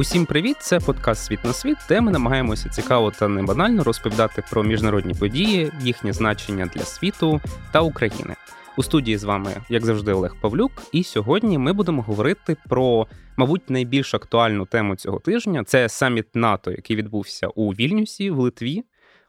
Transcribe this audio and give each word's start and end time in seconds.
Усім 0.00 0.26
привіт! 0.26 0.56
Це 0.60 0.80
подкаст 0.80 1.24
Світ 1.24 1.44
на 1.44 1.52
світ, 1.52 1.76
де 1.88 2.00
ми 2.00 2.10
намагаємося 2.10 2.68
цікаво 2.68 3.10
та 3.10 3.28
не 3.28 3.42
банально 3.42 3.84
розповідати 3.84 4.44
про 4.50 4.62
міжнародні 4.62 5.14
події, 5.14 5.72
їхнє 5.82 6.12
значення 6.12 6.70
для 6.74 6.82
світу 6.82 7.40
та 7.72 7.80
України. 7.80 8.34
У 8.76 8.82
студії 8.82 9.16
з 9.16 9.24
вами, 9.24 9.56
як 9.68 9.84
завжди, 9.84 10.12
Олег 10.12 10.36
Павлюк. 10.40 10.72
І 10.92 11.04
сьогодні 11.04 11.58
ми 11.58 11.72
будемо 11.72 12.02
говорити 12.02 12.56
про, 12.68 13.06
мабуть, 13.36 13.70
найбільш 13.70 14.14
актуальну 14.14 14.66
тему 14.66 14.96
цього 14.96 15.18
тижня. 15.18 15.64
Це 15.64 15.88
саміт 15.88 16.36
НАТО, 16.36 16.70
який 16.70 16.96
відбувся 16.96 17.48
у 17.48 17.70
Вільнюсі 17.70 18.30
в 18.30 18.38
Литві 18.38 18.84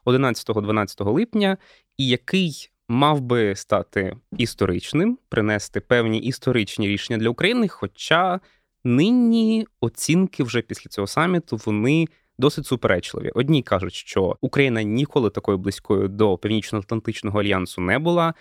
11-12 0.06 1.12
липня, 1.12 1.56
і 1.96 2.06
який 2.06 2.70
мав 2.88 3.20
би 3.20 3.56
стати 3.56 4.16
історичним, 4.38 5.18
принести 5.28 5.80
певні 5.80 6.18
історичні 6.18 6.88
рішення 6.88 7.18
для 7.18 7.28
України. 7.28 7.68
Хоча 7.68 8.40
нині 8.84 9.66
оцінки 9.80 10.42
вже 10.42 10.62
після 10.62 10.88
цього 10.88 11.06
саміту 11.06 11.60
вони. 11.66 12.06
Досить 12.38 12.66
суперечливі. 12.66 13.30
Одні 13.34 13.62
кажуть, 13.62 13.94
що 13.94 14.36
Україна 14.40 14.82
ніколи 14.82 15.30
такою 15.30 15.58
близькою 15.58 16.08
до 16.08 16.38
Північно-Атлантичного 16.38 17.40
альянсу 17.40 17.80
не 17.80 17.98
була, 17.98 18.34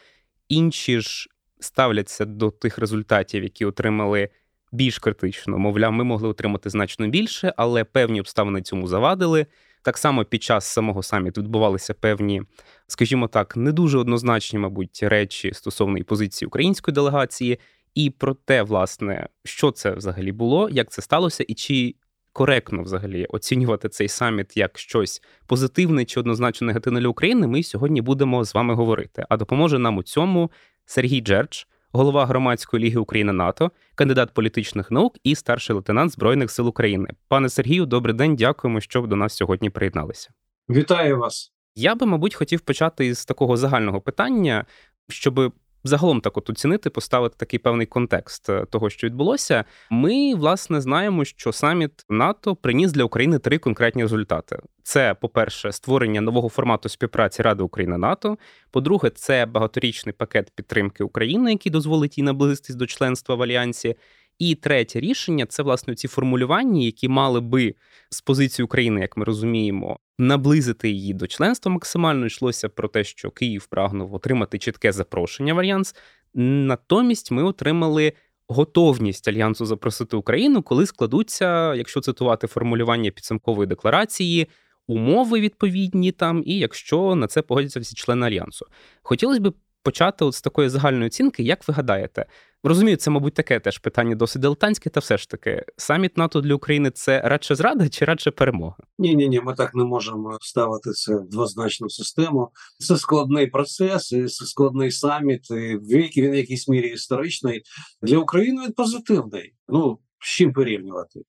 інші 0.50 1.02
ж 1.02 1.30
ставляться 1.60 2.26
до 2.26 2.52
тих 2.52 2.78
результатів, 2.78 3.44
які 3.44 3.66
отримали 3.66 4.30
більш 4.72 5.00
критично. 5.00 5.58
Мовляв, 5.58 5.92
ми 5.92 6.04
могли 6.04 6.30
отримати 6.30 6.70
значно 6.70 7.08
більше, 7.08 7.54
але 7.58 7.84
певні 7.84 8.20
обставини 8.20 8.62
цьому 8.62 8.88
завадили. 8.88 9.46
Так 9.84 9.98
само 9.98 10.26
під 10.26 10.44
час 10.44 10.66
самого 10.66 11.04
саміту 11.04 11.42
відбувалися 11.42 11.94
певні, 11.94 12.42
скажімо 12.88 13.28
так, 13.28 13.58
не 13.58 13.72
дуже 13.72 13.98
однозначні, 13.98 14.60
мабуть, 14.60 15.00
речі 15.04 15.54
стосовно 15.54 15.98
і 15.98 16.04
позиції 16.04 16.48
української 16.48 16.96
делегації, 16.96 17.60
і 17.96 18.10
про 18.10 18.34
те, 18.34 18.64
власне, 18.64 19.28
що 19.44 19.72
це 19.72 19.92
взагалі 19.92 20.32
було, 20.32 20.70
як 20.70 20.92
це 20.92 21.02
сталося, 21.02 21.46
і 21.48 21.54
чи 21.54 21.96
коректно 22.34 22.84
взагалі 22.84 23.26
оцінювати 23.26 23.90
цей 23.90 24.08
саміт 24.08 24.58
як 24.58 24.78
щось 24.78 25.22
позитивне 25.48 26.06
чи 26.06 26.20
однозначно 26.20 26.68
негативне 26.68 27.00
для 27.00 27.08
України, 27.08 27.48
ми 27.48 27.64
сьогодні 27.64 28.02
будемо 28.02 28.46
з 28.46 28.54
вами 28.54 28.74
говорити. 28.74 29.26
А 29.30 29.38
допоможе 29.38 29.80
нам 29.80 29.98
у 29.98 30.04
цьому 30.04 30.52
Сергій 30.86 31.22
Джердж, 31.22 31.64
голова 31.92 32.26
громадської 32.26 32.84
ліги 32.84 32.98
України 32.98 33.34
НАТО, 33.34 33.72
кандидат 33.96 34.34
політичних 34.34 34.92
наук 34.92 35.18
і 35.24 35.36
старший 35.36 35.74
лейтенант 35.74 36.12
Збройних 36.12 36.52
сил 36.52 36.68
України. 36.68 37.10
Пане 37.28 37.50
Сергію, 37.50 37.86
добрий 37.86 38.16
день. 38.16 38.36
Дякуємо, 38.36 38.82
що 38.82 39.02
ви 39.02 39.08
до 39.08 39.16
нас 39.16 39.36
сьогодні 39.36 39.70
приєдналися. 39.70 40.30
Вітаю 40.70 41.18
вас. 41.18 41.52
Я 41.76 41.96
би, 41.96 42.06
мабуть, 42.06 42.36
хотів 42.36 42.62
почати 42.62 43.06
із 43.06 43.26
такого 43.26 43.58
загального 43.58 44.02
питання, 44.02 44.66
щоб 45.10 45.54
загалом 45.84 46.22
так 46.22 46.38
от 46.38 46.50
оцінити, 46.50 46.90
поставити 46.90 47.36
такий 47.38 47.60
певний 47.60 47.86
контекст 47.86 48.50
е, 48.50 48.66
того, 48.66 48.90
що 48.90 49.08
відбулося. 49.08 49.66
Ми 49.90 50.36
власне 50.36 50.82
знаємо, 50.82 51.26
що 51.26 51.54
саміт 51.54 52.06
НАТО 52.10 52.56
приніс 52.56 52.92
для 52.92 53.04
України 53.04 53.40
три 53.40 53.58
конкретні 53.58 54.02
результати: 54.02 54.60
це, 54.84 55.14
по-перше, 55.14 55.72
створення 55.72 56.22
нового 56.22 56.50
формату 56.50 56.90
співпраці 56.90 57.42
Ради 57.42 57.64
України 57.64 57.98
НАТО. 57.98 58.38
По-друге, 58.72 59.10
це 59.10 59.46
багаторічний 59.46 60.14
пакет 60.14 60.52
підтримки 60.56 61.04
України, 61.04 61.52
який 61.52 61.72
дозволить 61.72 62.18
їй 62.18 62.24
наблизитись 62.24 62.76
до 62.76 62.86
членства 62.86 63.36
в 63.36 63.42
альянсі. 63.42 63.96
І 64.42 64.56
третє 64.56 65.00
рішення 65.00 65.46
це 65.46 65.64
власне 65.64 65.96
ці 65.96 66.08
формулювання, 66.08 66.82
які 66.82 67.08
мали 67.08 67.40
би 67.40 67.76
з 68.10 68.22
позиції 68.22 68.64
України, 68.64 69.02
як 69.02 69.18
ми 69.18 69.26
розуміємо, 69.26 70.00
наблизити 70.18 70.90
її 70.90 71.14
до 71.14 71.28
членства 71.28 71.72
максимально 71.72 72.26
йшлося 72.26 72.70
про 72.70 72.88
те, 72.88 73.04
що 73.04 73.32
Київ 73.32 73.66
прагнув 73.66 74.14
отримати 74.14 74.58
чітке 74.58 74.92
запрошення 74.92 75.54
в 75.54 75.60
альянс. 75.60 75.96
Натомість 76.34 77.32
ми 77.32 77.44
отримали 77.44 78.14
готовність 78.48 79.28
альянсу 79.28 79.66
запросити 79.66 80.16
Україну, 80.16 80.62
коли 80.62 80.86
складуться, 80.86 81.76
якщо 81.76 82.02
цитувати 82.02 82.48
формулювання 82.48 83.12
підсумкової 83.12 83.68
декларації. 83.68 84.48
Умови 84.88 85.40
відповідні 85.40 86.12
там, 86.12 86.44
і 86.46 86.58
якщо 86.58 87.16
на 87.16 87.28
це 87.28 87.42
погодяться 87.42 87.80
всі 87.80 87.96
члени 87.96 88.28
альянсу, 88.28 88.66
хотілося 89.02 89.42
б 89.42 89.54
почати 89.84 90.26
от 90.26 90.36
з 90.36 90.42
такої 90.42 90.70
загальної 90.70 91.06
оцінки, 91.06 91.44
як 91.44 91.68
ви 91.68 91.74
гадаєте, 91.74 92.26
Розумію, 92.64 92.98
це, 92.98 93.12
мабуть, 93.12 93.34
таке 93.34 93.60
теж 93.60 93.78
питання 93.78 94.16
досить 94.16 94.42
дилетантське, 94.42 94.90
та 94.90 95.00
все 95.00 95.18
ж 95.18 95.30
таки, 95.30 95.66
саміт 95.78 96.18
НАТО 96.18 96.42
для 96.42 96.56
України 96.56 96.92
це 96.92 97.22
радше 97.22 97.56
зрада 97.56 97.90
чи 97.90 98.06
радше 98.06 98.32
перемога? 98.32 98.76
Ні, 98.98 99.16
ні, 99.16 99.30
ні, 99.30 99.42
ми 99.42 99.54
так 99.54 99.76
не 99.76 99.84
можемо 99.84 100.38
ставити 100.42 100.92
це 100.92 101.16
в 101.16 101.30
двозначну 101.30 101.90
систему. 101.90 102.52
Це 102.80 102.98
складний 102.98 103.48
процес, 103.48 104.12
і 104.12 104.26
це 104.26 104.46
складний 104.46 104.92
саміт. 104.92 105.52
і 105.52 105.54
Він 105.54 106.32
в 106.32 106.36
якійсь 106.36 106.68
мірі 106.68 106.88
історичний 106.88 107.62
для 108.02 108.18
України. 108.18 108.62
Він 108.66 108.72
позитивний. 108.72 109.54
Ну 109.68 110.00
з 110.20 110.28
чим 110.28 110.54
порівнювати? 110.54 111.20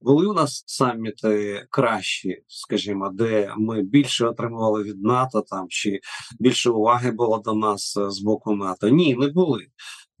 Були 0.00 0.26
у 0.26 0.32
нас 0.32 0.64
саміти 0.66 1.66
кращі, 1.70 2.42
скажімо, 2.48 3.10
де 3.12 3.54
ми 3.58 3.82
більше 3.82 4.26
отримували 4.26 4.82
від 4.82 5.02
НАТО 5.02 5.44
там 5.48 5.66
чи 5.68 6.00
більше 6.40 6.70
уваги 6.70 7.10
було 7.10 7.38
до 7.38 7.54
нас 7.54 7.94
з 8.08 8.20
боку 8.22 8.56
НАТО? 8.56 8.88
Ні, 8.88 9.14
не 9.14 9.28
були. 9.28 9.66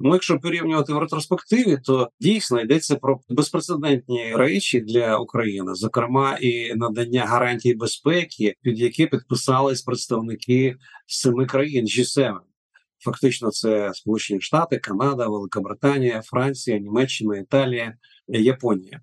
Ну, 0.06 0.12
якщо 0.12 0.38
порівнювати 0.38 0.92
в 0.92 0.98
ретроспективі, 0.98 1.78
то 1.84 2.10
дійсно 2.20 2.60
йдеться 2.60 2.96
про 2.96 3.20
безпрецедентні 3.28 4.36
речі 4.36 4.80
для 4.80 5.18
України, 5.18 5.74
зокрема 5.74 6.38
і 6.40 6.74
надання 6.74 7.24
гарантій 7.26 7.74
безпеки, 7.74 8.54
під 8.62 8.78
які 8.78 9.06
підписались 9.06 9.82
представники 9.82 10.76
семи 11.06 11.46
країн 11.46 11.84
G7. 11.84 12.36
Фактично, 12.98 13.50
це 13.50 13.90
Сполучені 13.94 14.40
Штати, 14.40 14.78
Канада, 14.78 15.28
Великобританія, 15.28 16.22
Франція, 16.22 16.78
Німеччина, 16.78 17.38
Італія, 17.38 17.94
Японія. 18.28 19.00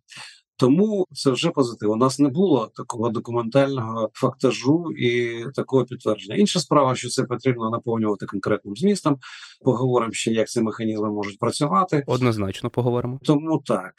Тому 0.62 1.08
це 1.14 1.32
вже 1.32 1.52
позитив. 1.52 1.92
У 1.92 1.96
нас 1.96 2.20
не 2.20 2.30
було 2.30 2.72
такого 2.76 3.10
документального 3.10 4.10
фактажу 4.14 4.92
і 4.98 5.44
такого 5.56 5.86
підтвердження. 5.86 6.36
Інша 6.36 6.60
справа, 6.60 6.96
що 6.96 7.10
це 7.10 7.24
потрібно 7.24 7.70
наповнювати 7.70 8.26
конкретним 8.26 8.76
змістом. 8.76 9.18
Поговоримо 9.62 10.14
ще, 10.14 10.32
як 10.32 10.48
ці 10.48 10.62
механізми 10.62 11.12
можуть 11.12 11.40
працювати. 11.40 12.04
Однозначно 12.08 12.70
поговоримо. 12.70 13.20
Тому 13.24 13.62
так. 13.66 13.94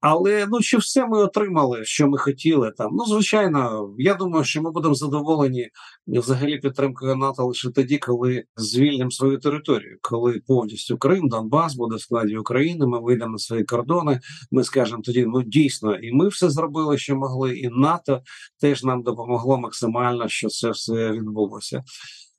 Але 0.00 0.46
ну 0.50 0.60
чи 0.60 0.76
все 0.78 1.06
ми 1.06 1.18
отримали, 1.18 1.84
що 1.84 2.08
ми 2.08 2.18
хотіли 2.18 2.72
там? 2.76 2.90
Ну 2.92 3.04
звичайно, 3.04 3.90
я 3.98 4.14
думаю, 4.14 4.44
що 4.44 4.62
ми 4.62 4.70
будемо 4.70 4.94
задоволені 4.94 5.68
взагалі 6.06 6.58
підтримкою 6.58 7.16
НАТО 7.16 7.46
лише 7.46 7.70
тоді, 7.70 7.98
коли 7.98 8.44
звільнимо 8.56 9.10
свою 9.10 9.38
територію, 9.38 9.98
коли 10.02 10.40
повністю 10.46 10.98
Крим, 10.98 11.28
Донбас 11.28 11.74
буде 11.74 11.96
в 11.96 12.00
складі 12.00 12.36
України. 12.36 12.86
Ми 12.86 13.00
вийдемо 13.00 13.32
на 13.32 13.38
свої 13.38 13.64
кордони. 13.64 14.20
Ми 14.50 14.64
скажемо 14.64 15.02
тоді, 15.02 15.26
ну 15.26 15.42
дійсно, 15.42 15.94
і 15.94 16.12
ми 16.12 16.28
все 16.28 16.50
зробили, 16.50 16.98
що 16.98 17.16
могли, 17.16 17.58
і 17.58 17.68
НАТО 17.68 18.20
теж 18.60 18.84
нам 18.84 19.02
допомогло 19.02 19.58
максимально, 19.58 20.28
що 20.28 20.48
це 20.48 20.70
все 20.70 21.12
відбулося. 21.12 21.82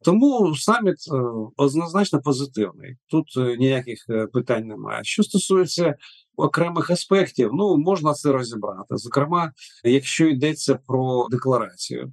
Тому 0.02 0.56
саміт 0.56 0.96
е, 1.14 1.16
однозначно 1.58 2.22
позитивний. 2.22 2.96
Тут 3.08 3.26
е, 3.38 3.58
ніяких 3.58 4.06
е, 4.10 4.28
питань 4.28 4.68
немає. 4.68 5.04
Що 5.04 5.24
стосується 5.24 5.96
окремих 6.40 6.90
аспектів, 6.90 7.50
ну 7.54 7.78
можна 7.78 8.14
це 8.14 8.32
розібрати. 8.32 8.98
Зокрема, 8.98 9.52
якщо 9.84 10.28
йдеться 10.28 10.80
про 10.88 11.28
декларацію, 11.32 12.12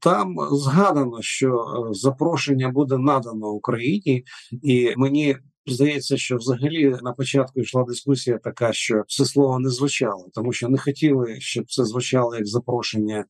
там 0.00 0.36
згадано, 0.52 1.22
що 1.22 1.66
запрошення 1.90 2.68
буде 2.68 2.98
надано 2.98 3.48
Україні, 3.48 4.24
і 4.62 4.94
мені. 4.96 5.36
Здається, 5.68 6.16
що 6.16 6.36
взагалі 6.36 6.96
на 7.02 7.12
початку 7.12 7.60
йшла 7.60 7.84
дискусія 7.84 8.38
така, 8.38 8.72
що 8.72 9.02
це 9.08 9.24
слово 9.24 9.58
не 9.58 9.70
звучало, 9.70 10.28
тому 10.34 10.52
що 10.52 10.68
не 10.68 10.78
хотіли, 10.78 11.36
щоб 11.40 11.64
це 11.68 11.84
звучало 11.84 12.36
як 12.36 12.46
запрошення 12.46 13.24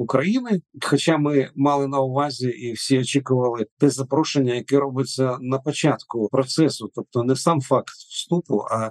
України. 0.00 0.60
Хоча 0.82 1.18
ми 1.18 1.50
мали 1.56 1.88
на 1.88 2.00
увазі 2.00 2.48
і 2.48 2.72
всі 2.72 2.98
очікували 2.98 3.66
те 3.78 3.90
запрошення, 3.90 4.54
яке 4.54 4.78
робиться 4.78 5.38
на 5.40 5.58
початку 5.58 6.28
процесу, 6.32 6.90
тобто 6.94 7.24
не 7.24 7.36
сам 7.36 7.60
факт 7.60 7.88
вступу, 7.88 8.64
а 8.70 8.90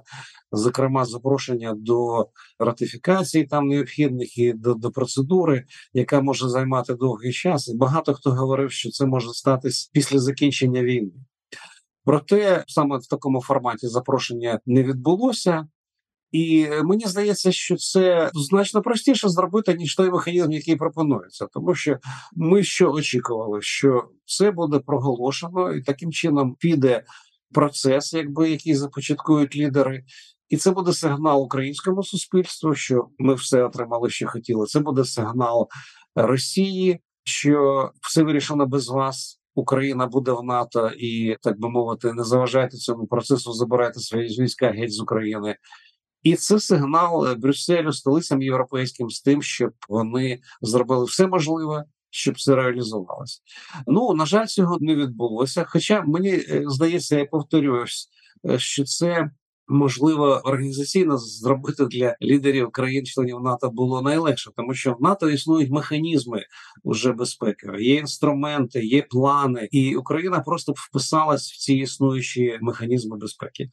зокрема 0.51 1.05
запрошення 1.05 1.73
до 1.77 2.27
ратифікації 2.59 3.45
там 3.45 3.67
необхідних 3.67 4.37
і 4.37 4.53
до, 4.53 4.73
до 4.73 4.91
процедури, 4.91 5.65
яка 5.93 6.21
може 6.21 6.49
займати 6.49 6.93
довгий 6.93 7.33
час. 7.33 7.67
І 7.67 7.77
багато 7.77 8.13
хто 8.13 8.31
говорив, 8.31 8.71
що 8.71 8.89
це 8.89 9.05
може 9.05 9.29
статись 9.33 9.89
після 9.93 10.19
закінчення 10.19 10.83
війни. 10.83 11.11
Проте 12.05 12.63
саме 12.67 12.97
в 12.97 13.07
такому 13.07 13.41
форматі 13.41 13.87
запрошення 13.87 14.59
не 14.65 14.83
відбулося. 14.83 15.67
І 16.31 16.67
мені 16.83 17.05
здається, 17.05 17.51
що 17.51 17.75
це 17.75 18.31
значно 18.33 18.81
простіше 18.81 19.29
зробити 19.29 19.73
ніж 19.73 19.95
той 19.95 20.09
механізм, 20.11 20.51
який 20.51 20.75
пропонується, 20.75 21.47
тому 21.53 21.75
що 21.75 21.97
ми 22.35 22.63
що 22.63 22.91
очікували, 22.91 23.61
що 23.61 24.09
це 24.25 24.51
буде 24.51 24.79
проголошено, 24.79 25.73
і 25.73 25.81
таким 25.81 26.11
чином 26.11 26.55
піде 26.59 27.03
процес, 27.53 28.13
якби 28.13 28.49
який 28.49 28.75
започаткують 28.75 29.55
лідери, 29.55 30.03
і 30.49 30.57
це 30.57 30.71
буде 30.71 30.93
сигнал 30.93 31.43
українському 31.43 32.03
суспільству, 32.03 32.75
що 32.75 33.07
ми 33.17 33.33
все 33.33 33.63
отримали, 33.63 34.09
що 34.09 34.27
хотіли. 34.27 34.65
Це 34.65 34.79
буде 34.79 35.03
сигнал 35.03 35.67
Росії, 36.15 36.99
що 37.23 37.91
все 38.01 38.23
вирішено 38.23 38.65
без 38.65 38.89
вас. 38.89 39.39
Україна 39.55 40.07
буде 40.07 40.31
в 40.31 40.43
НАТО, 40.43 40.91
і 40.97 41.37
так 41.41 41.59
би 41.59 41.69
мовити, 41.69 42.13
не 42.13 42.23
заважайте 42.23 42.77
цьому 42.77 43.07
процесу, 43.07 43.53
забирайте 43.53 43.99
свої 43.99 44.41
війська 44.41 44.71
геть 44.71 44.93
з 44.93 44.99
України. 44.99 45.55
І 46.23 46.35
це 46.35 46.59
сигнал 46.59 47.35
Брюсселю, 47.35 47.93
столицям 47.93 48.41
європейським 48.41 49.09
з 49.09 49.21
тим, 49.21 49.41
щоб 49.41 49.71
вони 49.89 50.39
зробили 50.61 51.05
все 51.05 51.27
можливе, 51.27 51.83
щоб 52.09 52.41
це 52.41 52.55
реалізувалося. 52.55 53.41
Ну 53.87 54.13
на 54.13 54.25
жаль, 54.25 54.45
цього 54.45 54.77
не 54.81 54.95
відбулося. 54.95 55.65
Хоча 55.67 56.01
мені 56.01 56.31
е, 56.31 56.63
здається, 56.67 57.17
я 57.17 57.25
повторююсь, 57.25 58.09
е, 58.45 58.59
що 58.59 58.83
це 58.83 59.31
можливо 59.69 60.41
організаційно 60.43 61.17
зробити 61.17 61.85
для 61.85 62.15
лідерів 62.21 62.71
країн-членів 62.71 63.39
НАТО 63.41 63.69
було 63.69 64.01
найлегше, 64.01 64.51
тому 64.55 64.73
що 64.73 64.93
в 64.93 65.01
НАТО 65.01 65.29
існують 65.29 65.71
механізми 65.71 66.43
уже 66.83 67.11
безпеки, 67.11 67.71
є 67.79 67.95
інструменти, 67.95 68.85
є 68.85 69.01
плани, 69.09 69.69
і 69.71 69.95
Україна 69.95 70.39
просто 70.39 70.73
вписалась 70.75 71.51
в 71.51 71.57
ці 71.57 71.73
існуючі 71.73 72.57
механізми 72.61 73.17
безпеки. 73.17 73.69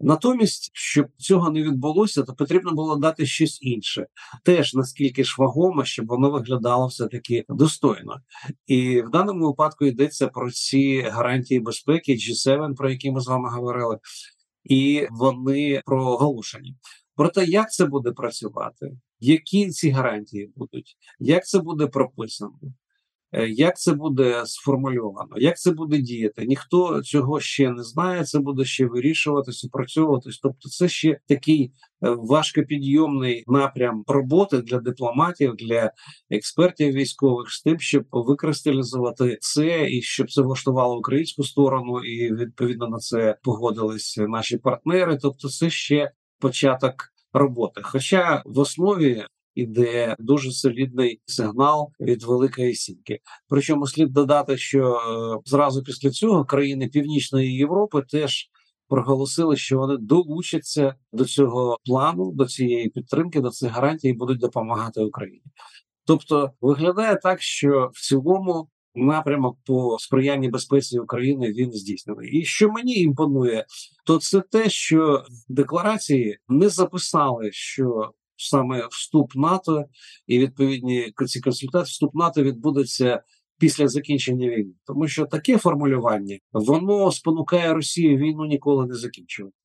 Натомість, 0.00 0.70
щоб 0.74 1.06
цього 1.16 1.50
не 1.50 1.62
відбулося, 1.62 2.22
то 2.22 2.34
потрібно 2.34 2.72
було 2.72 2.96
дати 2.96 3.26
щось 3.26 3.58
інше, 3.62 4.06
теж 4.44 4.74
наскільки 4.74 5.24
ж 5.24 5.34
вагомо, 5.38 5.84
щоб 5.84 6.06
воно 6.06 6.30
виглядало 6.30 6.86
все 6.86 7.06
таки 7.06 7.44
достойно, 7.48 8.20
і 8.66 9.02
в 9.02 9.10
даному 9.10 9.46
випадку 9.46 9.86
йдеться 9.86 10.28
про 10.28 10.50
ці 10.50 11.00
гарантії 11.00 11.60
безпеки 11.60 12.12
G7, 12.12 12.74
про 12.74 12.90
які 12.90 13.10
ми 13.10 13.20
з 13.20 13.26
вами 13.26 13.50
говорили 13.50 13.98
і 14.64 15.06
вони 15.10 15.82
проголошені. 15.86 16.76
Проте, 17.14 17.44
як 17.44 17.72
це 17.72 17.86
буде 17.86 18.12
працювати, 18.12 18.92
які 19.20 19.70
ці 19.70 19.90
гарантії 19.90 20.52
будуть, 20.56 20.96
як 21.18 21.46
це 21.46 21.58
буде 21.58 21.86
прописано, 21.86 22.58
як 23.48 23.78
це 23.78 23.92
буде 23.92 24.42
сформульовано, 24.46 25.36
як 25.36 25.58
це 25.58 25.70
буде 25.70 25.98
діяти? 25.98 26.46
Ніхто 26.46 27.02
цього 27.02 27.40
ще 27.40 27.70
не 27.70 27.82
знає. 27.82 28.24
Це 28.24 28.38
буде 28.38 28.64
ще 28.64 28.86
вирішуватися, 28.86 29.66
опрацьовуватись. 29.66 30.38
Тобто, 30.38 30.68
це 30.68 30.88
ще 30.88 31.20
такий 31.28 31.64
е, 31.64 32.10
важкопідйомний 32.10 33.44
напрям 33.46 34.04
роботи 34.06 34.62
для 34.62 34.78
дипломатів, 34.78 35.54
для 35.56 35.92
експертів 36.30 36.94
військових 36.94 37.50
з 37.50 37.62
тим, 37.62 37.80
щоб 37.80 38.04
викристалізувати 38.10 39.38
це 39.40 39.90
і 39.90 40.02
щоб 40.02 40.30
це 40.30 40.42
влаштувало 40.42 40.98
українську 40.98 41.44
сторону, 41.44 42.00
і 42.00 42.34
відповідно 42.34 42.88
на 42.88 42.98
це 42.98 43.38
погодились 43.42 44.16
наші 44.18 44.58
партнери. 44.58 45.18
Тобто, 45.22 45.48
це 45.48 45.70
ще 45.70 46.10
початок 46.38 46.94
роботи. 47.32 47.80
Хоча 47.84 48.42
в 48.46 48.58
основі 48.58 49.24
іде 49.54 50.16
дуже 50.18 50.52
солідний 50.52 51.20
сигнал 51.26 51.92
від 52.00 52.22
Великої 52.22 52.74
Сімки. 52.74 53.18
Причому 53.48 53.86
слід 53.86 54.12
додати, 54.12 54.56
що 54.56 54.94
е, 54.94 55.40
зразу 55.44 55.82
після 55.82 56.10
цього 56.10 56.44
країни 56.44 56.88
Північної 56.88 57.54
Європи 57.54 58.02
теж 58.08 58.50
проголосили, 58.88 59.56
що 59.56 59.78
вони 59.78 59.96
долучаться 59.96 60.94
до 61.12 61.24
цього 61.24 61.78
плану, 61.84 62.32
до 62.32 62.46
цієї 62.46 62.88
підтримки, 62.88 63.40
до 63.40 63.50
цих 63.50 63.72
гарантій 63.72 64.08
і 64.08 64.12
будуть 64.12 64.40
допомагати 64.40 65.00
Україні. 65.00 65.42
Тобто 66.06 66.50
виглядає 66.60 67.16
так, 67.22 67.42
що 67.42 67.90
в 67.94 68.00
цілому. 68.00 68.68
Напрямок 68.94 69.58
по 69.66 69.96
сприянні 69.98 70.48
безпеці 70.48 70.98
України 70.98 71.52
він 71.52 71.72
здійснений. 71.72 72.30
І 72.30 72.44
що 72.44 72.68
мені 72.68 72.94
імпонує, 72.94 73.66
то 74.06 74.18
це 74.18 74.40
те, 74.40 74.70
що 74.70 75.24
в 75.48 75.52
декларації 75.52 76.38
не 76.48 76.68
записали, 76.68 77.48
що 77.52 78.12
саме 78.40 78.86
вступ 78.90 79.34
НАТО 79.34 79.84
і 80.26 80.38
відповідні 80.38 81.12
ці 81.26 81.40
консультації 81.40 81.92
вступ 81.92 82.14
НАТО 82.14 82.42
відбудеться 82.42 83.22
після 83.58 83.88
закінчення 83.88 84.48
війни, 84.48 84.72
тому 84.86 85.08
що 85.08 85.26
таке 85.26 85.58
формулювання 85.58 86.38
воно 86.52 87.12
спонукає 87.12 87.74
Росію 87.74 88.16
війну 88.16 88.44
ніколи 88.44 88.86
не 88.86 88.94
закінчувати, 88.94 89.56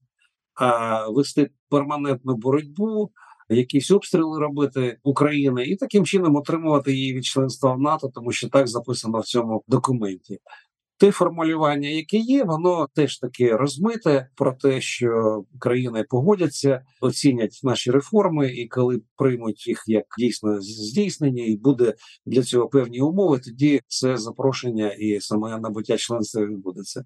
а 0.54 1.10
вести 1.10 1.50
перманентну 1.70 2.36
боротьбу. 2.36 3.12
Якісь 3.50 3.92
обстріли 3.92 4.40
робити 4.40 4.98
України 5.04 5.64
і 5.64 5.76
таким 5.76 6.06
чином 6.06 6.36
отримувати 6.36 6.94
її 6.94 7.14
від 7.14 7.26
членства 7.26 7.74
в 7.74 7.80
НАТО, 7.80 8.12
тому 8.14 8.32
що 8.32 8.50
так 8.50 8.68
записано 8.68 9.20
в 9.20 9.26
цьому 9.26 9.64
документі 9.68 10.40
те 10.98 11.12
формулювання, 11.12 11.90
яке 11.90 12.18
є, 12.18 12.44
воно 12.44 12.88
теж 12.94 13.20
таки 13.20 13.56
розмите 13.56 14.30
про 14.36 14.54
те, 14.54 14.82
що 14.82 15.44
країни 15.60 16.06
погодяться, 16.10 16.86
оцінять 17.02 17.60
наші 17.64 17.92
реформи, 17.92 18.48
і 18.48 18.68
коли 18.68 19.02
приймуть 19.18 19.68
їх 19.68 19.84
як 19.88 20.06
дійсно 20.20 20.62
здійснення, 20.62 21.46
і 21.46 21.58
буде 21.58 21.94
для 22.26 22.44
цього 22.44 22.68
певні 22.68 23.02
умови, 23.02 23.40
тоді 23.40 23.82
це 23.88 24.18
запрошення 24.18 24.92
і 24.92 25.20
саме 25.22 25.60
набуття 25.60 25.98
членства 25.98 26.46
відбудеться. 26.46 27.06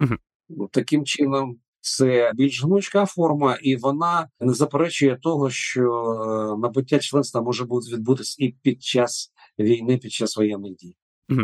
Угу. 0.00 0.68
Таким 0.72 1.04
чином. 1.04 1.56
Це 1.82 2.32
більш 2.34 2.64
гнучка 2.64 3.06
форма, 3.06 3.58
і 3.62 3.76
вона 3.76 4.28
не 4.40 4.52
заперечує 4.52 5.16
того, 5.22 5.50
що 5.50 5.82
е, 5.82 6.60
набуття 6.60 6.98
членства 6.98 7.42
може 7.42 7.64
бути 7.64 7.92
відбутися 7.92 8.36
і 8.38 8.48
під 8.62 8.82
час 8.82 9.32
війни, 9.58 9.98
під 9.98 10.12
час 10.12 10.36
воєнних 10.36 10.74
дій. 10.74 10.96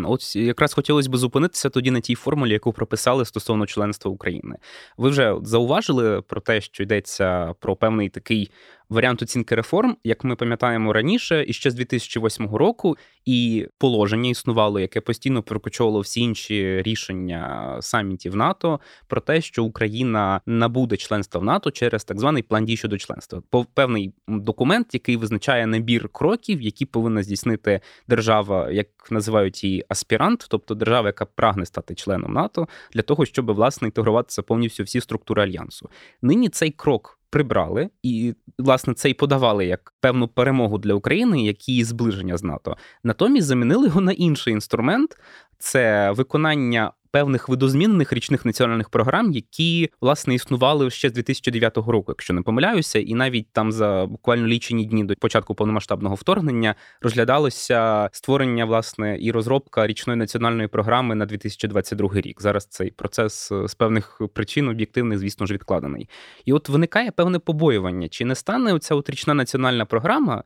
От 0.04 0.36
якраз 0.36 0.74
хотілося 0.74 1.10
б 1.10 1.16
зупинитися 1.16 1.70
тоді 1.70 1.90
на 1.90 2.00
тій 2.00 2.14
формулі, 2.14 2.52
яку 2.52 2.72
прописали 2.72 3.24
стосовно 3.24 3.66
членства 3.66 4.10
України. 4.10 4.56
Ви 4.96 5.08
вже 5.08 5.34
зауважили 5.42 6.22
про 6.22 6.40
те, 6.40 6.60
що 6.60 6.82
йдеться 6.82 7.54
про 7.60 7.76
певний 7.76 8.08
такий 8.08 8.50
варіант 8.88 9.22
оцінки 9.22 9.54
реформ, 9.54 9.96
як 10.04 10.24
ми 10.24 10.36
пам'ятаємо 10.36 10.92
раніше, 10.92 11.44
і 11.48 11.52
ще 11.52 11.70
з 11.70 11.74
2008 11.74 12.54
року, 12.54 12.96
і 13.24 13.66
положення 13.78 14.30
існувало, 14.30 14.80
яке 14.80 15.00
постійно 15.00 15.42
прокочувало 15.42 16.00
всі 16.00 16.20
інші 16.20 16.82
рішення 16.82 17.76
самітів 17.80 18.36
НАТО 18.36 18.80
про 19.06 19.20
те, 19.20 19.40
що 19.40 19.64
Україна 19.64 20.40
набуде 20.46 20.96
членства 20.96 21.40
в 21.40 21.44
НАТО 21.44 21.70
через 21.70 22.04
так 22.04 22.20
званий 22.20 22.42
план 22.42 22.64
дій 22.64 22.76
щодо 22.76 22.98
членства. 22.98 23.42
певний 23.74 24.14
документ, 24.28 24.94
який 24.94 25.16
визначає 25.16 25.66
набір 25.66 26.08
кроків, 26.08 26.62
які 26.62 26.86
повинна 26.86 27.22
здійснити 27.22 27.80
держава, 28.08 28.70
як 28.70 28.88
називають 29.10 29.64
її 29.64 29.84
аспірант, 29.88 30.46
тобто 30.50 30.74
держава, 30.74 31.08
яка 31.08 31.24
прагне 31.24 31.66
стати 31.66 31.94
членом 31.94 32.32
НАТО, 32.32 32.68
для 32.92 33.02
того, 33.02 33.24
щоб 33.24 33.52
власне 33.52 33.88
інтегруватися 33.88 34.42
повністю 34.42 34.82
всі 34.82 35.00
структури 35.00 35.42
альянсу. 35.42 35.90
Нині 36.22 36.48
цей 36.48 36.70
крок 36.70 37.15
прибрали, 37.30 37.88
і 38.02 38.34
власне 38.58 38.94
це 38.94 39.10
й 39.10 39.14
подавали 39.14 39.66
як 39.66 39.94
певну 40.00 40.28
перемогу 40.28 40.78
для 40.78 40.94
України, 40.94 41.44
як 41.44 41.68
її 41.68 41.84
зближення 41.84 42.36
з 42.36 42.42
НАТО. 42.42 42.76
Натомість 43.04 43.46
замінили 43.46 43.86
його 43.86 44.00
на 44.00 44.12
інший 44.12 44.52
інструмент. 44.52 45.16
Це 45.58 46.10
виконання 46.10 46.92
певних 47.16 47.48
видозмінених 47.48 48.12
річних 48.12 48.44
національних 48.44 48.88
програм, 48.88 49.32
які 49.32 49.90
власне 50.00 50.34
існували 50.34 50.90
ще 50.90 51.08
з 51.08 51.12
2009 51.12 51.76
року, 51.76 52.04
якщо 52.08 52.34
не 52.34 52.42
помиляюся, 52.42 52.98
і 52.98 53.14
навіть 53.14 53.52
там 53.52 53.72
за 53.72 54.06
буквально 54.06 54.46
лічені 54.46 54.84
дні 54.84 55.04
до 55.04 55.14
початку 55.14 55.54
повномасштабного 55.54 56.14
вторгнення 56.14 56.74
розглядалося 57.00 58.08
створення 58.12 58.64
власне 58.64 59.18
і 59.20 59.30
розробка 59.30 59.86
річної 59.86 60.18
національної 60.18 60.68
програми 60.68 61.14
на 61.14 61.26
2022 61.26 62.10
рік. 62.14 62.42
Зараз 62.42 62.66
цей 62.66 62.90
процес 62.90 63.52
з 63.66 63.74
певних 63.74 64.20
причин 64.34 64.68
об'єктивних, 64.68 65.18
звісно 65.18 65.46
ж, 65.46 65.54
відкладений. 65.54 66.08
І 66.44 66.52
от 66.52 66.68
виникає 66.68 67.10
певне 67.10 67.38
побоювання: 67.38 68.08
чи 68.08 68.24
не 68.24 68.34
стане 68.34 68.72
оця 68.72 68.94
от 68.94 69.10
річна 69.10 69.34
національна 69.34 69.84
програма? 69.84 70.44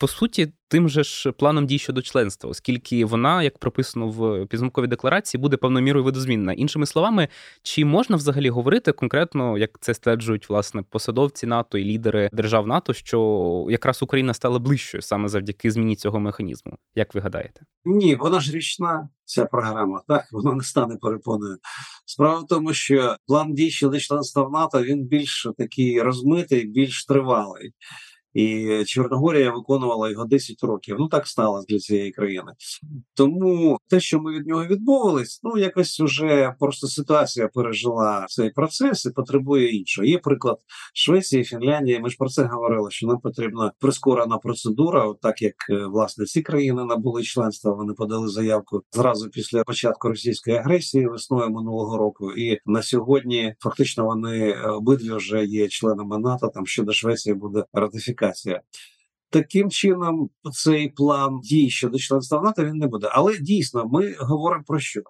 По 0.00 0.08
суті 0.08 0.52
тим 0.68 0.88
же 0.88 1.04
ж 1.04 1.32
планом 1.32 1.66
дій 1.66 1.78
щодо 1.78 2.02
членства, 2.02 2.50
оскільки 2.50 3.04
вона, 3.04 3.42
як 3.42 3.58
прописано 3.58 4.08
в 4.08 4.46
підсумковій 4.46 4.86
декларації, 4.86 5.40
буде 5.40 5.56
певною 5.56 5.84
мірою 5.84 6.04
видозмінна. 6.04 6.52
Іншими 6.52 6.86
словами, 6.86 7.28
чи 7.62 7.84
можна 7.84 8.16
взагалі 8.16 8.50
говорити 8.50 8.92
конкретно, 8.92 9.58
як 9.58 9.70
це 9.80 9.94
стверджують 9.94 10.48
власне 10.48 10.82
посадовці 10.82 11.46
НАТО 11.46 11.78
і 11.78 11.84
лідери 11.84 12.30
держав 12.32 12.66
НАТО, 12.66 12.92
що 12.92 13.66
якраз 13.70 14.02
Україна 14.02 14.34
стала 14.34 14.58
ближчою 14.58 15.02
саме 15.02 15.28
завдяки 15.28 15.70
зміні 15.70 15.96
цього 15.96 16.20
механізму? 16.20 16.72
Як 16.94 17.14
ви 17.14 17.20
гадаєте? 17.20 17.60
Ні, 17.84 18.14
вона 18.14 18.40
ж 18.40 18.52
річна. 18.52 19.08
Ця 19.24 19.44
програма 19.44 20.02
так 20.08 20.24
вона 20.32 20.54
не 20.54 20.62
стане 20.62 20.96
перепоною. 20.96 21.58
Справа 22.06 22.38
в 22.38 22.46
тому, 22.46 22.72
що 22.72 23.16
план 23.26 23.54
дій 23.54 23.70
щодо 23.70 23.98
членства 23.98 24.42
в 24.42 24.52
НАТО 24.52 24.82
він 24.82 25.04
більш 25.04 25.46
такий 25.58 26.02
розмитий, 26.02 26.64
більш 26.64 27.04
тривалий 27.06 27.72
і 28.34 28.84
Чорногорія 28.86 29.50
виконувала 29.50 30.10
його 30.10 30.24
10 30.24 30.62
років. 30.62 30.96
Ну 30.98 31.08
так 31.08 31.26
сталося 31.26 31.66
для 31.68 31.78
цієї 31.78 32.10
країни. 32.10 32.52
Тому 33.14 33.78
те, 33.88 34.00
що 34.00 34.20
ми 34.20 34.38
від 34.38 34.46
нього 34.46 34.66
відмовились, 34.66 35.40
ну 35.42 35.58
якось 35.58 36.00
вже 36.00 36.54
просто 36.60 36.86
ситуація 36.86 37.48
пережила 37.48 38.26
цей 38.28 38.50
процес 38.50 39.06
і 39.06 39.10
потребує 39.10 39.68
іншого. 39.68 40.06
Є 40.06 40.18
приклад 40.18 40.58
Швеції, 40.94 41.44
Фінляндії. 41.44 42.00
Ми 42.00 42.10
ж 42.10 42.16
про 42.18 42.28
це 42.28 42.44
говорили, 42.44 42.90
що 42.90 43.06
нам 43.06 43.20
потрібна 43.20 43.72
прискорена 43.80 44.38
процедура, 44.38 45.06
от 45.06 45.20
так 45.20 45.42
як 45.42 45.54
е, 45.70 45.86
власне 45.86 46.24
ці 46.24 46.42
країни 46.42 46.84
набули 46.84 47.22
членства. 47.22 47.74
Вони 47.74 47.94
подали 47.94 48.28
заявку 48.28 48.82
зразу 48.92 49.30
після 49.30 49.64
початку 49.64 50.08
російської 50.08 50.56
агресії 50.56 51.06
весною 51.06 51.50
минулого 51.50 51.98
року. 51.98 52.32
І 52.32 52.58
на 52.66 52.82
сьогодні 52.82 53.54
фактично 53.58 54.04
вони 54.04 54.50
е, 54.50 54.68
обидві 54.68 55.12
вже 55.12 55.44
є 55.44 55.68
членами 55.68 56.18
НАТО. 56.18 56.50
Там 56.54 56.66
щодо 56.66 56.92
Швеції 56.92 57.34
буде 57.34 57.64
ратифікація 57.72 58.19
ратифікація. 58.20 58.60
Таким 59.30 59.70
чином, 59.70 60.30
цей 60.52 60.88
план 60.88 61.40
дій 61.40 61.70
щодо 61.70 61.98
членства 61.98 62.40
НАТО 62.40 62.64
він 62.64 62.76
не 62.76 62.86
буде. 62.86 63.08
Але 63.12 63.38
дійсно, 63.38 63.86
ми 63.86 64.14
говоримо 64.18 64.64
про 64.66 64.78
що? 64.78 65.00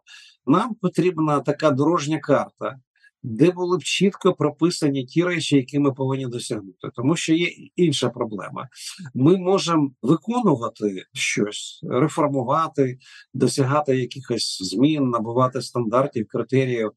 Нам 0.47 0.75
потрібна 0.75 1.41
така 1.41 1.71
дорожня 1.71 2.19
карта, 2.19 2.77
де 3.23 3.51
були 3.51 3.79
б 3.79 3.83
чітко 3.83 4.33
прописані 4.33 5.05
ті 5.05 5.25
речі, 5.25 5.57
які 5.57 5.79
ми 5.79 5.93
повинні 5.93 6.27
досягнути, 6.27 6.89
тому 6.95 7.17
що 7.17 7.35
є 7.35 7.49
інша 7.77 8.09
проблема. 8.09 8.69
Ми 9.15 9.37
можемо 9.37 9.91
виконувати 10.03 11.05
щось, 11.13 11.81
реформувати, 11.83 12.99
досягати 13.35 13.97
якихось 13.97 14.59
змін, 14.63 15.11
набувати 15.11 15.63
стандартів, 15.63 16.27
критеріїв. 16.29 16.91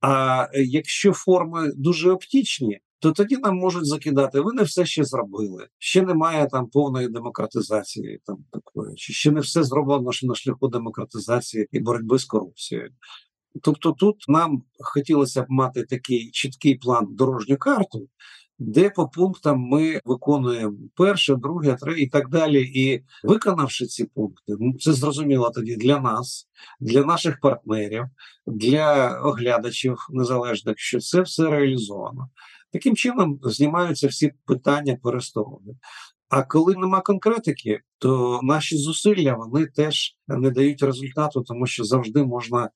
А 0.00 0.46
якщо 0.54 1.12
форми 1.12 1.70
дуже 1.76 2.10
оптічні, 2.10 2.80
то 3.04 3.12
тоді 3.12 3.36
нам 3.36 3.56
можуть 3.56 3.86
закидати. 3.86 4.40
Ви 4.40 4.52
не 4.52 4.62
все 4.62 4.86
ще 4.86 5.04
зробили. 5.04 5.66
Ще 5.78 6.02
немає 6.02 6.46
там 6.46 6.66
повної 6.66 7.08
демократизації, 7.08 8.20
там 8.26 8.36
такої, 8.52 8.94
чи 8.94 9.12
ще 9.12 9.30
не 9.30 9.40
все 9.40 9.62
зроблено 9.64 10.10
на 10.22 10.34
шляху 10.34 10.68
демократизації 10.68 11.68
і 11.72 11.80
боротьби 11.80 12.18
з 12.18 12.24
корупцією. 12.24 12.90
Тобто, 13.62 13.92
тут 13.92 14.24
нам 14.28 14.62
хотілося 14.80 15.42
б 15.42 15.46
мати 15.48 15.82
такий 15.82 16.30
чіткий 16.30 16.74
план 16.74 17.06
дорожню 17.10 17.56
карту, 17.56 18.08
де 18.58 18.90
по 18.90 19.08
пунктам 19.08 19.60
ми 19.60 20.00
виконуємо 20.04 20.76
перше, 20.96 21.34
друге, 21.34 21.76
третє 21.80 22.00
і 22.00 22.08
так 22.08 22.28
далі. 22.28 22.62
І 22.62 23.04
виконавши 23.24 23.86
ці 23.86 24.04
пункти, 24.04 24.52
ну, 24.60 24.78
це 24.78 24.92
зрозуміло 24.92 25.50
тоді 25.54 25.76
для 25.76 26.00
нас, 26.00 26.48
для 26.80 27.04
наших 27.04 27.40
партнерів, 27.40 28.04
для 28.46 29.20
оглядачів 29.20 29.98
незалежних, 30.10 30.74
що 30.78 31.00
це 31.00 31.20
все 31.20 31.50
реалізовано. 31.50 32.28
Таким 32.74 32.96
чином 32.96 33.38
знімаються 33.42 34.08
всі 34.08 34.32
питання 34.46 34.98
перестороги. 35.02 35.76
А 36.28 36.42
коли 36.42 36.74
нема 36.74 37.00
конкретики, 37.00 37.80
то 37.98 38.40
наші 38.42 38.76
зусилля 38.76 39.34
вони 39.34 39.66
теж 39.66 40.16
не 40.28 40.50
дають 40.50 40.82
результату, 40.82 41.42
тому 41.42 41.66
що 41.66 41.84
завжди 41.84 42.24
можна 42.24 42.70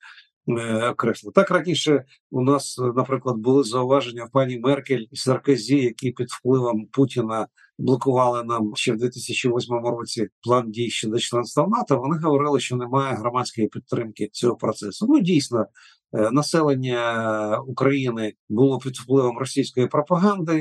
Е, 0.49 0.88
окреслити. 0.88 1.35
Так 1.35 1.50
раніше 1.50 2.05
у 2.31 2.43
нас, 2.43 2.78
наприклад, 2.97 3.37
були 3.37 3.62
зауваження 3.62 4.25
в 4.25 4.31
пані 4.31 4.59
Меркель 4.59 5.05
і 5.11 5.17
Саркозі, 5.17 5.76
які 5.76 6.11
під 6.11 6.26
впливом 6.31 6.87
Путіна 6.93 7.47
блокували 7.78 8.45
нам 8.45 8.73
ще 8.76 8.93
в 8.93 8.97
2008 8.97 9.76
році 9.76 10.28
план 10.43 10.71
дій 10.71 10.90
щодо 10.90 11.19
членства 11.19 11.67
НАТО. 11.67 11.99
Вони 11.99 12.19
говорили, 12.19 12.61
що 12.61 12.76
немає 12.76 13.14
громадської 13.14 13.69
підтримки 13.69 14.28
цього 14.33 14.57
процесу. 14.57 15.07
Ну 15.09 15.21
дійсно. 15.21 15.67
Е, 16.12 16.31
населення 16.31 17.59
України 17.59 18.35
було 18.49 18.79
під 18.79 18.97
впливом 18.97 19.38
російської 19.38 19.87
пропаганди, 19.87 20.61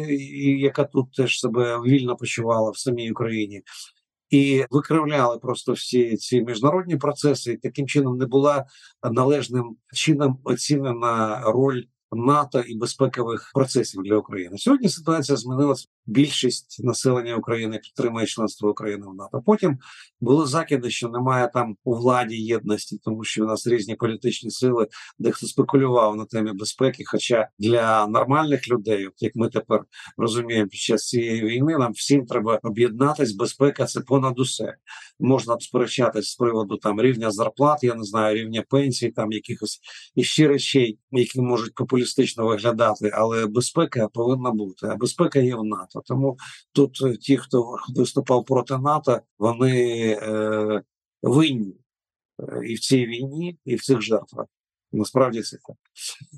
яка 0.59 0.83
тут 0.83 1.11
теж 1.11 1.39
себе 1.39 1.81
вільно 1.81 2.15
почувала 2.15 2.71
в 2.71 2.77
самій 2.77 3.11
Україні 3.11 3.61
і 4.29 4.65
викривляли 4.71 5.37
просто 5.37 5.73
всі 5.73 6.17
ці 6.17 6.41
міжнародні 6.41 6.97
процеси, 6.97 7.51
і 7.51 7.57
таким 7.57 7.87
чином 7.87 8.17
не 8.17 8.25
була 8.25 8.65
належним 9.11 9.77
чином 9.93 10.39
оцінена 10.43 11.41
роль 11.45 11.83
НАТО 12.11 12.59
і 12.59 12.77
безпекових 12.77 13.51
процесів 13.53 14.01
для 14.03 14.17
України. 14.17 14.57
Сьогодні 14.57 14.89
ситуація 14.89 15.35
змінилася. 15.35 15.87
Більшість 16.07 16.83
населення 16.83 17.35
України 17.35 17.79
підтримує 17.83 18.25
членство 18.25 18.69
України 18.69 19.05
в 19.07 19.15
НАТО. 19.15 19.43
Потім 19.45 19.77
були 20.21 20.45
закиди, 20.45 20.89
що 20.89 21.09
немає 21.09 21.49
там 21.53 21.77
у 21.83 21.95
владі 21.95 22.35
єдності, 22.35 22.99
тому 23.03 23.23
що 23.23 23.43
у 23.43 23.47
нас 23.47 23.67
різні 23.67 23.95
політичні 23.95 24.51
сили, 24.51 24.87
дехто 25.19 25.47
спекулював 25.47 26.15
на 26.15 26.25
темі 26.25 26.51
безпеки. 26.53 27.03
Хоча 27.05 27.47
для 27.59 28.07
нормальних 28.07 28.69
людей, 28.69 29.09
як 29.19 29.35
ми 29.35 29.49
тепер 29.49 29.83
розуміємо, 30.17 30.69
під 30.69 30.79
час 30.79 31.07
цієї 31.07 31.41
війни 31.41 31.77
нам 31.77 31.91
всім 31.91 32.25
треба 32.25 32.59
об'єднатись. 32.63 33.35
Безпека 33.35 33.85
це 33.85 34.01
понад 34.01 34.39
усе. 34.39 34.75
Можна 35.19 35.59
сперечатись 35.59 36.31
з 36.31 36.35
приводу 36.35 36.77
там 36.77 37.01
рівня 37.01 37.31
зарплат, 37.31 37.83
я 37.83 37.95
не 37.95 38.03
знаю, 38.03 38.37
рівня 38.37 38.63
пенсій, 38.69 39.11
там 39.11 39.31
якихось 39.31 39.79
іще 40.15 40.47
речей, 40.47 40.99
які 41.11 41.41
можуть 41.41 41.73
популістично 41.73 42.47
виглядати, 42.47 43.11
але 43.13 43.45
безпека 43.45 44.07
повинна 44.07 44.51
бути. 44.51 44.87
А 44.87 44.95
безпека 44.95 45.39
є 45.39 45.55
в 45.55 45.63
НАТО. 45.63 45.96
Тому 46.05 46.37
тут 46.73 47.01
е, 47.05 47.17
ті, 47.17 47.37
хто 47.37 47.75
виступав 47.95 48.45
проти 48.45 48.77
НАТО, 48.77 49.19
вони 49.39 50.07
е, 50.21 50.81
винні 51.21 51.75
е, 52.39 52.67
і 52.67 52.73
в 52.73 52.79
цій 52.79 53.05
війні, 53.05 53.59
і 53.65 53.75
в 53.75 53.81
цих 53.83 54.01
жертвах. 54.01 54.45
Насправді 54.91 55.41
це 55.41 55.57
так. 55.67 55.75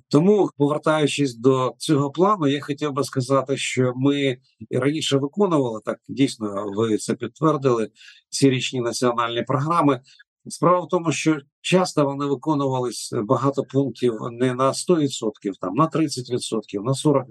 Тому, 0.07 0.49
повертаючись 0.57 1.35
до 1.35 1.75
цього 1.77 2.11
плану, 2.11 2.47
я 2.47 2.61
хотів 2.61 2.91
би 2.91 3.03
сказати, 3.03 3.57
що 3.57 3.93
ми 3.95 4.37
і 4.69 4.77
раніше 4.77 5.17
виконували 5.17 5.81
так. 5.85 5.99
Дійсно, 6.07 6.71
ви 6.75 6.97
це 6.97 7.15
підтвердили. 7.15 7.89
Ці 8.29 8.49
річні 8.49 8.81
національні 8.81 9.43
програми. 9.43 10.01
Справа 10.47 10.79
в 10.79 10.87
тому, 10.87 11.11
що 11.11 11.37
часто 11.61 12.05
вони 12.05 12.25
виконувались 12.25 13.13
багато 13.13 13.63
пунктів 13.63 14.13
не 14.31 14.53
на 14.53 14.71
100%, 14.71 15.07
там 15.61 15.75
на 15.75 15.87
30%, 15.87 16.83
на 16.83 16.91
40%. 16.91 17.25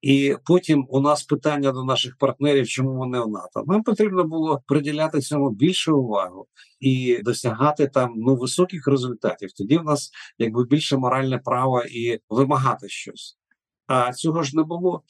І 0.00 0.36
потім 0.44 0.86
у 0.90 1.00
нас 1.00 1.24
питання 1.24 1.72
до 1.72 1.84
наших 1.84 2.16
партнерів, 2.18 2.68
чому 2.68 2.96
вони 2.96 3.20
в 3.20 3.28
НАТО. 3.28 3.64
Нам 3.66 3.82
потрібно 3.82 4.24
було 4.24 4.62
приділяти 4.66 5.20
цьому 5.20 5.50
більше 5.50 5.92
увагу 5.92 6.46
і 6.80 7.18
досягати 7.22 7.86
там 7.86 8.12
ну 8.16 8.36
високих 8.36 8.88
результатів. 8.88 9.52
Тоді 9.52 9.78
в 9.78 9.84
нас 9.84 10.10
якби 10.38 10.64
більше 10.64 10.96
моральне 10.96 11.38
право 11.38 11.82
і 11.82 12.20
вимагати 12.28 12.88
щось. 12.88 13.38
А 13.86 14.12
цього 14.12 14.42
ж 14.42 14.56
не 14.56 14.62
було. 14.62 15.02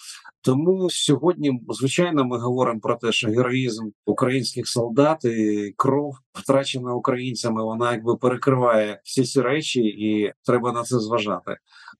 Тому 0.46 0.90
сьогодні, 0.90 1.60
звичайно, 1.68 2.24
ми 2.24 2.38
говоримо 2.38 2.80
про 2.80 2.96
те, 2.96 3.12
що 3.12 3.28
героїзм 3.28 3.90
українських 4.04 4.68
солдат 4.68 5.24
і 5.24 5.74
кров 5.76 6.16
втрачена 6.32 6.94
українцями, 6.94 7.64
вона 7.64 7.92
якби 7.92 8.16
перекриває 8.16 9.00
всі 9.04 9.24
ці 9.24 9.40
речі, 9.40 9.80
і 9.80 10.32
треба 10.44 10.72
на 10.72 10.82
це 10.82 10.98
зважати. 10.98 11.56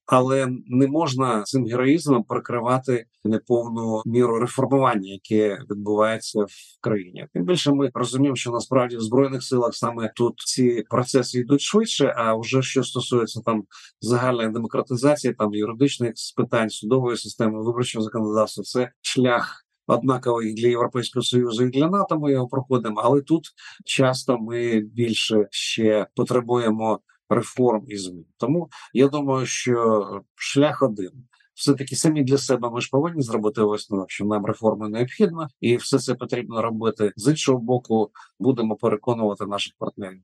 Але 0.07 0.49
не 0.67 0.87
можна 0.87 1.43
цим 1.43 1.67
героїзмом 1.67 2.25
прикривати 2.25 3.07
неповну 3.25 4.03
міру 4.07 4.39
реформування, 4.39 5.13
яке 5.13 5.59
відбувається 5.71 6.43
в 6.43 6.81
країні. 6.81 7.27
Тим 7.33 7.45
більше 7.45 7.73
ми 7.73 7.91
розуміємо, 7.95 8.37
що 8.37 8.51
насправді 8.51 8.97
в 8.97 9.01
збройних 9.01 9.43
силах 9.43 9.75
саме 9.75 10.13
тут 10.17 10.35
ці 10.39 10.85
процеси 10.91 11.39
йдуть 11.39 11.61
швидше. 11.61 12.15
А 12.17 12.35
вже 12.35 12.63
що 12.63 12.83
стосується 12.83 13.41
там 13.41 13.65
загальної 14.01 14.49
демократизації, 14.49 15.35
там 15.35 15.55
юридичних 15.55 16.13
питань 16.37 16.71
судової 16.71 17.17
системи 17.17 17.63
виборчого 17.63 18.05
законодавства, 18.05 18.36
це 18.45 18.91
шлях. 19.01 19.63
Однаковий 19.89 20.55
для 20.55 20.69
європейського 20.69 21.23
союзу 21.23 21.65
і 21.65 21.71
для 21.71 21.89
НАТО 21.89 22.19
ми 22.19 22.33
його 22.33 22.49
проходимо, 22.49 23.01
але 23.05 23.23
тут 23.23 23.45
часто 23.85 24.39
ми 24.39 24.81
більше 24.81 25.47
ще 25.51 26.07
потребуємо 26.15 27.01
реформ 27.29 27.85
і 27.89 27.97
змін. 27.97 28.25
Тому 28.37 28.69
я 28.93 29.09
думаю, 29.09 29.47
що 29.47 30.23
шлях 30.35 30.83
один. 30.83 31.11
Все 31.55 31.75
таки 31.75 31.97
самі 31.97 32.23
для 32.23 32.39
себе 32.39 32.71
ми 32.71 32.81
ж 32.81 32.89
повинні 32.93 33.23
зробити 33.23 33.63
висновок, 33.63 34.11
що 34.11 34.25
нам 34.25 34.47
реформи 34.47 34.89
необхідно, 34.89 35.49
і 35.61 35.77
все 35.77 35.99
це 35.99 36.15
потрібно 36.15 36.63
робити 36.63 37.13
з 37.17 37.31
іншого 37.31 37.59
боку. 37.59 38.11
Будемо 38.39 38.77
переконувати 38.77 39.47
наших 39.47 39.75
партнерів. 39.79 40.23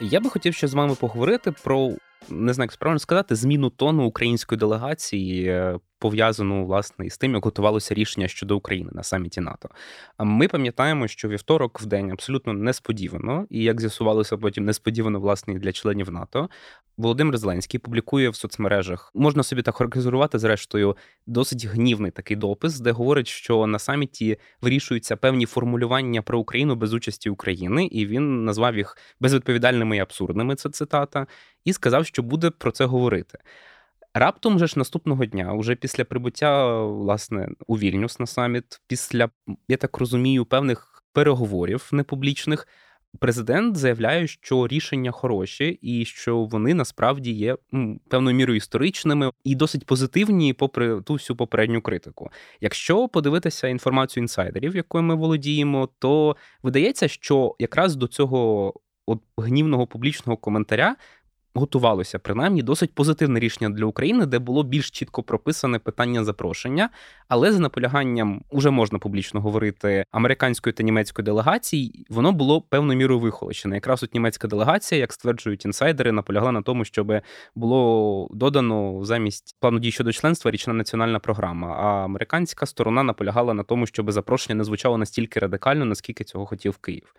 Я 0.00 0.20
би 0.20 0.30
хотів 0.30 0.54
ще 0.54 0.68
з 0.68 0.74
вами 0.74 0.94
поговорити 0.94 1.52
про 1.52 1.92
не 2.30 2.52
знаю, 2.52 2.64
як 2.64 2.72
справді 2.72 2.98
сказати, 2.98 3.34
зміну 3.34 3.70
тону 3.70 4.04
української 4.04 4.58
делегації 4.58 5.46
е, 5.46 5.78
пов'язану 5.98 6.66
власне 6.66 7.06
із 7.06 7.18
тим, 7.18 7.34
як 7.34 7.44
готувалося 7.44 7.94
рішення 7.94 8.28
щодо 8.28 8.56
України 8.56 8.90
на 8.92 9.02
саміті 9.02 9.40
НАТО. 9.40 9.68
А 10.16 10.24
ми 10.24 10.48
пам'ятаємо, 10.48 11.08
що 11.08 11.28
вівторок 11.28 11.80
в 11.80 11.86
день 11.86 12.10
абсолютно 12.10 12.52
несподівано, 12.52 13.46
і 13.50 13.62
як 13.62 13.80
з'ясувалося 13.80 14.36
потім 14.36 14.64
несподівано 14.64 15.20
власне 15.20 15.54
і 15.54 15.58
для 15.58 15.72
членів 15.72 16.12
НАТО. 16.12 16.48
Володимир 16.96 17.38
Зеленський 17.38 17.80
публікує 17.80 18.28
в 18.28 18.36
соцмережах, 18.36 19.10
можна 19.14 19.42
собі 19.42 19.62
так 19.62 19.76
характеризувати, 19.76 20.38
зрештою, 20.38 20.96
досить 21.26 21.66
гнівний 21.66 22.10
такий 22.10 22.36
допис, 22.36 22.80
де 22.80 22.92
говорить, 22.92 23.28
що 23.28 23.66
на 23.66 23.78
саміті 23.78 24.36
вирішуються 24.60 25.16
певні 25.16 25.46
формулювання 25.46 26.22
про 26.22 26.38
Україну 26.38 26.76
без 26.76 26.94
участі 26.94 27.30
України, 27.30 27.86
і 27.86 28.06
він 28.06 28.44
назвав 28.44 28.76
їх 28.76 28.96
безвідповідальними 29.20 29.96
і 29.96 30.00
абсурдними. 30.00 30.54
Це 30.54 30.70
цитата, 30.70 31.26
і 31.68 31.72
сказав, 31.72 32.06
що 32.06 32.22
буде 32.22 32.50
про 32.50 32.70
це 32.70 32.84
говорити. 32.84 33.38
Раптом 34.14 34.58
же 34.58 34.66
ж 34.66 34.78
наступного 34.78 35.24
дня, 35.24 35.52
уже 35.52 35.74
після 35.74 36.04
прибуття 36.04 36.82
власне 36.82 37.48
у 37.66 37.78
Вільнюс 37.78 38.20
на 38.20 38.26
саміт, 38.26 38.80
після 38.86 39.30
я 39.68 39.76
так 39.76 39.98
розумію, 39.98 40.44
певних 40.44 41.02
переговорів 41.12 41.88
непублічних, 41.92 42.68
президент 43.18 43.76
заявляє, 43.76 44.26
що 44.26 44.66
рішення 44.66 45.10
хороші, 45.10 45.78
і 45.82 46.04
що 46.04 46.44
вони 46.44 46.74
насправді 46.74 47.32
є 47.32 47.56
певною 48.08 48.36
мірою 48.36 48.56
історичними 48.56 49.32
і 49.44 49.54
досить 49.54 49.86
позитивні, 49.86 50.52
попри 50.52 51.00
ту 51.00 51.12
всю 51.12 51.36
попередню 51.36 51.82
критику. 51.82 52.30
Якщо 52.60 53.08
подивитися 53.08 53.68
інформацію 53.68 54.22
інсайдерів, 54.22 54.76
якою 54.76 55.04
ми 55.04 55.14
володіємо, 55.14 55.88
то 55.98 56.36
видається, 56.62 57.08
що 57.08 57.56
якраз 57.58 57.96
до 57.96 58.06
цього 58.06 58.74
от 59.08 59.20
гнівного 59.36 59.86
публічного 59.86 60.36
коментаря 60.36 60.96
готувалося 61.58 62.18
принаймні 62.18 62.62
досить 62.62 62.94
позитивне 62.94 63.40
рішення 63.40 63.70
для 63.70 63.84
України, 63.84 64.26
де 64.26 64.38
було 64.38 64.62
більш 64.62 64.90
чітко 64.90 65.22
прописане 65.22 65.78
питання 65.78 66.24
запрошення, 66.24 66.88
але 67.28 67.52
за 67.52 67.58
наполяганням 67.58 68.42
уже 68.50 68.70
можна 68.70 68.98
публічно 68.98 69.40
говорити 69.40 70.04
американської 70.10 70.72
та 70.72 70.82
німецької 70.82 71.24
делегацій, 71.24 72.04
воно 72.10 72.32
було 72.32 72.60
певною 72.60 72.98
мірою 72.98 73.20
вихолощене. 73.20 73.74
Якраз 73.74 74.02
от 74.02 74.14
німецька 74.14 74.48
делегація, 74.48 75.00
як 75.00 75.12
стверджують 75.12 75.64
інсайдери, 75.64 76.12
наполягла 76.12 76.52
на 76.52 76.62
тому, 76.62 76.84
щоб 76.84 77.12
було 77.54 78.28
додано 78.30 79.04
замість 79.04 79.56
плану 79.60 79.78
дій 79.78 79.90
щодо 79.90 80.12
членства 80.12 80.50
річна 80.50 80.74
національна 80.74 81.18
програма. 81.18 81.68
А 81.68 82.04
американська 82.04 82.66
сторона 82.66 83.02
наполягала 83.02 83.54
на 83.54 83.62
тому, 83.62 83.86
щоб 83.86 84.12
запрошення 84.12 84.54
не 84.54 84.64
звучало 84.64 84.98
настільки 84.98 85.40
радикально, 85.40 85.84
наскільки 85.84 86.24
цього 86.24 86.46
хотів 86.46 86.76
Київ. 86.76 87.14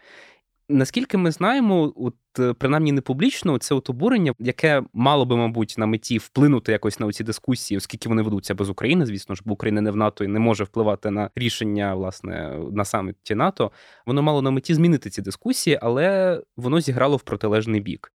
Наскільки 0.71 1.17
ми 1.17 1.31
знаємо, 1.31 1.93
от 1.95 2.15
е, 2.39 2.53
принаймні 2.53 2.91
не 2.91 3.01
публічно, 3.01 3.57
це 3.57 3.75
от 3.75 3.89
обурення, 3.89 4.33
яке 4.39 4.83
мало 4.93 5.25
би, 5.25 5.37
мабуть, 5.37 5.75
на 5.77 5.85
меті 5.85 6.17
вплинути 6.17 6.71
якось 6.71 6.99
на 6.99 7.11
ці 7.11 7.23
дискусії, 7.23 7.77
оскільки 7.77 8.09
вони 8.09 8.21
ведуться 8.21 8.55
без 8.55 8.69
України, 8.69 9.05
звісно 9.05 9.35
ж, 9.35 9.41
бо 9.45 9.53
Україна 9.53 9.81
не 9.81 9.91
в 9.91 9.95
НАТО 9.95 10.23
і 10.23 10.27
не 10.27 10.39
може 10.39 10.63
впливати 10.63 11.11
на 11.11 11.29
рішення 11.35 11.95
власне 11.95 12.59
на 12.71 12.85
саміті 12.85 13.35
НАТО. 13.35 13.71
Воно 14.05 14.21
мало 14.21 14.41
на 14.41 14.51
меті 14.51 14.73
змінити 14.73 15.09
ці 15.09 15.21
дискусії, 15.21 15.79
але 15.81 16.41
воно 16.57 16.81
зіграло 16.81 17.17
в 17.17 17.21
протилежний 17.21 17.81
бік. 17.81 18.13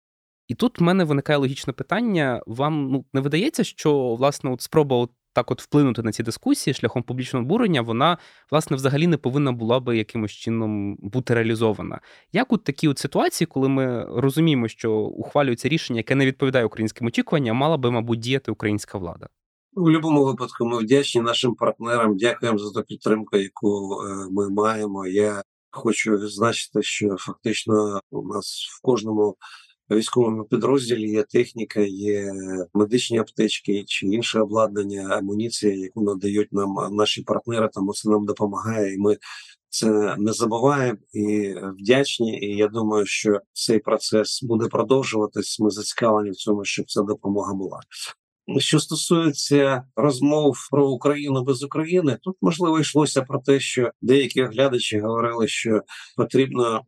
І 0.48 0.55
тут 0.55 0.79
в 0.79 0.84
мене 0.84 1.03
виникає 1.03 1.38
логічне 1.38 1.74
питання: 1.74 2.41
вам 2.48 2.88
ну 2.91 3.05
не 3.13 3.22
видається, 3.22 3.63
що 3.63 4.15
власне 4.15 4.51
от 4.51 4.62
спроба 4.62 4.96
от 4.98 5.12
так 5.34 5.52
от 5.52 5.62
вплинути 5.62 6.04
на 6.04 6.12
ці 6.12 6.24
дискусії 6.24 6.74
шляхом 6.74 7.04
публічного 7.04 7.46
обурення, 7.46 7.82
вона 7.82 8.18
власне 8.52 8.76
взагалі 8.76 9.08
не 9.08 9.18
повинна 9.18 9.52
була 9.52 9.80
би 9.80 9.98
якимось 9.98 10.32
чином 10.32 10.96
бути 10.96 11.34
реалізована. 11.34 12.00
Як 12.32 12.54
от 12.54 12.64
такі 12.64 12.88
от 12.88 13.00
ситуації, 13.00 13.48
коли 13.48 13.70
ми 13.70 14.06
розуміємо, 14.06 14.68
що 14.68 14.94
ухвалюється 14.94 15.70
рішення, 15.70 16.00
яке 16.00 16.16
не 16.16 16.26
відповідає 16.26 16.66
українським 16.66 17.08
очікуванням, 17.08 17.58
мала 17.58 17.78
би, 17.78 17.92
мабуть, 17.92 18.20
діяти 18.20 18.52
українська 18.52 18.98
влада? 18.98 19.28
У 19.74 19.82
будь-якому 19.82 20.26
випадку 20.26 20.66
ми 20.66 20.80
вдячні 20.80 21.22
нашим 21.22 21.56
партнерам. 21.56 22.18
Дякуємо 22.18 22.58
за 22.58 22.72
ту 22.72 22.86
підтримку, 22.88 23.38
яку 23.38 24.02
е, 24.02 24.28
ми 24.32 24.50
маємо. 24.50 25.08
Я 25.08 25.44
хочу 25.72 26.12
відзначити, 26.12 26.82
що 26.82 27.16
фактично 27.20 28.02
у 28.12 28.28
нас 28.28 28.68
в 28.78 28.82
кожному 28.82 29.36
військовому 29.96 30.44
підрозділі 30.44 31.10
є 31.10 31.24
техніка, 31.24 31.80
є 31.82 32.34
медичні 32.74 33.18
аптечки 33.20 33.84
чи 33.88 34.08
інше 34.08 34.40
обладнання, 34.40 35.08
амуніція, 35.12 35.76
яку 35.76 36.02
надають 36.02 36.54
нам 36.54 36.76
наші 36.92 37.22
партнери. 37.22 37.70
Тому 37.74 37.94
це 37.94 38.10
нам 38.10 38.26
допомагає, 38.26 38.94
і 38.94 38.98
ми 38.98 39.18
це 39.70 40.16
не 40.18 40.34
забуваємо 40.34 40.98
і 41.14 41.56
вдячні. 41.80 42.40
І 42.40 42.58
я 42.58 42.68
думаю, 42.68 43.06
що 43.06 43.40
цей 43.54 43.80
процес 43.80 44.44
буде 44.44 44.68
продовжуватись. 44.68 45.60
Ми 45.60 45.70
зацікавлені 45.70 46.30
в 46.32 46.36
цьому, 46.36 46.66
щоб 46.66 46.86
ця 46.86 47.02
допомога 47.02 47.54
була. 47.54 47.80
Що 48.58 48.80
стосується 48.80 49.84
розмов 49.96 50.56
про 50.72 50.90
Україну 50.90 51.44
без 51.44 51.64
України, 51.64 52.18
тут 52.22 52.36
можливо 52.42 52.80
йшлося 52.80 53.22
про 53.22 53.40
те, 53.40 53.60
що 53.60 53.92
деякі 54.02 54.44
оглядачі 54.44 55.00
говорили, 55.00 55.48
що 55.48 55.82
потрібно 56.18 56.82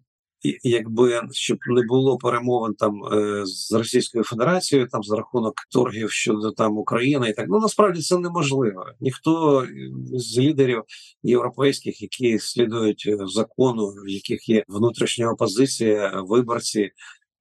якби 0.64 1.22
щоб 1.32 1.58
не 1.68 1.84
було 1.84 2.18
перемовин 2.18 2.74
там 2.74 3.06
е, 3.14 3.46
з 3.46 3.72
Російською 3.72 4.24
Федерацією, 4.24 4.88
там 4.88 5.04
за 5.04 5.16
рахунок 5.16 5.54
торгів 5.72 6.12
щодо 6.12 6.52
там 6.52 6.78
України, 6.78 7.30
і 7.30 7.34
так 7.34 7.46
ну 7.50 7.60
насправді 7.60 8.02
це 8.02 8.18
неможливо. 8.18 8.86
Ніхто 9.02 9.66
з 10.14 10.38
лідерів 10.38 10.84
європейських, 11.24 12.02
які 12.02 12.40
слідують 12.40 13.04
е, 13.08 13.18
закону, 13.26 13.88
в 13.88 14.10
яких 14.10 14.50
є 14.50 14.64
внутрішня 14.68 15.32
опозиція, 15.32 16.24
виборці 16.28 16.92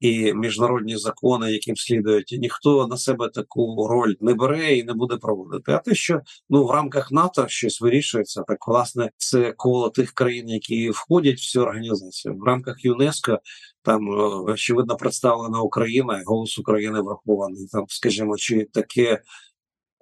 і 0.02 0.34
міжнародні 0.34 0.96
закони, 0.96 1.52
яким 1.52 1.76
слідують, 1.76 2.36
ніхто 2.40 2.86
на 2.86 2.96
себе 2.96 3.28
таку 3.28 3.88
роль 3.90 4.14
не 4.20 4.34
бере 4.34 4.76
і 4.76 4.84
не 4.84 4.92
буде 4.92 5.16
проводити. 5.16 5.72
А 5.72 5.78
те, 5.78 5.94
що 5.94 6.20
ну 6.50 6.66
в 6.66 6.70
рамках 6.70 7.12
НАТО 7.12 7.44
щось 7.48 7.80
вирішується, 7.80 8.42
так 8.42 8.68
власне 8.68 9.10
це 9.16 9.52
коло 9.56 9.90
тих 9.90 10.12
країн, 10.12 10.48
які 10.48 10.90
входять 10.90 11.38
в 11.38 11.50
цю 11.50 11.60
організацію 11.60 12.34
в 12.34 12.44
рамках 12.44 12.84
ЮНЕСКО. 12.84 13.38
Там 13.82 14.08
е, 14.08 14.14
очевидно 14.52 14.96
представлена 14.96 15.60
Україна, 15.60 16.22
голос 16.26 16.58
України 16.58 17.00
врахований. 17.00 17.66
Там, 17.72 17.84
скажімо, 17.88 18.36
чи 18.36 18.68
таке 18.72 19.22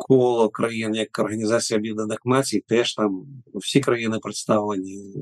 коло 0.09 0.49
країн, 0.49 0.95
як 0.95 1.19
Організація 1.19 1.79
Об'єднаних 1.79 2.19
Націй, 2.25 2.65
теж 2.69 2.95
там 2.95 3.27
всі 3.55 3.81
країни 3.81 4.19
представлені. 4.19 5.15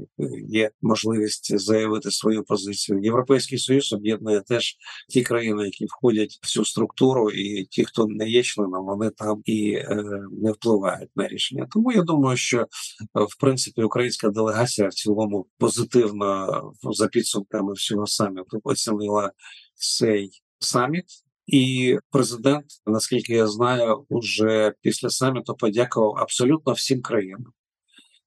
Є 0.49 0.71
можливість 0.83 1.59
заявити 1.59 2.11
свою 2.11 2.45
позицію. 2.45 3.01
Європейський 3.03 3.59
союз 3.59 3.93
об'єднує 3.93 4.41
теж 4.41 4.77
ті 5.09 5.23
країни, 5.23 5.65
які 5.65 5.87
входять 5.87 6.39
в 6.43 6.47
цю 6.47 6.65
структуру, 6.65 7.31
і 7.31 7.65
ті, 7.65 7.85
хто 7.85 8.07
не 8.07 8.29
є 8.29 8.43
членом, 8.43 8.87
вони 8.87 9.11
там 9.11 9.43
і 9.45 9.73
е, 9.73 10.05
не 10.43 10.53
впливають 10.53 11.11
на 11.17 11.29
рішення. 11.29 11.69
Тому 11.73 11.93
я 11.93 12.03
думаю, 12.03 12.37
що 12.37 12.67
в 13.15 13.41
принципі 13.41 13.83
українська 13.83 14.29
делегація 14.29 14.89
в 14.89 14.95
цілому 14.95 15.47
позитивно 15.59 16.63
за 16.83 17.07
підсумками 17.07 17.73
всього 17.73 18.07
саміту 18.07 18.61
оцінила 18.65 19.33
цей 19.75 20.31
саміт. 20.59 21.05
І 21.49 21.99
президент, 22.11 22.65
наскільки 22.87 23.33
я 23.33 23.47
знаю, 23.47 24.05
уже 24.09 24.75
після 24.83 25.11
саміту 25.11 25.55
подякував 25.55 26.17
абсолютно 26.17 26.73
всім 26.73 27.03
країнам, 27.03 27.53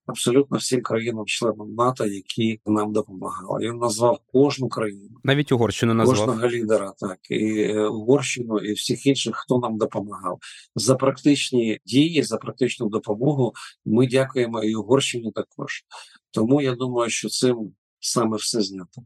абсолютно 0.06 0.58
всім 0.58 0.82
країнам-членам 0.82 1.74
НАТО, 1.76 2.06
які 2.06 2.62
нам 2.66 2.94
допомагали. 2.94 3.60
Він 3.70 3.78
назвав 3.78 4.20
кожну 4.34 4.70
країну, 4.70 5.18
навіть 5.24 5.52
Угорщину 5.52 5.94
назвав. 5.94 6.18
кожного 6.18 6.50
лідера, 6.50 6.94
так 6.98 7.18
і 7.30 7.62
е, 7.62 7.88
Угорщину, 7.88 8.60
і 8.60 8.74
всіх 8.74 9.06
інших, 9.06 9.36
хто 9.36 9.60
нам 9.60 9.78
допомагав 9.78 10.40
за 10.76 10.96
практичні 10.96 11.80
дії, 11.86 12.24
за 12.24 12.38
практичну 12.38 12.90
допомогу. 12.90 13.54
Ми 13.86 14.08
дякуємо 14.08 14.64
і 14.64 14.76
Угорщині 14.76 15.32
також. 15.32 15.84
Тому 16.32 16.62
я 16.62 16.76
думаю, 16.76 17.10
що 17.10 17.30
цим 17.30 17.74
саме 18.00 18.38
все 18.38 18.62
знято. 18.62 19.02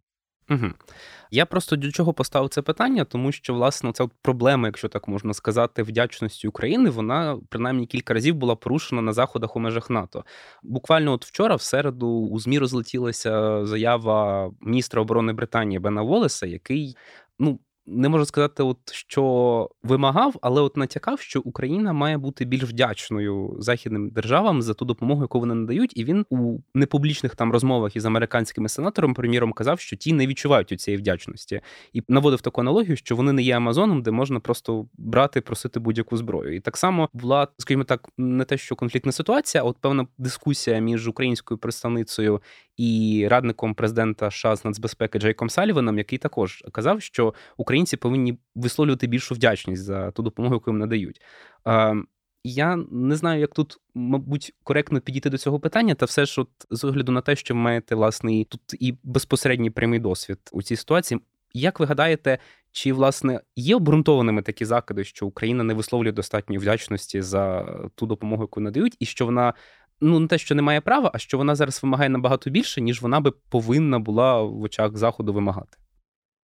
Угу. 0.49 0.71
Я 1.31 1.45
просто 1.45 1.75
до 1.75 1.91
чого 1.91 2.13
поставив 2.13 2.49
це 2.49 2.61
питання, 2.61 3.05
тому 3.05 3.31
що 3.31 3.53
власне 3.53 3.91
ця 3.91 4.07
проблема, 4.21 4.67
якщо 4.67 4.87
так 4.87 5.07
можна 5.07 5.33
сказати, 5.33 5.83
вдячності 5.83 6.47
України, 6.47 6.89
вона 6.89 7.39
принаймні 7.49 7.85
кілька 7.85 8.13
разів 8.13 8.35
була 8.35 8.55
порушена 8.55 9.01
на 9.01 9.13
заходах 9.13 9.55
у 9.55 9.59
межах 9.59 9.89
НАТО. 9.89 10.25
Буквально, 10.63 11.13
от 11.13 11.25
вчора, 11.25 11.55
в 11.55 11.61
середу, 11.61 12.07
у 12.07 12.39
змі 12.39 12.59
розлетілася 12.59 13.65
заява 13.65 14.51
міністра 14.61 15.01
оборони 15.01 15.33
Британії 15.33 15.79
Бена 15.79 16.01
Волеса, 16.01 16.45
який 16.45 16.95
ну 17.39 17.59
не 17.87 18.09
можу 18.09 18.25
сказати, 18.25 18.63
от 18.63 18.77
що 18.91 19.69
вимагав, 19.83 20.35
але 20.41 20.61
от 20.61 20.77
натякав, 20.77 21.19
що 21.19 21.41
Україна 21.41 21.93
має 21.93 22.17
бути 22.17 22.45
більш 22.45 22.63
вдячною 22.63 23.55
західним 23.59 24.09
державам 24.09 24.61
за 24.61 24.73
ту 24.73 24.85
допомогу, 24.85 25.21
яку 25.21 25.39
вони 25.39 25.55
надають. 25.55 25.97
І 25.97 26.03
він 26.03 26.25
у 26.29 26.59
непублічних 26.73 27.35
там 27.35 27.51
розмовах 27.51 27.95
із 27.95 28.05
американськими 28.05 28.69
сенаторами, 28.69 29.13
прем'єром, 29.13 29.53
казав, 29.53 29.79
що 29.79 29.95
ті 29.95 30.13
не 30.13 30.27
відчувають 30.27 30.71
у 30.71 30.75
цієї 30.75 30.97
вдячності, 30.97 31.61
і 31.93 32.03
наводив 32.07 32.41
таку 32.41 32.61
аналогію, 32.61 32.97
що 32.97 33.15
вони 33.15 33.31
не 33.31 33.41
є 33.41 33.57
Амазоном, 33.57 34.01
де 34.01 34.11
можна 34.11 34.39
просто 34.39 34.87
брати, 34.97 35.41
просити 35.41 35.79
будь-яку 35.79 36.17
зброю. 36.17 36.55
І 36.55 36.59
так 36.59 36.77
само 36.77 37.09
була, 37.13 37.47
скажімо 37.57 37.83
так, 37.83 38.09
не 38.17 38.43
те, 38.43 38.57
що 38.57 38.75
конфліктна 38.75 39.11
ситуація, 39.11 39.63
а 39.63 39.67
от 39.67 39.77
певна 39.81 40.07
дискусія 40.17 40.79
між 40.79 41.07
українською 41.07 41.57
представницею 41.57 42.41
і 42.77 43.27
радником 43.29 43.73
президента 43.73 44.31
США 44.31 44.55
з 44.55 44.65
нацбезпеки 44.65 45.19
Джейком 45.19 45.49
Саліваном, 45.49 45.97
який 45.97 46.17
також 46.17 46.63
казав, 46.71 47.01
що 47.01 47.33
українці 47.75 47.97
повинні 47.97 48.37
висловлювати 48.55 49.07
більшу 49.07 49.35
вдячність 49.35 49.83
за 49.83 50.11
ту 50.11 50.23
допомогу, 50.23 50.55
яку 50.55 50.71
їм 50.71 50.77
надають. 50.77 51.21
Я 52.43 52.75
не 52.91 53.15
знаю, 53.15 53.39
як 53.39 53.53
тут, 53.53 53.77
мабуть, 53.95 54.53
коректно 54.63 55.01
підійти 55.01 55.29
до 55.29 55.37
цього 55.37 55.59
питання, 55.59 55.95
та 55.95 56.05
все 56.05 56.25
ж, 56.25 56.41
от 56.41 56.49
з 56.69 56.83
огляду 56.83 57.11
на 57.11 57.21
те, 57.21 57.35
що 57.35 57.53
ви 57.53 57.59
маєте 57.59 57.95
власне 57.95 58.45
тут 58.45 58.61
і 58.79 58.97
безпосередній 59.03 59.69
прямий 59.69 59.99
досвід 59.99 60.37
у 60.51 60.61
цій 60.63 60.75
ситуації. 60.75 61.19
Як 61.53 61.79
ви 61.79 61.85
гадаєте, 61.85 62.37
чи 62.71 62.93
власне 62.93 63.41
є 63.55 63.75
обґрунтованими 63.75 64.41
такі 64.41 64.65
закиди, 64.65 65.03
що 65.03 65.27
Україна 65.27 65.63
не 65.63 65.73
висловлює 65.73 66.11
достатньої 66.11 66.59
вдячності 66.59 67.21
за 67.21 67.65
ту 67.95 68.05
допомогу, 68.05 68.43
яку 68.43 68.59
надають, 68.59 68.95
і 68.99 69.05
що 69.05 69.25
вона 69.25 69.53
ну 70.01 70.19
не 70.19 70.27
те, 70.27 70.37
що 70.37 70.55
не 70.55 70.61
має 70.61 70.81
права, 70.81 71.11
а 71.13 71.17
що 71.17 71.37
вона 71.37 71.55
зараз 71.55 71.83
вимагає 71.83 72.09
набагато 72.09 72.49
більше, 72.49 72.81
ніж 72.81 73.01
вона 73.01 73.19
би 73.19 73.31
повинна 73.31 73.99
була 73.99 74.41
в 74.41 74.61
очах 74.61 74.97
заходу 74.97 75.33
вимагати. 75.33 75.77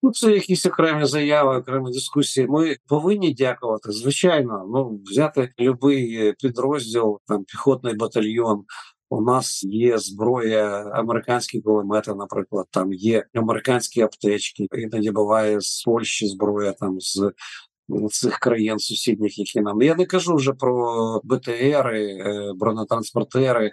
Ну, 0.02 0.10
це 0.12 0.32
якісь 0.32 0.66
окремі 0.66 1.04
заяви, 1.04 1.56
окремі 1.56 1.90
дискусії. 1.90 2.46
Ми 2.46 2.76
повинні 2.86 3.34
дякувати. 3.34 3.92
Звичайно, 3.92 4.66
ну 4.72 5.00
взяти 5.04 5.52
будь-який 5.58 6.32
підрозділ, 6.32 7.18
там 7.26 7.44
піхотний 7.44 7.94
батальйон. 7.94 8.64
У 9.12 9.20
нас 9.20 9.64
є 9.64 9.98
зброя, 9.98 10.90
американські 10.94 11.60
кулемети, 11.60 12.14
наприклад, 12.14 12.66
там 12.70 12.92
є 12.92 13.24
американські 13.34 14.00
аптечки. 14.00 14.66
Іноді 14.72 15.10
буває 15.10 15.60
з 15.60 15.82
Польщі 15.82 16.26
зброя, 16.26 16.72
там 16.72 17.00
з 17.00 17.32
цих 18.10 18.38
країн 18.38 18.78
сусідніх, 18.78 19.38
які 19.38 19.60
нам 19.60 19.82
я 19.82 19.94
не 19.94 20.06
кажу 20.06 20.34
вже 20.34 20.52
про 20.52 21.20
БТРи, 21.24 22.04
е, 22.04 22.52
бронетранспортери. 22.56 23.72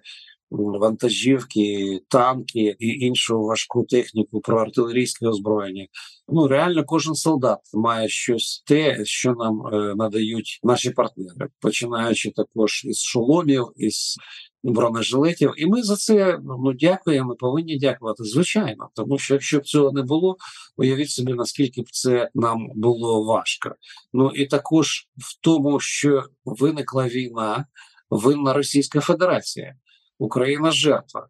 Вантажівки, 0.52 2.00
танки 2.10 2.76
і 2.80 2.88
іншу 2.88 3.42
важку 3.42 3.84
техніку 3.84 4.42
про 4.42 4.62
артилерійське 4.62 5.28
озброєння. 5.28 5.88
Ну 6.28 6.48
реально, 6.48 6.86
кожен 6.86 7.16
солдат 7.16 7.60
має 7.74 8.10
щось 8.10 8.64
те, 8.68 9.06
що 9.06 9.34
нам 9.34 9.62
е, 9.74 9.96
надають 9.96 10.60
наші 10.64 10.90
партнери, 10.90 11.50
починаючи 11.60 12.32
також 12.32 12.86
із 12.86 13.02
шоломів, 13.02 13.68
із 13.76 14.16
бронежилетів. 14.64 15.54
І 15.58 15.66
ми 15.66 15.84
за 15.84 15.96
це 15.96 16.40
ну 16.44 16.74
дякуємо. 16.74 17.36
Повинні 17.36 17.80
дякувати. 17.80 18.24
Звичайно, 18.24 18.90
тому 18.96 19.18
що 19.18 19.34
якщо 19.34 19.60
б 19.60 19.66
цього 19.66 19.92
не 19.92 20.02
було, 20.02 20.38
уявіть 20.78 21.10
собі, 21.10 21.34
наскільки 21.34 21.82
б 21.82 21.86
це 21.92 22.30
нам 22.36 22.68
було 22.76 23.24
важко. 23.24 23.76
Ну 24.14 24.32
і 24.32 24.46
також 24.46 25.08
в 25.18 25.40
тому, 25.42 25.80
що 25.80 26.24
виникла 26.46 27.08
війна, 27.08 27.66
винна 28.10 28.54
Російська 28.54 29.00
Федерація. 29.00 29.76
Україна 30.20 30.72
жертва. 30.72 31.28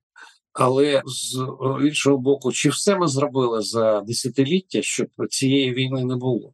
Але 0.54 1.04
з 1.06 1.47
іншого 1.82 2.17
боку, 2.17 2.52
чи 2.52 2.69
все 2.69 2.97
ми 2.97 3.08
зробили 3.08 3.62
за 3.62 4.02
десятиліття, 4.02 4.82
щоб 4.82 5.08
цієї 5.30 5.73
війни 5.73 6.06
не 6.06 6.15
було, 6.15 6.54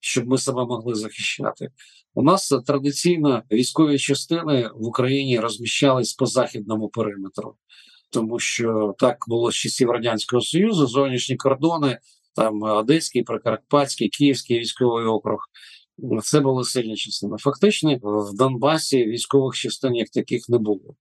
щоб 0.00 0.28
ми 0.28 0.38
себе 0.38 0.64
могли 0.64 0.94
захищати? 0.94 1.70
У 2.14 2.22
нас 2.22 2.48
традиційно 2.66 3.42
військові 3.52 3.98
частини 3.98 4.70
в 4.74 4.86
Україні 4.86 5.40
розміщались 5.40 6.14
по 6.14 6.26
західному 6.26 6.88
периметру, 6.88 7.54
тому 8.10 8.38
що 8.38 8.94
так 8.98 9.16
було 9.28 9.52
з 9.52 9.54
часів 9.54 9.90
радянського 9.90 10.42
союзу, 10.42 10.86
зовнішні 10.86 11.36
кордони, 11.36 11.98
там 12.34 12.62
Одеський, 12.62 13.22
Прикарпатський, 13.22 14.08
Київський 14.08 14.58
військовий 14.58 15.04
округ. 15.04 15.38
Це 16.22 16.40
були 16.40 16.64
сильні 16.64 16.96
частини. 16.96 17.36
Фактично 17.38 17.98
в 18.02 18.36
Донбасі 18.36 19.04
військових 19.04 19.54
частин 19.54 19.94
як 19.94 20.08
таких 20.08 20.48
не 20.48 20.58
було. 20.58 20.94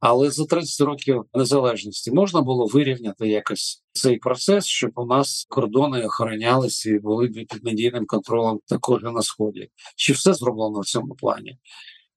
Але 0.00 0.30
за 0.30 0.44
30 0.44 0.86
років 0.86 1.24
незалежності 1.34 2.10
можна 2.10 2.42
було 2.42 2.66
вирівняти 2.66 3.28
якось 3.28 3.82
цей 3.92 4.16
процес, 4.16 4.66
щоб 4.66 4.90
у 4.94 5.06
нас 5.06 5.46
кордони 5.48 6.02
охоронялися 6.02 6.90
і 6.90 6.98
були 6.98 7.28
під 7.28 7.64
надійним 7.64 8.06
контролем 8.06 8.60
також 8.66 9.02
на 9.02 9.22
сході. 9.22 9.68
Чи 9.96 10.12
все 10.12 10.34
зроблено 10.34 10.80
в 10.80 10.86
цьому 10.86 11.14
плані? 11.14 11.58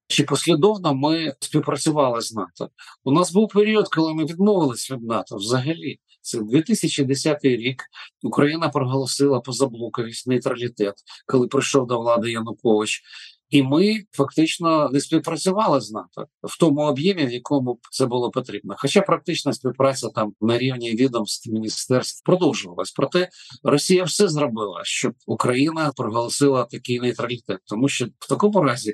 Чи 0.08 0.24
послідовно 0.24 0.96
ми 0.96 1.34
співпрацювали 1.40 2.22
з 2.22 2.34
НАТО? 2.34 2.70
У 3.04 3.12
нас 3.12 3.32
був 3.32 3.48
період, 3.48 3.88
коли 3.88 4.14
ми 4.14 4.26
відмовились 4.26 4.92
від 4.92 5.04
НАТО 5.04 5.36
взагалі. 5.36 6.00
Це 6.22 6.40
2010 6.40 7.40
рік 7.44 7.84
Україна 8.24 8.70
проголосила 8.70 9.40
позаблоковість 9.40 10.28
нейтралітет, 10.28 10.94
коли 11.28 11.48
прийшов 11.48 11.88
до 11.88 12.00
влади 12.00 12.32
Янукович. 12.32 13.02
І 13.50 13.64
ми 13.64 14.04
фактично 14.12 14.90
не 14.94 15.00
співпрацювали 15.00 15.82
з 15.82 15.92
НАТО 15.92 16.26
в 16.44 16.60
тому 16.60 16.82
об'ємі, 16.82 17.26
в 17.26 17.32
якому 17.32 17.80
це 17.92 18.06
було 18.06 18.32
потрібно. 18.32 18.76
Хоча 18.78 19.02
практична 19.02 19.54
співпраця 19.54 20.10
там 20.10 20.34
на 20.42 20.58
рівні 20.58 20.92
відомств 20.92 21.50
міністерств 21.50 22.26
продовжувалась. 22.26 22.92
Проте 22.92 23.30
Росія 23.64 24.04
все 24.04 24.28
зробила, 24.28 24.82
щоб 24.84 25.14
Україна 25.26 25.92
проголосила 25.96 26.64
такий 26.64 27.00
нейтралітет, 27.00 27.60
тому 27.66 27.90
що 27.90 28.06
в 28.20 28.30
такому 28.30 28.64
разі 28.64 28.94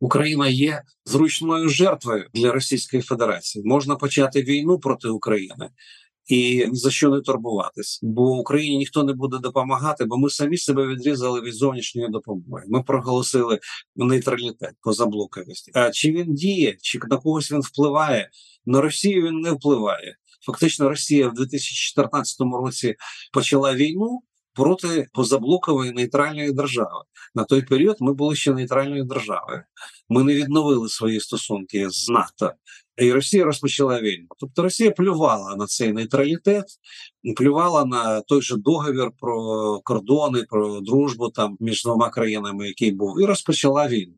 Україна 0.00 0.48
є 0.48 0.82
зручною 1.04 1.68
жертвою 1.68 2.26
для 2.34 2.52
Російської 2.52 3.02
Федерації. 3.02 3.64
Можна 3.64 3.96
почати 3.96 4.42
війну 4.42 4.78
проти 4.78 5.08
України 5.08 5.68
і 6.26 6.66
за 6.72 6.90
що 6.90 7.10
не 7.10 7.20
турбуватись, 7.20 8.00
бо 8.02 8.22
Україні 8.22 8.76
ніхто 8.76 9.04
не 9.04 9.12
буде 9.12 9.38
допомагати, 9.38 10.04
бо 10.04 10.18
ми 10.18 10.30
самі 10.30 10.56
себе 10.56 10.86
відрізали 10.86 11.40
від 11.40 11.54
зовнішньої 11.54 12.08
допомоги. 12.08 12.64
Ми 12.68 12.82
проголосили 12.82 13.58
нейтралітет 13.96 14.72
позаблоковості. 14.80 15.70
А 15.74 15.90
чи 15.90 16.12
він 16.12 16.34
діє, 16.34 16.76
чи 16.82 16.98
на 17.10 17.16
когось 17.16 17.52
він 17.52 17.60
впливає? 17.60 18.30
На 18.66 18.80
Росію 18.80 19.26
він 19.26 19.40
не 19.40 19.50
впливає. 19.50 20.16
Фактично, 20.46 20.88
Росія 20.88 21.28
в 21.28 21.34
2014 21.34 22.36
році 22.40 22.94
почала 23.32 23.74
війну 23.74 24.22
проти 24.54 25.06
позаблокової 25.12 25.92
нейтральної 25.92 26.52
держави. 26.52 27.04
На 27.34 27.44
той 27.44 27.62
період 27.62 27.96
ми 28.00 28.14
були 28.14 28.36
ще 28.36 28.52
нейтральною 28.52 29.04
державою. 29.04 29.62
Ми 30.08 30.24
не 30.24 30.34
відновили 30.34 30.88
свої 30.88 31.20
стосунки 31.20 31.90
з 31.90 32.08
НАТО. 32.08 32.52
І 32.98 33.12
Росія 33.12 33.44
розпочала 33.44 34.00
війну. 34.00 34.26
Тобто 34.38 34.62
Росія 34.62 34.90
плювала 34.90 35.56
на 35.56 35.66
цей 35.66 35.92
нейтралітет, 35.92 36.64
плювала 37.36 37.84
на 37.84 38.20
той 38.20 38.42
же 38.42 38.56
договір 38.56 39.10
про 39.20 39.80
кордони, 39.84 40.42
про 40.48 40.80
дружбу 40.80 41.30
там 41.30 41.56
між 41.60 41.84
двома 41.84 42.10
країнами, 42.10 42.68
який 42.68 42.90
був, 42.90 43.22
і 43.22 43.24
розпочала 43.24 43.88
війну. 43.88 44.14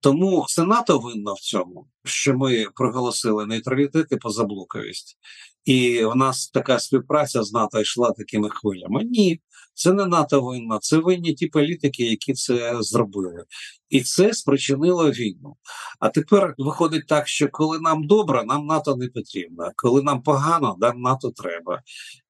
Тому 0.00 0.44
це 0.48 0.64
НАТО 0.64 0.98
винно 0.98 1.34
в 1.34 1.40
цьому, 1.40 1.86
що 2.04 2.34
ми 2.34 2.66
проголосили 2.74 3.46
нейтралітет 3.46 4.06
і 4.10 4.16
позаблоковість, 4.16 5.18
і 5.64 6.04
в 6.04 6.16
нас 6.16 6.48
така 6.48 6.78
співпраця 6.78 7.42
з 7.42 7.52
НАТО 7.52 7.80
йшла 7.80 8.12
такими 8.12 8.50
хвилями. 8.50 9.04
Ні, 9.04 9.40
це 9.74 9.92
не 9.92 10.06
НАТО 10.06 10.40
винна, 10.40 10.78
це 10.78 10.96
винні 10.96 11.34
ті 11.34 11.46
політики, 11.46 12.04
які 12.04 12.32
це 12.32 12.76
зробили, 12.80 13.44
і 13.88 14.00
це 14.00 14.34
спричинило 14.34 15.10
війну. 15.10 15.56
А 16.00 16.08
тепер 16.08 16.54
виходить 16.58 17.06
так, 17.06 17.28
що 17.28 17.48
коли 17.48 17.80
нам 17.80 18.06
добре, 18.06 18.44
нам 18.44 18.66
НАТО 18.66 18.96
не 18.96 19.08
потрібно. 19.08 19.70
Коли 19.76 20.02
нам 20.02 20.22
погано, 20.22 20.76
нам 20.80 21.00
НАТО 21.00 21.32
треба. 21.36 21.82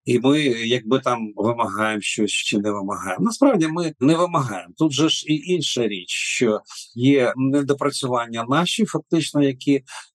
І 0.09 0.19
ми, 0.19 0.41
якби 0.43 0.99
там 0.99 1.33
вимагаємо 1.37 2.01
щось 2.01 2.31
чи 2.31 2.59
не 2.59 2.71
вимагаємо. 2.71 3.25
Насправді 3.25 3.69
ми 3.69 3.95
не 4.01 4.17
вимагаємо. 4.17 4.75
Тут 4.77 4.93
же 4.93 5.09
ж 5.09 5.25
і 5.29 5.35
інша 5.35 5.89
річ, 5.89 6.11
що 6.11 6.61
є 6.95 7.35
недопрацювання 7.37 8.47
наші, 8.49 8.85
фактично, 8.85 9.43
які 9.43 9.68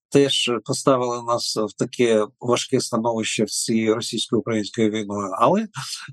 теж 0.09 0.51
поставили 0.65 1.23
нас 1.23 1.55
в 1.55 1.77
таке 1.77 2.27
важке 2.39 2.81
становище 2.81 3.43
в 3.43 3.49
цій 3.49 3.93
російсько-українською 3.93 4.91
війною. 4.91 5.31
Але 5.39 5.67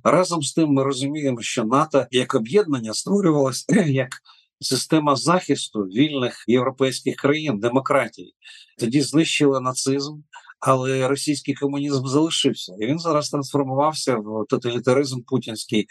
разом 0.05 0.43
з 0.43 0.53
тим 0.53 0.69
ми 0.69 0.85
розуміємо, 0.85 1.43
що 1.43 1.65
НАТО 1.65 2.07
як 2.11 2.35
об'єднання 2.35 2.95
створювалося 2.95 3.65
як 3.87 4.09
система 4.61 5.17
захисту 5.17 5.81
вільних 5.81 6.45
європейських 6.49 7.17
країн, 7.17 7.61
демократій. 7.61 8.33
Тоді 8.79 9.01
знищили 9.01 9.61
нацизм. 9.61 10.13
Але 10.61 11.09
російський 11.09 11.55
комунізм 11.55 12.07
залишився, 12.07 12.75
і 12.79 12.87
він 12.87 12.99
зараз 12.99 13.31
трансформувався 13.31 14.17
в 14.17 14.45
тоталітаризм 14.49 15.23
путінський. 15.23 15.87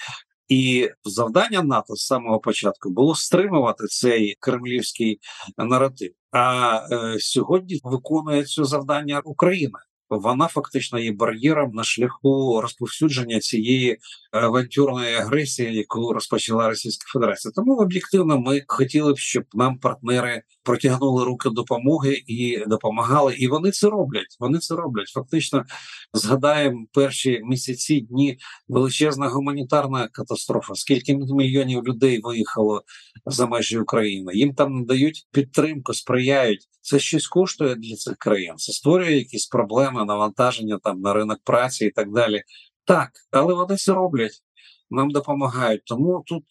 І 0.47 0.89
завдання 1.03 1.61
НАТО 1.61 1.95
з 1.95 2.05
самого 2.05 2.39
початку 2.39 2.89
було 2.89 3.15
стримувати 3.15 3.87
цей 3.87 4.35
кремлівський 4.39 5.19
наратив. 5.57 6.11
А 6.31 6.75
е, 6.91 7.19
сьогодні 7.19 7.81
виконує 7.83 8.43
це 8.43 8.63
завдання 8.63 9.21
Україна. 9.23 9.79
Вона 10.09 10.47
фактично 10.47 10.99
є 10.99 11.11
бар'єром 11.11 11.71
на 11.73 11.83
шляху 11.83 12.61
розповсюдження 12.61 13.39
цієї 13.39 13.97
авантюрної 14.31 15.15
агресії, 15.15 15.75
яку 15.75 16.13
розпочала 16.13 16.67
Російська 16.67 17.05
Федерація. 17.13 17.51
Тому 17.55 17.75
об'єктивно 17.75 18.39
ми 18.39 18.61
хотіли 18.67 19.13
б, 19.13 19.17
щоб 19.17 19.43
нам 19.53 19.79
партнери 19.79 20.41
протягнули 20.63 21.25
руки 21.25 21.49
допомоги 21.49 22.23
і 22.27 22.63
допомагали. 22.67 23.35
І 23.35 23.47
вони 23.47 23.71
це 23.71 23.89
роблять. 23.89 24.37
Вони 24.39 24.59
це 24.59 24.75
роблять. 24.75 25.07
Фактично 25.07 25.65
згадаємо 26.13 26.85
перші 26.93 27.41
місяці 27.43 28.01
дні 28.01 28.37
величезна 28.67 29.29
гуманітарна 29.29 30.07
катастрофа. 30.07 30.75
Скільки 30.75 31.15
мільйонів 31.15 31.83
людей 31.83 32.19
виїхало 32.23 32.83
за 33.25 33.47
межі 33.47 33.79
України? 33.79 34.31
Їм 34.35 34.53
там 34.53 34.75
надають 34.75 35.27
підтримку, 35.31 35.93
сприяють. 35.93 36.67
Це 36.81 36.99
щось 36.99 37.27
коштує 37.27 37.75
для 37.75 37.95
цих 37.95 38.17
країн. 38.17 38.53
Це 38.57 38.73
створює 38.73 39.11
якісь 39.11 39.47
проблеми, 39.47 40.05
навантаження 40.05 40.79
там 40.83 41.01
на 41.01 41.13
ринок 41.13 41.39
праці 41.43 41.85
і 41.85 41.91
так 41.91 42.11
далі. 42.11 42.43
Так, 42.89 43.11
але 43.31 43.53
вони 43.53 43.75
це 43.75 43.93
роблять. 43.93 44.43
Нам 44.89 45.09
допомагають. 45.09 45.81
Тому 45.85 46.23
тут, 46.25 46.43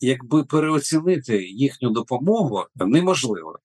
якби 0.00 0.44
переоцінити 0.44 1.44
їхню 1.44 1.90
допомогу, 1.90 2.64
неможливо. 2.76 3.58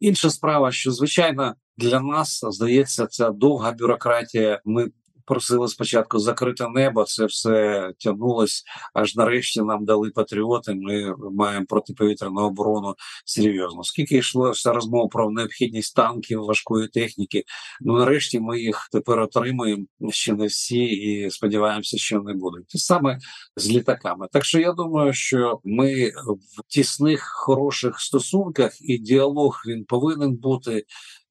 Інша 0.00 0.30
справа, 0.30 0.72
що 0.72 0.90
звичайно 0.90 1.54
для 1.76 2.00
нас 2.00 2.40
здається, 2.48 3.06
ця 3.06 3.30
довга 3.30 3.72
бюрократія. 3.72 4.60
Ми 4.64 4.90
просили 5.24 5.68
спочатку 5.68 6.18
закрити 6.18 6.68
небо, 6.68 7.04
це 7.04 7.26
все 7.26 7.90
тягнулось. 7.98 8.64
Аж 8.94 9.16
нарешті 9.16 9.62
нам 9.62 9.84
дали 9.84 10.10
патріоти. 10.10 10.74
Ми 10.74 11.14
маємо 11.32 11.66
протиповітряну 11.66 12.40
оборону 12.40 12.94
серйозно. 13.24 13.84
Скільки 13.84 14.16
йшло 14.16 14.50
вся 14.50 14.72
розмова 14.72 15.08
про 15.08 15.30
необхідність 15.30 15.96
танків, 15.96 16.40
важкої 16.40 16.88
техніки? 16.88 17.44
Ну 17.80 17.98
нарешті 17.98 18.40
ми 18.40 18.60
їх 18.60 18.88
тепер 18.92 19.20
отримуємо 19.20 19.86
ще 20.10 20.32
не 20.32 20.46
всі, 20.46 20.84
і 20.84 21.30
сподіваємося, 21.30 21.98
що 21.98 22.20
не 22.20 22.34
будуть. 22.34 22.68
Те 22.68 22.78
саме 22.78 23.18
з 23.56 23.70
літаками. 23.70 24.28
Так 24.32 24.44
що 24.44 24.60
я 24.60 24.72
думаю, 24.72 25.12
що 25.12 25.60
ми 25.64 26.08
в 26.08 26.62
тісних 26.68 27.22
хороших 27.22 28.00
стосунках 28.00 28.72
і 28.80 28.98
діалог 28.98 29.62
він 29.68 29.84
повинен 29.84 30.36
бути 30.36 30.84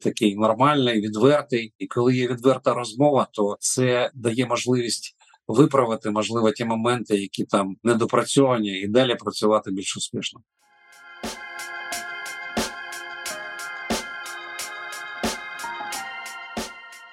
такий 0.03 0.35
нормальний, 0.35 1.01
відвертий. 1.01 1.73
І 1.79 1.87
коли 1.87 2.15
є 2.15 2.27
відверта 2.27 2.73
розмова, 2.73 3.27
то 3.31 3.57
це 3.59 4.11
дає 4.13 4.45
можливість 4.45 5.15
виправити 5.47 6.09
можливо 6.09 6.51
ті 6.51 6.65
моменти, 6.65 7.17
які 7.17 7.43
там 7.45 7.75
недопрацьовані, 7.83 8.79
і 8.81 8.87
далі 8.87 9.15
працювати 9.15 9.71
більш 9.71 9.97
успішно. 9.97 10.41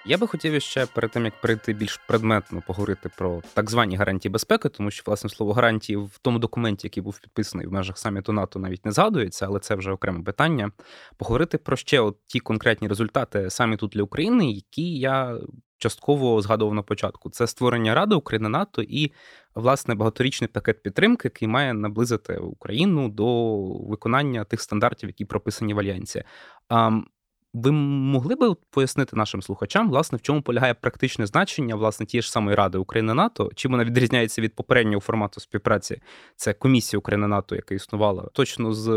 Я 0.04 0.18
би 0.18 0.26
хотів 0.26 0.62
ще 0.62 0.86
перед 0.86 1.10
тим 1.10 1.24
як 1.24 1.40
перейти 1.40 1.72
більш 1.72 1.96
предметно 1.96 2.62
поговорити 2.66 3.10
про 3.16 3.42
так 3.54 3.70
звані 3.70 3.96
гарантії 3.96 4.32
безпеки, 4.32 4.68
тому 4.68 4.90
що 4.90 5.02
власне 5.06 5.30
слово 5.30 5.52
гарантії 5.52 5.96
в 5.96 6.18
тому 6.22 6.38
документі, 6.38 6.86
який 6.86 7.02
був 7.02 7.18
підписаний 7.18 7.66
в 7.66 7.72
межах 7.72 7.98
саміту 7.98 8.32
НАТО, 8.32 8.58
навіть 8.58 8.86
не 8.86 8.92
згадується, 8.92 9.46
але 9.46 9.60
це 9.60 9.74
вже 9.74 9.92
окреме 9.92 10.22
питання. 10.22 10.70
Поговорити 11.16 11.58
про 11.58 11.76
ще 11.76 12.00
от 12.00 12.16
ті 12.26 12.40
конкретні 12.40 12.88
результати 12.88 13.50
саміту 13.50 13.86
для 13.86 14.02
України, 14.02 14.50
які 14.50 14.98
я 14.98 15.38
частково 15.78 16.42
згадував 16.42 16.74
на 16.74 16.82
початку. 16.82 17.30
Це 17.30 17.46
створення 17.46 17.94
Ради 17.94 18.14
України 18.14 18.48
НАТО 18.48 18.82
і 18.82 19.12
власне 19.54 19.94
багаторічний 19.94 20.48
пакет 20.48 20.82
підтримки, 20.82 21.28
який 21.28 21.48
має 21.48 21.74
наблизити 21.74 22.36
Україну 22.36 23.08
до 23.08 23.56
виконання 23.72 24.44
тих 24.44 24.60
стандартів, 24.60 25.08
які 25.08 25.24
прописані 25.24 25.74
в 25.74 25.78
альянсі. 25.78 26.24
Ви 27.54 27.72
могли 27.72 28.34
би 28.34 28.54
пояснити 28.70 29.16
нашим 29.16 29.42
слухачам, 29.42 29.90
власне, 29.90 30.18
в 30.18 30.22
чому 30.22 30.42
полягає 30.42 30.74
практичне 30.74 31.26
значення 31.26 31.74
власне 31.74 32.06
тієї 32.06 32.22
ж 32.22 32.30
самої 32.30 32.56
Ради 32.56 32.78
України 32.78 33.14
НАТО? 33.14 33.50
Чим 33.54 33.70
вона 33.70 33.84
відрізняється 33.84 34.42
від 34.42 34.54
попереднього 34.54 35.00
формату 35.00 35.40
співпраці? 35.40 36.00
Це 36.36 36.52
комісія 36.52 36.98
України 36.98 37.26
НАТО, 37.26 37.54
яка 37.54 37.74
існувала 37.74 38.28
точно 38.32 38.72
з 38.72 38.88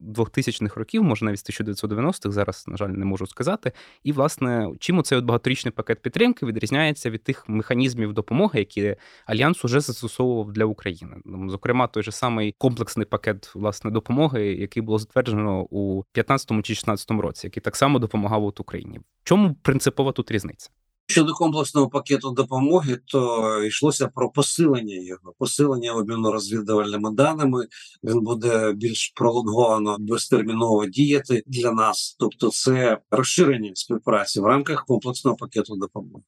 2000-х 0.00 0.76
років, 0.76 1.02
може 1.02 1.24
навіть 1.24 1.38
з 1.38 1.50
1990-х, 1.50 2.30
зараз, 2.30 2.64
на 2.68 2.76
жаль, 2.76 2.88
не 2.88 3.04
можу 3.04 3.26
сказати. 3.26 3.72
І, 4.04 4.12
власне, 4.12 4.68
чим 4.78 5.02
цей 5.02 5.20
багаторічний 5.20 5.72
пакет 5.72 6.02
підтримки 6.02 6.46
відрізняється 6.46 7.10
від 7.10 7.24
тих 7.24 7.48
механізмів 7.48 8.12
допомоги, 8.12 8.58
які 8.58 8.96
Альянс 9.26 9.64
уже 9.64 9.80
застосовував 9.80 10.52
для 10.52 10.64
України? 10.64 11.16
Зокрема, 11.48 11.86
той 11.86 12.02
же 12.02 12.12
самий 12.12 12.54
комплексний 12.58 13.06
пакет 13.06 13.54
власне 13.54 13.90
допомоги, 13.90 14.46
який 14.46 14.82
було 14.82 14.98
затверджено 14.98 15.60
у 15.62 16.04
15 16.12 16.62
чи 16.62 16.74
16 16.74 17.10
році, 17.10 17.46
який 17.46 17.60
так 17.60 17.76
само 17.80 17.98
допомагав 17.98 18.44
от 18.44 18.60
Україні. 18.60 19.00
Чому 19.24 19.54
принципова 19.62 20.12
тут 20.12 20.30
різниця? 20.30 20.70
Щодо 21.06 21.32
комплексного 21.32 21.88
пакету 21.88 22.30
допомоги, 22.30 22.98
то 23.06 23.64
йшлося 23.64 24.08
про 24.08 24.30
посилення 24.30 24.96
його, 24.96 25.34
посилення 25.38 25.92
обміну 25.92 26.32
розвідувальними 26.32 27.10
даними. 27.10 27.66
Він 28.04 28.20
буде 28.20 28.72
більш 28.72 29.12
пролонговано 29.16 29.96
безтерміново 30.00 30.86
діяти 30.86 31.42
для 31.46 31.72
нас, 31.72 32.16
тобто 32.18 32.50
це 32.50 32.98
розширення 33.10 33.70
співпраці 33.74 34.40
в 34.40 34.44
рамках 34.44 34.84
комплексного 34.84 35.36
пакету 35.36 35.76
допомоги. 35.76 36.24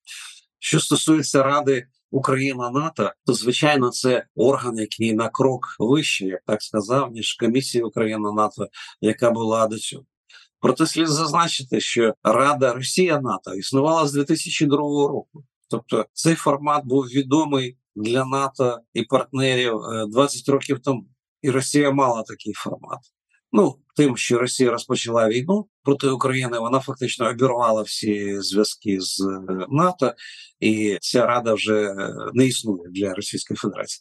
Що 0.59 0.81
стосується 0.81 1.43
Ради 1.43 1.87
Україна 2.11 2.71
НАТО, 2.71 3.11
то 3.27 3.35
звичайно 3.35 3.91
це 3.91 4.25
орган, 4.35 4.79
який 4.79 5.13
на 5.13 5.29
крок 5.29 5.77
вище, 5.79 6.27
як 6.27 6.41
так 6.47 6.63
сказав, 6.63 7.13
ніж 7.13 7.35
комісія 7.35 7.85
Україна 7.85 8.33
НАТО, 8.33 8.69
яка 9.01 9.31
була 9.31 9.67
до 9.67 9.79
цього. 9.79 10.05
Проте 10.63 10.87
слід 10.87 11.09
зазначити, 11.09 11.81
що 11.81 12.15
Рада 12.23 12.73
Росія 12.73 13.21
НАТО 13.21 13.55
існувала 13.55 14.09
з 14.09 14.13
2002 14.13 14.79
року. 15.09 15.45
Тобто 15.71 16.07
цей 16.13 16.35
формат 16.35 16.85
був 16.85 17.05
відомий 17.05 17.79
для 17.97 18.25
НАТО 18.25 18.79
і 18.95 19.03
партнерів 19.03 19.75
20 20.09 20.49
е, 20.49 20.53
років 20.53 20.81
тому, 20.81 21.05
і 21.43 21.51
Росія 21.51 21.91
мала 21.91 22.23
такий 22.23 22.53
формат. 22.53 22.99
Ну 23.53 23.79
тим, 23.97 24.17
що 24.17 24.39
Росія 24.39 24.71
розпочала 24.71 25.29
війну 25.29 25.67
проти 25.85 26.09
України, 26.09 26.59
вона 26.59 26.81
фактично 26.81 27.31
обірвала 27.31 27.83
всі 27.83 28.41
зв'язки 28.41 29.01
з 29.01 29.21
е, 29.21 29.67
НАТО, 29.71 30.13
і 30.61 30.99
ця 31.01 31.27
рада 31.27 31.55
вже 31.55 31.95
не 32.35 32.47
існує 32.47 32.91
для 32.91 33.15
Російської 33.15 33.57
Федерації. 33.57 34.01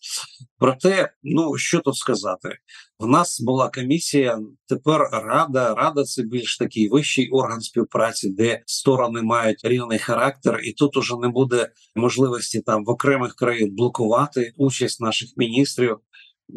Проте, 0.60 1.14
ну 1.24 1.58
що 1.58 1.80
тут 1.80 1.96
сказати, 1.96 2.50
в 3.00 3.08
нас 3.08 3.42
була 3.42 3.70
комісія. 3.70 4.40
Тепер 4.68 5.02
рада. 5.12 5.76
Рада 5.76 6.04
це 6.04 6.24
більш 6.24 6.58
такий 6.58 6.90
вищий 6.90 7.30
орган 7.30 7.62
співпраці, 7.62 8.30
де 8.30 8.62
сторони 8.66 9.22
мають 9.22 9.60
рівний 9.64 10.00
характер, 10.00 10.60
і 10.64 10.72
тут 10.72 10.98
уже 10.98 11.16
не 11.22 11.28
буде 11.28 11.72
можливості 11.96 12.62
там 12.62 12.86
в 12.86 12.90
окремих 12.90 13.36
країн 13.36 13.76
блокувати 13.76 14.54
участь 14.58 15.02
наших 15.02 15.30
міністрів 15.38 15.98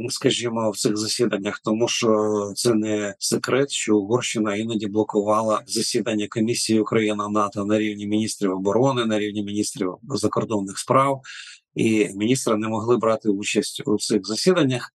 скажімо, 0.09 0.71
в 0.71 0.77
цих 0.77 0.97
засіданнях, 0.97 1.61
тому 1.65 1.89
що 1.89 2.53
це 2.57 2.75
не 2.75 3.15
секрет, 3.19 3.71
що 3.71 3.97
Угорщина 3.97 4.57
іноді 4.57 4.87
блокувала 4.87 5.63
засідання 5.67 6.27
комісії 6.31 6.81
Україна 6.81 7.29
НАТО 7.29 7.65
на 7.65 7.79
рівні 7.79 8.07
міністрів 8.07 8.53
оборони, 8.53 9.05
на 9.05 9.19
рівні 9.19 9.43
міністрів 9.43 9.95
закордонних 10.03 10.79
справ, 10.79 11.21
і 11.75 12.09
міністри 12.15 12.57
не 12.57 12.69
могли 12.69 12.97
брати 12.97 13.29
участь 13.29 13.83
у 13.87 13.99
цих 13.99 14.27
засіданнях. 14.27 14.91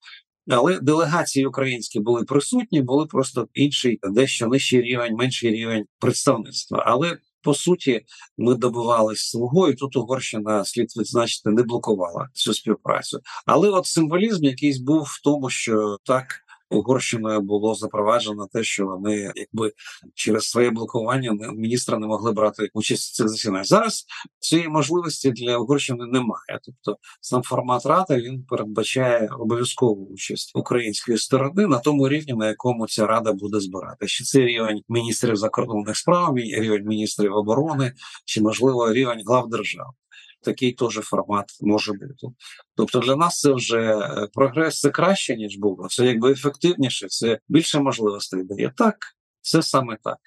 Але 0.50 0.80
делегації 0.80 1.46
українські 1.46 2.00
були 2.00 2.24
присутні, 2.24 2.82
були 2.82 3.06
просто 3.06 3.48
інший, 3.54 4.00
дещо 4.04 4.48
нижчий 4.48 4.82
рівень, 4.82 5.16
менший 5.16 5.52
рівень 5.52 5.86
представництва. 6.00 6.84
Але 6.88 7.18
по 7.42 7.54
суті, 7.54 8.06
ми 8.38 8.56
добивалися 8.56 9.30
свого, 9.30 9.70
і 9.70 9.76
тут 9.76 9.96
Угорщина 9.96 10.66
слід 10.66 10.88
відзначити 10.98 11.50
не 11.50 11.64
блокувала 11.64 12.30
цю 12.34 12.54
співпрацю. 12.54 13.20
Але 13.46 13.70
от 13.70 13.86
символізм 13.86 14.44
якийсь 14.44 14.78
був 14.78 15.02
в 15.02 15.22
тому, 15.24 15.50
що 15.50 15.98
так 16.04 16.26
Угорщиною 16.70 17.42
було 17.42 17.76
запроваджено 17.76 18.48
те, 18.54 18.64
що 18.64 18.86
вони 18.86 19.32
якби 19.36 19.72
через 20.16 20.44
своє 20.44 20.70
блокування 20.70 21.32
міністра 21.56 21.98
не 21.98 22.08
могли 22.08 22.32
брати 22.32 22.70
участь 22.74 23.12
в 23.12 23.16
цих 23.16 23.30
засіданнях. 23.30 23.66
Зараз 23.66 24.06
цієї 24.40 24.68
можливості 24.68 25.32
для 25.32 25.58
Угорщини 25.58 26.06
немає. 26.06 26.60
Тобто 26.66 27.02
сам 27.22 27.44
формат 27.44 27.86
ради 27.86 28.16
він 28.16 28.44
передбачає 28.44 29.30
обов'язкову 29.40 30.06
участь 30.06 30.52
української 30.56 31.18
сторони 31.18 31.68
на 31.68 31.80
тому 31.80 32.10
рівні, 32.10 32.34
на 32.34 32.48
якому 32.48 32.88
ця 32.88 33.08
рада 33.08 33.34
буде 33.34 33.60
збирати. 33.60 34.08
Чи 34.08 34.24
це 34.24 34.40
рівень 34.40 34.82
міністрів 34.90 35.36
закордонних 35.36 35.98
справ, 35.98 36.38
рівень 36.38 36.86
міністрів 36.86 37.34
оборони, 37.34 37.94
чи 38.26 38.42
можливо 38.42 38.94
рівень 38.94 39.24
глав 39.26 39.50
держав 39.50 39.94
такий 40.42 40.74
теж 40.74 40.94
формат 40.94 41.46
може 41.62 41.94
бути. 41.94 42.28
Тобто 42.76 43.00
для 43.00 43.16
нас 43.16 43.40
це 43.40 43.54
вже 43.54 43.80
е, 43.80 44.28
прогрес 44.34 44.80
це 44.80 44.90
краще 44.90 45.36
ніж 45.36 45.58
було. 45.58 45.88
Це 45.90 46.06
якби 46.06 46.32
ефективніше, 46.32 47.08
це 47.08 47.40
більше 47.48 47.80
можливостей 47.80 48.44
дає 48.44 48.74
так. 48.78 48.96
Це 49.42 49.62
саме 49.62 49.98
так, 50.04 50.18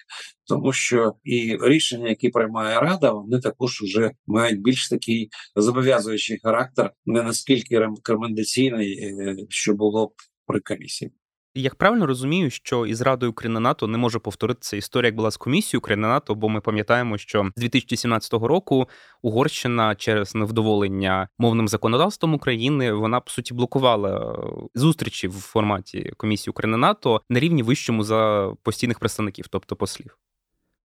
тому 0.47 0.73
що 0.73 1.13
і 1.23 1.57
рішення, 1.61 2.09
які 2.09 2.29
приймає 2.29 2.79
рада, 2.79 3.11
вони 3.11 3.39
також 3.39 3.81
вже 3.81 4.11
мають 4.27 4.61
більш 4.61 4.89
такий 4.89 5.29
зобов'язуючий 5.55 6.39
характер, 6.43 6.91
не 7.05 7.23
наскільки 7.23 7.79
рекомендаційний, 7.79 8.99
е, 9.03 9.35
що 9.49 9.73
було 9.73 10.11
при 10.47 10.59
комісії. 10.59 11.11
Як 11.55 11.75
правильно 11.75 12.05
розумію, 12.07 12.49
що 12.49 12.85
із 12.85 13.01
Радою 13.01 13.31
України 13.31 13.59
НАТО 13.59 13.87
не 13.87 13.97
може 13.97 14.19
повторитися 14.19 14.77
історія, 14.77 15.07
як 15.07 15.15
була 15.15 15.31
з 15.31 15.37
комісією 15.37 15.79
України 15.79 16.07
НАТО, 16.07 16.35
бо 16.35 16.49
ми 16.49 16.61
пам'ятаємо, 16.61 17.17
що 17.17 17.49
з 17.55 17.61
2017 17.61 18.33
року 18.33 18.89
Угорщина 19.21 19.95
через 19.95 20.35
невдоволення 20.35 21.27
мовним 21.37 21.67
законодавством 21.67 22.33
України 22.33 22.93
вона 22.93 23.19
по 23.19 23.31
суті 23.31 23.53
блокувала 23.53 24.33
е, 24.33 24.69
зустрічі 24.75 25.27
в 25.27 25.33
форматі 25.33 26.13
комісії 26.17 26.51
України 26.51 26.77
НАТО 26.77 27.21
на 27.29 27.39
рівні 27.39 27.63
вищому 27.63 28.03
за 28.03 28.51
постійних 28.63 28.99
представників, 28.99 29.47
тобто 29.47 29.75
послів. 29.75 30.17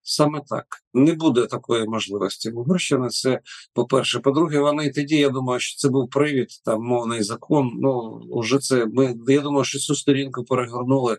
Саме 0.03 0.41
так 0.47 0.65
не 0.93 1.13
буде 1.13 1.45
такої 1.45 1.85
можливості. 1.85 2.51
Угорщини 2.51 3.09
це 3.09 3.39
по-перше. 3.73 4.19
По-друге, 4.19 4.59
вони 4.59 4.91
тоді. 4.91 5.15
Я 5.15 5.29
думаю, 5.29 5.59
що 5.59 5.77
це 5.77 5.89
був 5.89 6.09
привід, 6.09 6.47
там 6.65 6.83
мовний 6.83 7.23
закон. 7.23 7.71
Ну 7.75 8.21
вже 8.31 8.59
це 8.59 8.85
ми. 8.85 9.15
Я 9.27 9.41
думаю, 9.41 9.63
що 9.63 9.79
цю 9.79 9.95
сторінку 9.95 10.43
перегорнули 10.43 11.17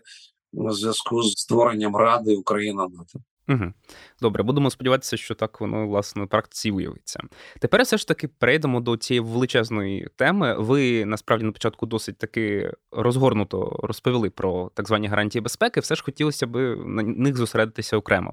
у 0.53 0.71
зв'язку 0.71 1.23
з 1.23 1.31
створенням 1.31 1.95
Ради 1.95 2.35
Україна 2.35 2.87
НАТО. 2.87 3.19
Угу. 3.49 3.73
Добре, 4.21 4.43
будемо 4.43 4.69
сподіватися, 4.69 5.17
що 5.17 5.35
так 5.35 5.61
воно 5.61 5.87
власне 5.87 6.21
на 6.21 6.27
практиці 6.27 6.71
виявиться. 6.71 7.19
Тепер 7.59 7.81
все 7.81 7.97
ж 7.97 8.07
таки 8.07 8.27
перейдемо 8.27 8.79
до 8.79 8.97
цієї 8.97 9.19
величезної 9.19 10.09
теми. 10.15 10.55
Ви 10.59 11.05
насправді 11.05 11.45
на 11.45 11.51
початку 11.51 11.85
досить 11.85 12.17
таки 12.17 12.73
розгорнуто 12.91 13.79
розповіли 13.83 14.29
про 14.29 14.71
так 14.73 14.87
звані 14.87 15.07
гарантії 15.07 15.41
безпеки. 15.41 15.79
Все 15.79 15.95
ж 15.95 16.03
хотілося 16.03 16.47
б 16.47 16.75
на 16.85 17.03
них 17.03 17.35
зосередитися 17.35 17.97
окремо. 17.97 18.31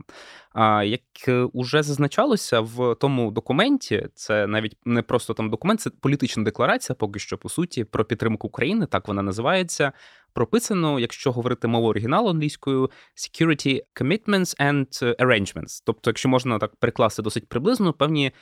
А 0.52 0.84
як 0.84 1.02
уже 1.52 1.82
зазначалося 1.82 2.60
в 2.60 2.94
тому 2.94 3.30
документі, 3.30 4.08
це 4.14 4.46
навіть 4.46 4.76
не 4.84 5.02
просто 5.02 5.34
там 5.34 5.50
документ, 5.50 5.80
це 5.80 5.90
політична 5.90 6.42
декларація, 6.42 6.96
поки 6.96 7.18
що 7.18 7.38
по 7.38 7.48
суті, 7.48 7.84
про 7.84 8.04
підтримку 8.04 8.46
України, 8.46 8.86
так 8.86 9.08
вона 9.08 9.22
називається 9.22 9.92
прописано, 10.34 11.00
якщо 11.00 11.32
говорити 11.32 11.68
мовою 11.68 11.90
оригіналу 11.90 12.28
англійською, 12.28 12.90
security 13.16 13.80
commitments 14.00 14.60
and 14.60 15.16
arrangements. 15.16 15.82
Тобто, 15.86 16.10
якщо 16.10 16.28
можна 16.28 16.58
так 16.58 16.76
перекласти 16.76 17.22
досить 17.22 17.48
приблизно, 17.48 17.92
певні 17.92 18.32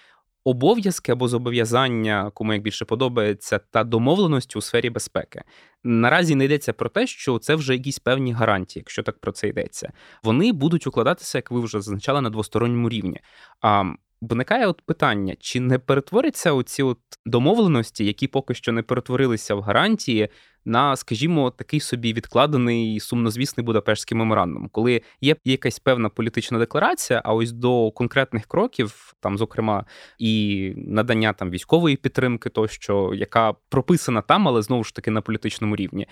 обов'язки 0.45 1.13
або 1.13 1.29
зобов'язання, 1.29 2.31
кому 2.35 2.53
як 2.53 2.63
більше 2.63 2.85
подобається, 2.85 3.59
та 3.59 3.85
домовленості 3.85 4.59
у 4.59 4.61
сфері 4.61 4.91
безпеки. 4.91 5.43
Наразі 5.85 6.35
не 6.35 6.45
йдеться 6.45 6.73
про 6.73 6.89
те, 6.89 7.07
що 7.07 7.39
це 7.39 7.55
вже 7.55 7.73
якісь 7.73 7.99
певні 7.99 8.33
гарантії, 8.33 8.81
якщо 8.81 9.03
так 9.03 9.19
про 9.19 9.33
це 9.33 9.49
йдеться. 9.49 9.93
Вони 10.23 10.53
будуть 10.53 10.87
укладатися, 10.87 11.39
як 11.39 11.51
ви 11.51 11.61
вже 11.61 11.81
зазначали, 11.81 12.21
на 12.21 12.31
двосторонньому 12.31 12.89
рівні. 12.89 13.21
А 13.61 13.85
Виникає 14.21 14.67
от 14.67 14.83
питання: 14.83 15.37
чи 15.41 15.61
не 15.61 15.79
перетворяться 15.79 16.53
оці 16.53 16.83
от 16.83 16.99
домовленості, 17.27 18.05
які 18.05 18.27
поки 18.27 18.55
що 18.55 18.73
не 18.73 18.83
перетворилися 18.83 19.55
в 19.55 19.61
гарантії, 19.61 20.29
на, 20.65 20.97
скажімо, 20.97 21.51
такий 21.51 21.81
собі 21.81 22.13
відкладений 22.13 23.01
сумнозвісний 23.01 23.65
Будапештський 23.65 24.19
меморандум, 24.19 24.69
коли 24.73 25.03
є 25.21 25.37
якась 25.45 25.79
певна 25.79 26.09
політична 26.09 26.59
декларація, 26.59 27.23
а 27.25 27.35
ось 27.35 27.53
до 27.53 27.91
конкретних 27.91 28.47
кроків, 28.47 29.15
там, 29.21 29.39
зокрема, 29.39 29.85
і 30.19 30.73
надання 30.77 31.33
там 31.33 31.51
військової 31.51 31.97
підтримки, 31.97 32.49
тощо, 32.49 33.13
яка 33.15 33.53
прописана 33.69 34.23
там, 34.23 34.49
але 34.49 34.63
знову 34.63 34.85
ж 34.85 34.95
таки 34.95 35.11
на 35.11 35.21
політичному 35.21 35.77
рівні. 35.77 36.07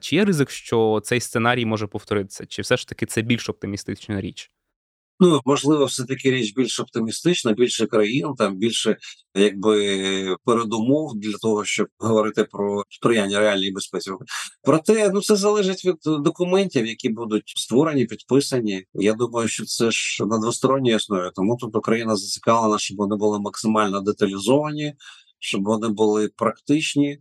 Чи 0.00 0.16
є 0.16 0.24
ризик, 0.24 0.50
що 0.50 1.00
цей 1.04 1.20
сценарій 1.20 1.64
може 1.64 1.86
повторитися, 1.86 2.46
чи 2.46 2.62
все 2.62 2.76
ж 2.76 2.88
таки 2.88 3.06
це 3.06 3.22
більш 3.22 3.48
оптимістична 3.48 4.20
річ? 4.20 4.50
Ну 5.20 5.40
можливо, 5.44 5.84
все 5.84 6.04
таки 6.04 6.30
річ 6.30 6.54
більш 6.54 6.80
оптимістична, 6.80 7.52
більше 7.52 7.86
країн, 7.86 8.34
там 8.38 8.56
більше 8.56 8.96
якби 9.34 10.36
передумов 10.44 11.12
для 11.16 11.32
того, 11.32 11.64
щоб 11.64 11.86
говорити 11.98 12.44
про 12.44 12.84
сприяння 12.88 13.38
реальній 13.38 13.70
безпеці. 13.70 14.10
Проте 14.62 15.10
ну 15.10 15.22
це 15.22 15.36
залежить 15.36 15.84
від 15.84 15.96
документів, 16.04 16.86
які 16.86 17.08
будуть 17.08 17.52
створені, 17.56 18.04
підписані. 18.04 18.84
Я 18.94 19.12
думаю, 19.12 19.48
що 19.48 19.64
це 19.64 19.90
ж 19.90 20.24
на 20.26 20.38
двосторонній 20.38 20.94
основі. 20.94 21.30
Тому 21.34 21.56
тут 21.56 21.76
Україна 21.76 22.16
зацікавлена, 22.16 22.78
щоб 22.78 22.96
вони 22.96 23.16
були 23.16 23.40
максимально 23.40 24.00
деталізовані, 24.00 24.94
щоб 25.38 25.64
вони 25.64 25.88
були 25.88 26.28
практичні 26.36 27.18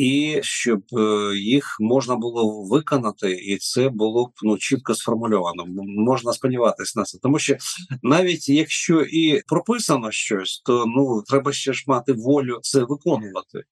і 0.00 0.40
щоб 0.42 0.82
е, 0.92 1.36
їх 1.36 1.76
можна 1.80 2.16
було 2.16 2.62
виконати, 2.62 3.32
і 3.32 3.56
це 3.58 3.88
було 3.88 4.26
б 4.26 4.30
ну 4.42 4.58
чітко 4.58 4.94
сформульовано. 4.94 5.64
Можна 5.86 6.32
сподіватися 6.32 7.00
на 7.00 7.04
це, 7.04 7.18
тому 7.22 7.38
що 7.38 7.56
навіть 8.02 8.48
якщо 8.48 9.00
і 9.00 9.42
прописано 9.46 10.10
щось, 10.10 10.62
то 10.66 10.84
ну 10.86 11.22
треба 11.22 11.52
ще 11.52 11.72
ж 11.72 11.84
мати 11.86 12.12
волю 12.12 12.58
це 12.62 12.80
виконувати. 12.84 13.62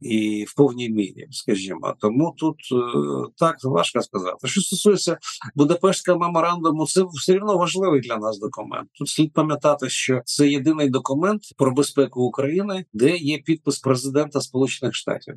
І 0.00 0.44
в 0.48 0.54
повній 0.54 0.90
мірі, 0.90 1.28
скажімо, 1.30 1.94
тому 2.00 2.34
тут 2.38 2.56
е, 2.72 2.76
так 3.36 3.56
важко 3.64 4.02
сказати. 4.02 4.48
Що 4.48 4.60
стосується 4.60 5.18
Будапештського 5.54 6.18
меморандуму, 6.18 6.86
це 6.86 7.04
все 7.12 7.36
одно 7.36 7.58
важливий 7.58 8.00
для 8.00 8.16
нас 8.16 8.38
документ. 8.38 8.88
Тут 8.98 9.08
слід 9.08 9.32
пам'ятати, 9.32 9.88
що 9.88 10.20
це 10.24 10.48
єдиний 10.48 10.90
документ 10.90 11.42
про 11.56 11.72
безпеку 11.72 12.22
України, 12.22 12.84
де 12.92 13.16
є 13.16 13.38
підпис 13.38 13.78
президента 13.78 14.40
Сполучених 14.40 14.94
Штатів. 14.94 15.34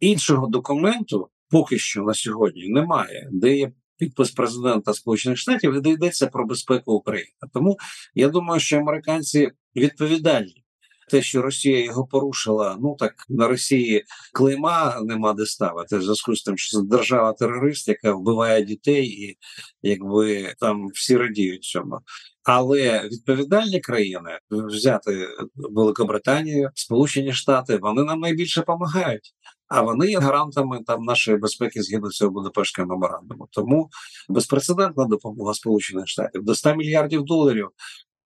Іншого 0.00 0.46
документу 0.46 1.28
поки 1.50 1.78
що 1.78 2.02
на 2.02 2.14
сьогодні 2.14 2.68
немає, 2.68 3.28
де 3.32 3.56
є 3.56 3.72
підпис 3.98 4.30
президента 4.30 4.94
Сполучених 4.94 5.38
Штатів, 5.38 5.80
де 5.80 5.90
йдеться 5.90 6.26
про 6.26 6.46
безпеку 6.46 6.92
України. 6.92 7.30
Тому 7.54 7.76
я 8.14 8.28
думаю, 8.28 8.60
що 8.60 8.78
американці 8.78 9.50
відповідальні. 9.76 10.64
Те, 11.10 11.22
що 11.22 11.42
Росія 11.42 11.84
його 11.84 12.06
порушила, 12.06 12.76
ну 12.80 12.96
так 12.98 13.14
на 13.28 13.48
Росії 13.48 14.04
клейма 14.32 15.00
нема 15.02 15.32
де 15.32 15.46
ставити 15.46 15.96
в 15.96 16.02
зв'язку 16.02 16.36
з 16.36 16.42
тим, 16.42 16.58
що 16.58 16.78
це 16.78 16.86
держава 16.86 17.32
терорист, 17.32 17.88
яка 17.88 18.12
вбиває 18.12 18.64
дітей, 18.64 19.06
і 19.06 19.38
якби 19.82 20.54
там 20.58 20.88
всі 20.88 21.16
радіють 21.16 21.64
цьому. 21.64 21.98
Але 22.44 23.08
відповідальні 23.08 23.80
країни 23.80 24.38
взяти 24.50 25.28
Великобританію, 25.54 26.70
Сполучені 26.74 27.32
Штати, 27.32 27.78
вони 27.82 28.04
нам 28.04 28.20
найбільше 28.20 28.60
допомагають 28.60 29.34
а 29.68 29.82
вони 29.82 30.06
є 30.06 30.18
гарантами 30.18 30.80
там 30.86 31.04
нашої 31.04 31.38
безпеки 31.38 31.82
згідно 31.82 32.10
цього 32.10 32.30
Будапештського 32.30 32.88
меморандуму. 32.88 33.48
Тому 33.50 33.90
безпрецедентна 34.28 35.04
допомога 35.04 35.54
Сполучених 35.54 36.08
Штатів 36.08 36.44
до 36.44 36.54
100 36.54 36.74
мільярдів 36.74 37.24
доларів. 37.24 37.68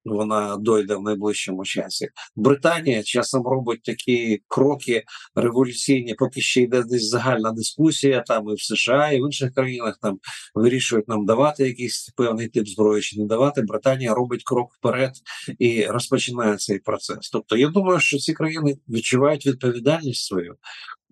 Вона 0.05 0.57
дойде 0.57 0.95
в 0.95 1.03
найближчому 1.03 1.65
часі. 1.65 2.09
Британія 2.37 3.03
часом 3.03 3.47
робить 3.47 3.83
такі 3.83 4.43
кроки 4.49 5.03
революційні, 5.35 6.15
поки 6.15 6.41
ще 6.41 6.61
йде 6.61 6.83
десь 6.83 7.09
загальна 7.09 7.53
дискусія. 7.53 8.21
Там 8.27 8.49
і 8.49 8.55
в 8.55 8.61
США, 8.61 9.11
і 9.11 9.23
в 9.23 9.25
інших 9.25 9.55
країнах 9.55 9.99
там 10.03 10.19
вирішують 10.55 11.09
нам 11.09 11.27
давати 11.27 11.69
якийсь 11.69 12.13
певний 12.17 12.49
тип 12.49 12.69
зброї 12.69 13.03
чи 13.03 13.21
не 13.21 13.27
давати. 13.27 13.63
Британія 13.63 14.15
робить 14.15 14.43
крок 14.45 14.75
вперед 14.75 15.13
і 15.59 15.85
розпочинає 15.85 16.57
цей 16.57 16.79
процес. 16.79 17.31
Тобто, 17.33 17.57
я 17.57 17.69
думаю, 17.69 18.01
що 18.01 18.19
ці 18.19 18.33
країни 18.33 18.77
відчувають 18.89 19.47
відповідальність 19.47 20.27
свою 20.27 20.57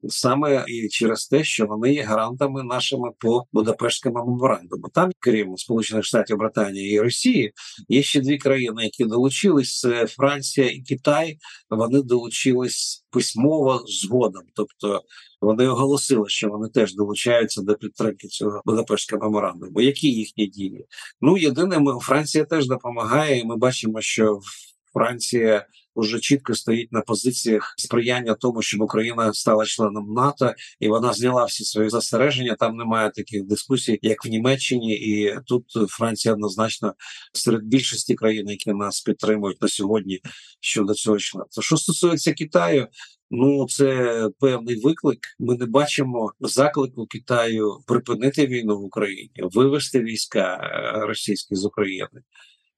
саме 0.08 0.64
і 0.68 0.88
через 0.88 1.26
те, 1.26 1.44
що 1.44 1.66
вони 1.66 1.92
є 1.92 2.02
гарантами 2.02 2.62
нашими 2.62 3.10
по 3.18 3.44
Будапештському 3.52 4.18
меморандуму. 4.18 4.88
Там, 4.94 5.10
крім 5.18 5.56
Сполучених 5.56 6.04
Штатів 6.04 6.36
Британії 6.36 6.94
і 6.94 7.00
Росії, 7.00 7.52
є 7.88 8.02
ще 8.02 8.20
дві 8.20 8.38
країни, 8.38 8.84
які 8.84 9.04
долучились: 9.04 9.80
це 9.80 10.06
Франція 10.06 10.70
і 10.70 10.80
Китай. 10.80 11.38
Вони 11.70 12.02
долучились 12.02 13.04
письмово 13.10 13.84
згодом, 13.86 14.42
тобто. 14.54 15.02
Вони 15.40 15.68
оголосили, 15.68 16.28
що 16.28 16.48
вони 16.48 16.68
теж 16.68 16.94
долучаються 16.94 17.62
до 17.62 17.74
підтримки 17.74 18.28
цього 18.28 18.62
Будапештського 18.64 19.22
меморандуму. 19.22 19.80
Які 19.80 20.12
їхні 20.12 20.46
дії? 20.46 20.86
Ну 21.20 21.38
єдине, 21.38 21.78
ми 21.78 22.00
Франція 22.00 22.44
теж 22.44 22.66
допомагає, 22.66 23.38
і 23.38 23.44
ми 23.44 23.56
бачимо, 23.56 24.00
що 24.00 24.40
Франція 24.92 25.66
вже 26.00 26.20
чітко 26.20 26.54
стоїть 26.54 26.92
на 26.92 27.00
позиціях 27.00 27.74
сприяння 27.78 28.34
тому, 28.34 28.62
щоб 28.62 28.80
Україна 28.80 29.32
стала 29.32 29.64
членом 29.64 30.12
НАТО, 30.12 30.54
і 30.80 30.88
вона 30.88 31.12
зняла 31.12 31.44
всі 31.44 31.64
свої 31.64 31.90
застереження. 31.90 32.56
Там 32.56 32.76
немає 32.76 33.10
таких 33.10 33.46
дискусій, 33.46 33.98
як 34.02 34.24
в 34.24 34.28
Німеччині, 34.28 34.94
і 34.94 35.36
тут 35.46 35.64
Франція 35.88 36.34
однозначно 36.34 36.94
серед 37.32 37.64
більшості 37.64 38.14
країн, 38.14 38.48
які 38.48 38.72
нас 38.72 39.00
підтримують 39.00 39.62
на 39.62 39.68
сьогодні 39.68 40.20
щодо 40.60 40.94
цього 40.94 41.18
членства. 41.18 41.62
Що 41.62 41.76
стосується 41.76 42.32
Китаю. 42.32 42.88
Ну, 43.30 43.66
це 43.68 44.28
певний 44.40 44.80
виклик. 44.80 45.18
Ми 45.38 45.56
не 45.56 45.66
бачимо 45.66 46.32
заклику 46.40 47.06
Китаю 47.06 47.78
припинити 47.86 48.46
війну 48.46 48.78
в 48.78 48.84
Україні, 48.84 49.30
вивести 49.36 50.00
війська 50.00 50.56
е, 50.62 51.06
російські 51.06 51.54
з 51.54 51.64
України. 51.64 52.08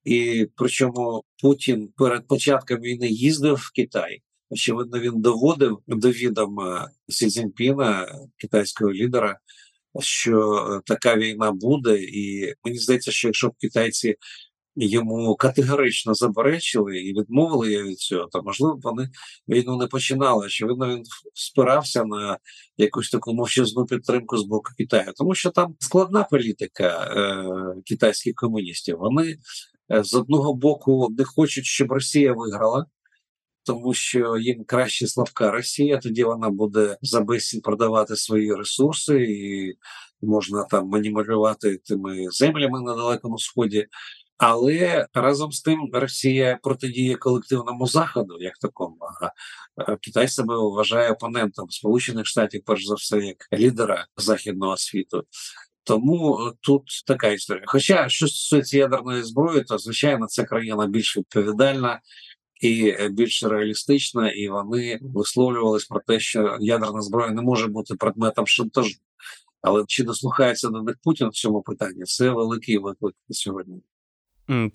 І 0.04 0.48
причому 0.56 1.24
Путін 1.42 1.88
перед 1.96 2.26
початком 2.26 2.78
війни 2.80 3.08
їздив 3.08 3.54
в 3.54 3.72
Китай. 3.72 4.22
Очевидно, 4.50 4.98
він 4.98 5.20
доводив 5.20 5.78
до 5.86 6.10
відома 6.10 6.90
Сі 7.08 7.26
Цзіньпіна, 7.26 8.18
китайського 8.36 8.92
лідера, 8.92 9.38
що 10.00 10.80
така 10.86 11.16
війна 11.16 11.52
буде, 11.52 11.98
і 12.02 12.54
мені 12.64 12.78
здається, 12.78 13.12
що 13.12 13.28
якщо 13.28 13.48
б 13.48 13.52
китайці 13.60 14.16
йому 14.76 15.36
категорично 15.36 16.14
заперечили 16.14 16.98
і 16.98 17.20
відмовили 17.20 17.82
від 17.82 17.98
цього, 17.98 18.28
то 18.32 18.42
можливо 18.42 18.78
вони 18.82 19.10
війну 19.48 19.76
не 19.76 19.86
починали. 19.86 20.46
Очевидно, 20.46 20.88
він 20.88 21.04
спирався 21.34 22.04
на 22.04 22.38
якусь 22.76 23.10
таку 23.10 23.34
мовчазну 23.34 23.86
підтримку 23.86 24.38
з 24.38 24.42
боку 24.42 24.70
Китаю, 24.78 25.12
тому 25.16 25.34
що 25.34 25.50
там 25.50 25.74
складна 25.78 26.24
політика 26.24 27.14
е, 27.16 27.82
китайських 27.84 28.34
комуністів. 28.34 28.98
Вони 28.98 29.22
Е, 29.32 29.38
з 30.00 30.14
одного 30.14 30.54
боку 30.54 31.08
не 31.18 31.24
хочуть, 31.24 31.64
щоб 31.64 31.92
Росія 31.92 32.32
виграла, 32.32 32.86
тому 33.64 33.94
що 33.94 34.36
їм 34.36 34.64
краще 34.64 35.06
слабка 35.06 35.50
Росія, 35.50 35.98
тоді 35.98 36.24
вона 36.24 36.50
буде 36.50 36.98
за 37.02 37.26
продавати 37.62 38.16
свої 38.16 38.54
ресурси, 38.54 39.22
і 39.22 39.74
можна 40.26 40.64
там 40.64 40.88
маніпулювати 40.88 41.76
тими 41.76 42.26
землями 42.30 42.80
на 42.80 42.94
далекому 42.94 43.38
сході. 43.38 43.86
Але 44.38 45.06
разом 45.14 45.52
з 45.52 45.62
тим 45.62 45.90
Росія 45.92 46.58
протидіє 46.62 47.16
колективному 47.16 47.86
заходу, 47.86 48.36
як 48.40 48.58
такому. 48.58 48.96
А 49.76 49.96
Китай 49.96 50.28
себе 50.28 50.56
вважає 50.56 51.12
опонентом 51.12 51.70
Сполучених 51.70 52.26
Штатів, 52.26 52.62
перш 52.66 52.86
за 52.86 52.94
все, 52.94 53.18
як 53.18 53.36
лідера 53.52 54.06
західного 54.16 54.76
світу. 54.76 55.24
Тому 55.84 56.38
е, 56.38 56.52
тут 56.60 56.82
така 57.06 57.28
історія. 57.28 57.64
Хоча 57.66 58.08
що 58.08 58.28
стосується 58.28 58.78
ядерної 58.78 59.22
зброї, 59.22 59.64
то 59.64 59.78
звичайно 59.78 60.26
це 60.26 60.44
країна 60.44 60.86
більш 60.86 61.16
відповідальна 61.16 62.00
і 62.60 62.88
е, 62.88 63.08
більш 63.08 63.44
реалістична, 63.44 64.30
і 64.30 64.48
вони 64.48 64.98
висловлювались 65.02 65.84
про 65.84 66.00
те, 66.06 66.20
що 66.20 66.56
ядерна 66.60 67.02
зброя 67.02 67.30
не 67.30 67.42
може 67.42 67.66
бути 67.66 67.94
предметом 67.94 68.46
шантажу. 68.46 68.96
Але 69.62 69.84
чи 69.88 70.04
дослухається 70.04 70.68
до 70.68 70.82
них 70.82 70.96
Путін 71.02 71.28
в 71.28 71.32
цьому 71.32 71.62
питанні? 71.62 72.02
Це 72.04 72.30
великий 72.30 72.78
виклик 72.78 73.14
сьогодні. 73.30 73.82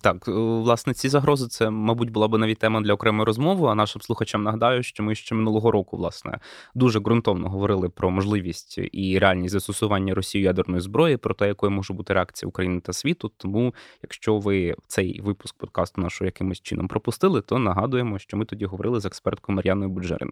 Так, 0.00 0.28
е, 0.28 0.32
власне, 0.32 0.94
ці 0.94 1.08
загрози 1.08 1.48
це, 1.48 1.70
мабуть, 1.70 2.10
була 2.10 2.28
б 2.28 2.38
навіть 2.38 2.58
тема 2.58 2.80
для 2.80 2.94
окремої 2.94 3.24
розмови. 3.24 3.68
А 3.68 3.74
нашим 3.74 4.02
слухачам 4.02 4.42
нагадаю, 4.42 4.82
що 4.82 5.02
ми 5.02 5.14
ще 5.14 5.34
минулого 5.34 5.70
року, 5.70 5.96
власне, 5.96 6.38
дуже 6.74 7.00
ґрунтовно 7.00 7.48
говорили 7.48 7.88
про 7.88 8.10
можливість 8.10 8.78
і 8.92 9.18
реальність 9.18 9.52
застосування 9.52 10.14
Росії 10.14 10.44
ядерної 10.44 10.80
зброї, 10.80 11.16
про 11.16 11.34
те, 11.34 11.46
якою 11.46 11.72
може 11.72 11.94
бути 11.94 12.14
реакція 12.14 12.48
України 12.48 12.80
та 12.80 12.92
світу. 12.92 13.32
Тому, 13.36 13.74
якщо 14.02 14.38
ви 14.38 14.74
цей 14.86 15.20
випуск 15.20 15.58
подкасту 15.58 16.00
нашого 16.00 16.26
якимось 16.26 16.60
чином 16.60 16.88
пропустили, 16.88 17.40
то 17.40 17.58
нагадуємо, 17.58 18.18
що 18.18 18.36
ми 18.36 18.44
тоді 18.44 18.64
говорили 18.64 19.00
з 19.00 19.06
експерткою 19.06 19.56
Мар'яною 19.56 19.90
Буджерин. 19.90 20.30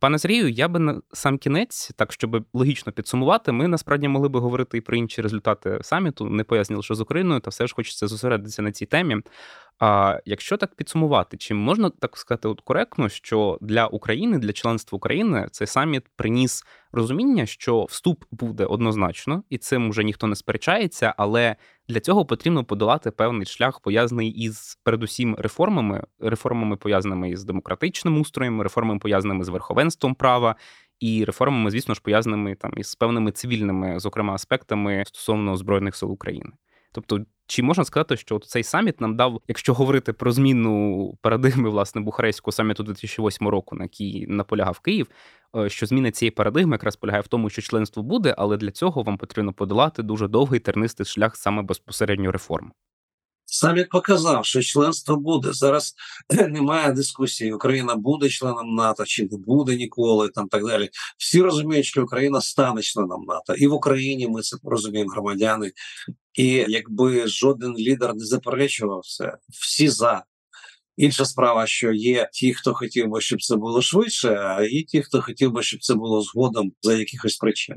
Пане 0.00 0.18
Сергію, 0.18 0.48
я 0.48 0.68
би 0.68 0.78
на 0.78 1.00
сам 1.12 1.38
кінець, 1.38 1.90
так 1.96 2.12
щоб 2.12 2.44
логічно 2.52 2.92
підсумувати, 2.92 3.52
ми 3.52 3.68
насправді 3.68 4.08
могли 4.08 4.28
би 4.28 4.40
говорити 4.40 4.78
і 4.78 4.80
про 4.80 4.96
інші 4.96 5.22
результати 5.22 5.78
саміту, 5.82 6.24
не 6.30 6.44
пояснили, 6.44 6.82
що 6.82 6.94
з 6.94 7.00
Україною, 7.00 7.40
та 7.40 7.50
все 7.50 7.66
ж 7.66 7.74
хочеться 7.74 8.06
зосередитися 8.06 8.62
на 8.62 8.72
цій 8.72 8.86
темі. 8.86 9.16
А 9.78 10.18
якщо 10.24 10.56
так 10.56 10.74
підсумувати, 10.74 11.36
чи 11.36 11.54
можна 11.54 11.90
так 11.90 12.16
сказати 12.16 12.48
от 12.48 12.60
коректно, 12.60 13.08
що 13.08 13.58
для 13.60 13.86
України, 13.86 14.38
для 14.38 14.52
членства 14.52 14.96
України 14.96 15.48
цей 15.50 15.66
саміт 15.66 16.04
приніс 16.16 16.64
розуміння, 16.92 17.46
що 17.46 17.84
вступ 17.84 18.24
буде 18.30 18.64
однозначно, 18.64 19.42
і 19.50 19.58
цим 19.58 19.90
вже 19.90 20.04
ніхто 20.04 20.26
не 20.26 20.36
сперечається, 20.36 21.14
але 21.16 21.56
для 21.88 22.00
цього 22.00 22.26
потрібно 22.26 22.64
подолати 22.64 23.10
певний 23.10 23.46
шлях, 23.46 23.80
пов'язаний 23.80 24.30
із 24.30 24.78
передусім 24.82 25.36
реформами, 25.38 26.04
реформами 26.20 26.76
пов'язаними 26.76 27.30
із 27.30 27.44
демократичним 27.44 28.20
устроєм, 28.20 28.62
реформами 28.62 28.98
пов'язаними 28.98 29.44
з 29.44 29.48
верховенством 29.48 30.14
права. 30.14 30.56
І 31.00 31.24
реформами, 31.24 31.70
звісно 31.70 31.94
ж, 31.94 32.00
пов'язаними 32.00 32.54
там 32.54 32.72
із 32.76 32.94
певними 32.94 33.32
цивільними, 33.32 34.00
зокрема, 34.00 34.34
аспектами 34.34 35.04
стосовно 35.06 35.56
збройних 35.56 35.96
сил 35.96 36.12
України. 36.12 36.50
Тобто, 36.92 37.20
чи 37.46 37.62
можна 37.62 37.84
сказати, 37.84 38.16
що 38.16 38.38
цей 38.38 38.62
саміт 38.62 39.00
нам 39.00 39.16
дав, 39.16 39.40
якщо 39.48 39.74
говорити 39.74 40.12
про 40.12 40.32
зміну 40.32 41.14
парадигми 41.22 41.70
власне 41.70 42.00
Бухарестського 42.00 42.52
саміту 42.52 42.82
2008 42.82 43.48
року, 43.48 43.76
на 43.76 43.84
який 43.84 44.26
наполягав 44.26 44.80
Київ, 44.80 45.06
що 45.68 45.86
зміна 45.86 46.10
цієї 46.10 46.30
парадигми 46.30 46.74
якраз 46.74 46.96
полягає 46.96 47.22
в 47.22 47.28
тому, 47.28 47.50
що 47.50 47.62
членство 47.62 48.02
буде, 48.02 48.34
але 48.38 48.56
для 48.56 48.70
цього 48.70 49.02
вам 49.02 49.18
потрібно 49.18 49.52
подолати 49.52 50.02
дуже 50.02 50.28
довгий 50.28 50.60
тернистий 50.60 51.06
шлях 51.06 51.36
саме 51.36 51.62
безпосередньо 51.62 52.32
реформ. 52.32 52.72
Саміт 53.48 53.88
показав, 53.88 54.44
що 54.46 54.62
членство 54.62 55.16
буде. 55.16 55.52
Зараз 55.52 55.94
немає 56.48 56.92
дискусії. 56.92 57.52
Україна 57.52 57.94
буде 57.94 58.28
членом 58.28 58.74
НАТО 58.74 59.04
чи 59.04 59.28
не 59.30 59.38
буде 59.38 59.76
ніколи. 59.76 60.28
Там 60.28 60.48
так 60.48 60.66
далі. 60.66 60.90
Всі 61.18 61.42
розуміють, 61.42 61.86
що 61.86 62.02
Україна 62.02 62.40
стане 62.40 62.82
членом 62.82 63.24
НАТО, 63.24 63.54
і 63.54 63.66
в 63.66 63.72
Україні 63.72 64.28
ми 64.28 64.42
це 64.42 64.56
розуміємо, 64.64 65.10
громадяни. 65.10 65.72
І 66.34 66.64
якби 66.68 67.26
жоден 67.26 67.74
лідер 67.78 68.14
не 68.14 68.24
заперечував 68.24 69.00
це, 69.04 69.36
всі 69.48 69.88
за. 69.88 70.24
Інша 70.96 71.24
справа, 71.24 71.66
що 71.66 71.92
є 71.92 72.28
ті, 72.32 72.54
хто 72.54 72.74
хотів 72.74 73.08
би, 73.08 73.20
щоб 73.20 73.42
це 73.42 73.56
було 73.56 73.82
швидше, 73.82 74.28
а 74.28 74.62
є 74.62 74.82
ті, 74.82 75.02
хто 75.02 75.22
хотів 75.22 75.52
би, 75.52 75.62
щоб 75.62 75.80
це 75.80 75.94
було 75.94 76.22
згодом 76.22 76.72
за 76.82 76.94
якихось 76.94 77.36
причин. 77.36 77.76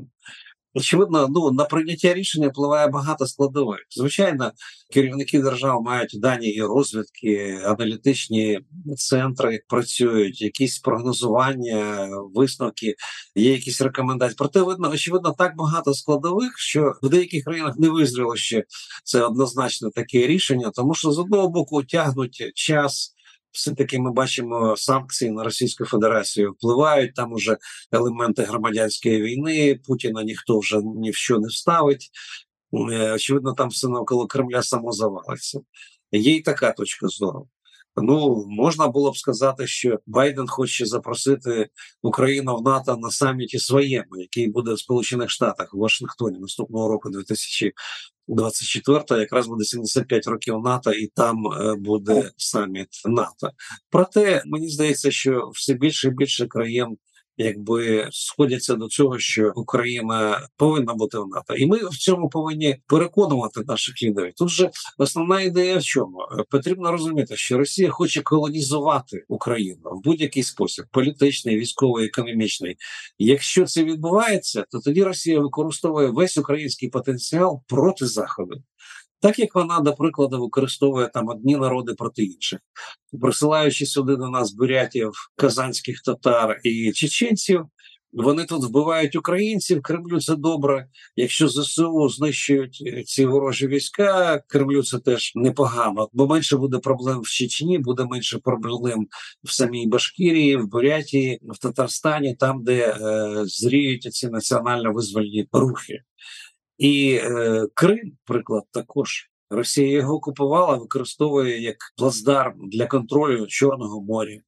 Очевидно, 0.74 1.28
ну 1.28 1.50
на 1.50 1.64
прийняття 1.64 2.14
рішення 2.14 2.48
впливає 2.48 2.88
багато 2.88 3.26
складових. 3.26 3.78
Звичайно, 3.90 4.52
керівники 4.92 5.42
держав 5.42 5.82
мають 5.82 6.20
дані 6.20 6.48
і 6.48 6.62
розвідки, 6.62 7.60
аналітичні 7.64 8.60
центри 8.96 9.60
працюють, 9.68 10.42
якісь 10.42 10.78
прогнозування, 10.78 12.08
висновки, 12.34 12.94
є 13.34 13.52
якісь 13.52 13.80
рекомендації. 13.80 14.36
Проте 14.38 14.60
видно, 14.62 14.90
очевидно, 14.90 15.34
так 15.38 15.56
багато 15.56 15.94
складових, 15.94 16.58
що 16.58 16.92
в 17.02 17.08
деяких 17.08 17.44
країнах 17.44 17.78
не 17.78 17.88
визріло 17.88 18.36
ще 18.36 18.64
це 19.04 19.22
однозначно 19.22 19.90
таке 19.90 20.26
рішення, 20.26 20.70
тому 20.74 20.94
що 20.94 21.12
з 21.12 21.18
одного 21.18 21.48
боку 21.48 21.82
тягнуть 21.82 22.52
час 22.54 23.14
все 23.52 23.74
таки 23.74 23.98
ми 23.98 24.12
бачимо 24.12 24.76
санкції 24.76 25.30
на 25.30 25.44
Російську 25.44 25.84
Федерацію 25.84 26.52
впливають 26.52 27.14
там 27.14 27.32
уже 27.32 27.56
елементи 27.92 28.42
громадянської 28.42 29.22
війни. 29.22 29.80
Путіна 29.86 30.22
ніхто 30.22 30.58
вже 30.58 30.80
ні 30.82 31.10
в 31.10 31.16
що 31.16 31.38
не 31.38 31.48
вставить. 31.48 32.10
Е, 32.92 33.12
очевидно, 33.12 33.52
там 33.52 33.68
все 33.68 33.88
навколо 33.88 34.26
Кремля 34.26 34.62
само 34.62 34.92
завалиться. 34.92 35.60
Є 36.12 36.34
й 36.34 36.40
така 36.40 36.72
точка 36.72 37.08
зору. 37.08 37.48
Ну 37.96 38.44
можна 38.48 38.88
було 38.88 39.10
б 39.10 39.16
сказати, 39.16 39.66
що 39.66 39.98
Байден 40.06 40.48
хоче 40.48 40.86
запросити 40.86 41.68
Україну 42.02 42.56
в 42.56 42.62
НАТО 42.62 42.96
на 42.96 43.10
саміті 43.10 43.58
своєму, 43.58 44.16
який 44.16 44.48
буде 44.48 44.72
в 44.72 44.78
Сполучених 44.78 45.30
Штатах 45.30 45.74
в 45.74 45.78
Вашингтоні 45.78 46.38
наступного 46.38 46.88
року, 46.88 47.10
2024, 47.10 47.72
якраз 49.20 49.46
буде 49.46 49.64
75 49.64 50.26
років 50.26 50.58
НАТО, 50.64 50.92
і 50.92 51.06
там 51.06 51.36
е, 51.46 51.74
буде 51.74 52.30
саміт 52.36 52.88
НАТО. 53.04 53.50
Проте 53.90 54.42
мені 54.46 54.68
здається, 54.68 55.10
що 55.10 55.50
все 55.54 55.74
більше 55.74 56.08
і 56.08 56.10
більше 56.10 56.46
країн 56.46 56.96
якби 57.40 58.08
сходяться 58.12 58.74
до 58.74 58.88
цього, 58.88 59.18
що 59.18 59.52
Україна 59.54 60.48
повинна 60.56 60.94
бути 60.94 61.18
в 61.18 61.28
НАТО, 61.28 61.54
і 61.54 61.66
ми 61.66 61.78
в 61.78 61.98
цьому 61.98 62.28
повинні 62.28 62.76
переконувати 62.86 63.60
наших 63.66 64.02
лідерів. 64.02 64.32
Тут 64.36 64.48
же 64.48 64.70
основна 64.98 65.40
ідея 65.40 65.78
в 65.78 65.82
чому 65.82 66.18
потрібно 66.50 66.92
розуміти, 66.92 67.36
що 67.36 67.58
Росія 67.58 67.90
хоче 67.90 68.22
колонізувати 68.22 69.24
Україну 69.28 69.90
в 69.92 70.02
будь-який 70.04 70.42
спосіб: 70.42 70.84
політичний, 70.90 71.56
військовий, 71.56 72.06
економічний. 72.06 72.76
Якщо 73.18 73.64
це 73.64 73.84
відбувається, 73.84 74.64
то 74.70 74.78
тоді 74.78 75.02
Росія 75.02 75.40
використовує 75.40 76.10
весь 76.10 76.38
український 76.38 76.88
потенціал 76.88 77.62
проти 77.68 78.06
заходу 78.06 78.62
так 79.20 79.38
як 79.38 79.54
вона, 79.54 79.80
до 79.80 79.92
прикладу, 79.92 80.40
використовує 80.40 81.08
там 81.14 81.28
одні 81.28 81.56
народи 81.56 81.94
проти 81.94 82.24
інших, 82.24 82.58
присилаючи 83.20 83.86
сюди 83.86 84.16
до 84.16 84.28
нас 84.28 84.52
бурятів, 84.52 85.12
казанських 85.36 86.02
татар 86.02 86.60
і 86.64 86.92
чеченців. 86.92 87.66
Вони 88.12 88.44
тут 88.44 88.64
вбивають 88.64 89.16
українців. 89.16 89.82
Кремлю 89.82 90.20
це 90.20 90.36
добре. 90.36 90.86
Якщо 91.16 91.48
ЗСУ 91.48 92.08
знищують 92.08 92.82
е, 92.86 93.02
ці 93.02 93.26
ворожі 93.26 93.66
війська, 93.66 94.42
Кремлю 94.46 94.82
це 94.82 94.98
теж 94.98 95.32
непогано. 95.34 96.08
Бо 96.12 96.26
менше 96.26 96.56
буде 96.56 96.78
проблем 96.78 97.20
в 97.20 97.28
Чечні, 97.28 97.78
буде 97.78 98.04
менше 98.04 98.38
проблем 98.38 99.06
в 99.44 99.52
самій 99.52 99.86
Башкірії, 99.86 100.56
в 100.56 100.66
Бурятії, 100.66 101.40
в 101.42 101.58
Татарстані, 101.58 102.34
там 102.34 102.64
де 102.64 102.88
е, 102.88 102.96
зріють 103.44 104.02
ці 104.02 104.28
національно 104.28 104.92
визвольні 104.92 105.48
рухи. 105.52 105.98
І 106.80 107.20
е, 107.22 107.66
Крим, 107.74 108.12
приклад, 108.24 108.64
також 108.72 109.30
Росія 109.50 109.88
його 109.88 110.14
окупувала, 110.14 110.76
використовує 110.76 111.60
як 111.60 111.76
плацдарм 111.96 112.54
для 112.68 112.86
контролю 112.86 113.46
Чорного 113.46 114.02
моря. 114.02 114.40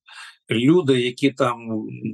Люди, 0.50 1.00
які 1.00 1.30
там 1.30 1.56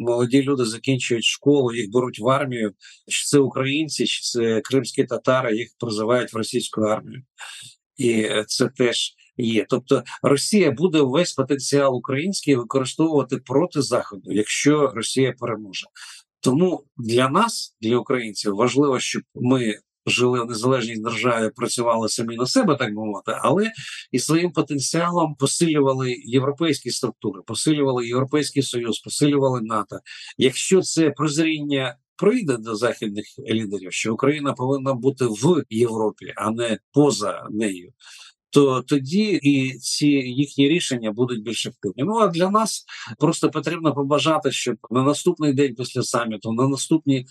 молоді 0.01 0.43
люди 0.43 0.65
закінчують 0.65 1.25
школу, 1.25 1.75
їх 1.75 1.91
беруть 1.91 2.19
в 2.19 2.29
армію. 2.29 2.73
Чи 3.09 3.27
це 3.27 3.39
українці, 3.39 4.07
чи 4.07 4.21
це 4.23 4.61
кримські 4.61 5.05
татари, 5.05 5.57
їх 5.57 5.69
призивають 5.79 6.33
в 6.33 6.37
російську 6.37 6.81
армію, 6.81 7.23
і 7.97 8.29
це 8.47 8.69
теж 8.69 9.15
є. 9.37 9.67
Тобто 9.69 10.03
Росія 10.23 10.71
буде 10.71 11.01
весь 11.01 11.33
потенціал 11.33 11.97
український 11.97 12.57
використовувати 12.57 13.37
проти 13.37 13.83
заходу, 13.83 14.33
якщо 14.33 14.93
Росія 14.95 15.35
переможе. 15.39 15.87
Тому 16.41 16.85
для 16.97 17.29
нас, 17.29 17.77
для 17.81 17.97
українців, 17.97 18.55
важливо, 18.55 19.01
щоб 19.01 19.23
ми 19.35 19.79
жили 20.09 20.45
в 20.45 20.47
незалежній 20.47 20.97
державі, 20.97 21.51
працювали 21.57 22.09
самі 22.09 22.37
на 22.37 22.47
себе, 22.47 22.77
так 22.77 22.89
би 22.89 23.05
мовити, 23.05 23.33
але 23.41 23.71
і 24.13 24.19
своїм 24.19 24.53
потенціалом 24.53 25.35
посилювали 25.35 26.15
європейські 26.25 26.91
структури, 26.91 27.43
посилювали 27.47 28.07
європейський 28.07 28.63
союз, 28.63 28.99
посилювали 28.99 29.61
НАТО. 29.63 29.99
Якщо 30.39 30.83
це 30.83 31.11
прозріння. 31.11 31.97
Прийде 32.21 32.57
до 32.57 32.75
західних 32.75 33.25
лідерів, 33.51 33.93
що 33.93 34.15
Україна 34.15 34.53
повинна 34.53 34.95
бути 34.95 35.25
в 35.25 35.65
Європі, 35.71 36.33
а 36.37 36.51
не 36.51 36.79
поза 36.93 37.47
нею 37.51 37.93
то 38.51 38.83
тоді 38.83 39.41
і 39.43 39.79
ці 39.79 40.07
їхні 40.09 40.69
рішення 40.69 41.13
будуть 41.13 41.43
більш 41.43 41.67
ефективні. 41.67 42.05
Ну 42.05 42.19
а 42.19 42.29
для 42.29 42.51
нас 42.51 42.85
просто 43.19 43.51
потрібно 43.51 43.95
побажати, 43.95 44.53
щоб 44.53 44.77
на 44.91 45.03
наступний 45.03 45.53
день 45.53 45.75
після 45.75 46.03
саміту, 46.03 46.53
на 46.53 46.69
наступні 46.69 47.27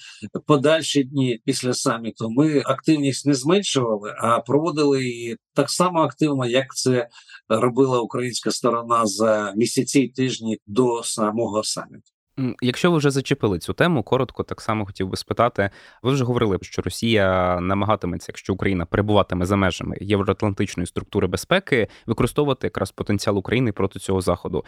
подальші 0.45 1.03
дні 1.03 1.39
після 1.45 1.73
саміту, 1.73 2.29
ми 2.29 2.63
активність 2.65 3.25
не 3.25 3.33
зменшували, 3.33 4.15
а 4.17 4.39
проводили 4.39 5.05
її 5.05 5.37
так 5.53 5.69
само 5.69 5.99
активно, 5.99 6.45
як 6.45 6.75
це 6.75 7.07
робила 7.49 8.01
українська 8.01 8.51
сторона 8.51 9.05
за 9.05 9.53
місяці 9.55 9.99
і 9.99 10.09
тижні 10.09 10.57
до 10.67 11.03
самого 11.03 11.63
саміту. 11.63 12.16
Якщо 12.61 12.91
ви 12.91 12.97
вже 12.97 13.11
зачепили 13.11 13.59
цю 13.59 13.73
тему, 13.73 14.03
коротко 14.03 14.43
так 14.43 14.61
само 14.61 14.85
хотів 14.85 15.07
би 15.07 15.17
спитати. 15.17 15.69
Ви 16.03 16.11
вже 16.11 16.23
говорили, 16.23 16.57
що 16.61 16.81
Росія 16.81 17.59
намагатиметься, 17.61 18.25
якщо 18.29 18.53
Україна 18.53 18.85
перебуватиме 18.85 19.45
за 19.45 19.55
межами 19.55 19.97
євроатлантичної 20.01 20.87
структури 20.87 21.27
безпеки, 21.27 21.87
використовувати 22.05 22.67
якраз 22.67 22.91
потенціал 22.91 23.37
України 23.37 23.71
проти 23.71 23.99
цього 23.99 24.21
заходу. 24.21 24.65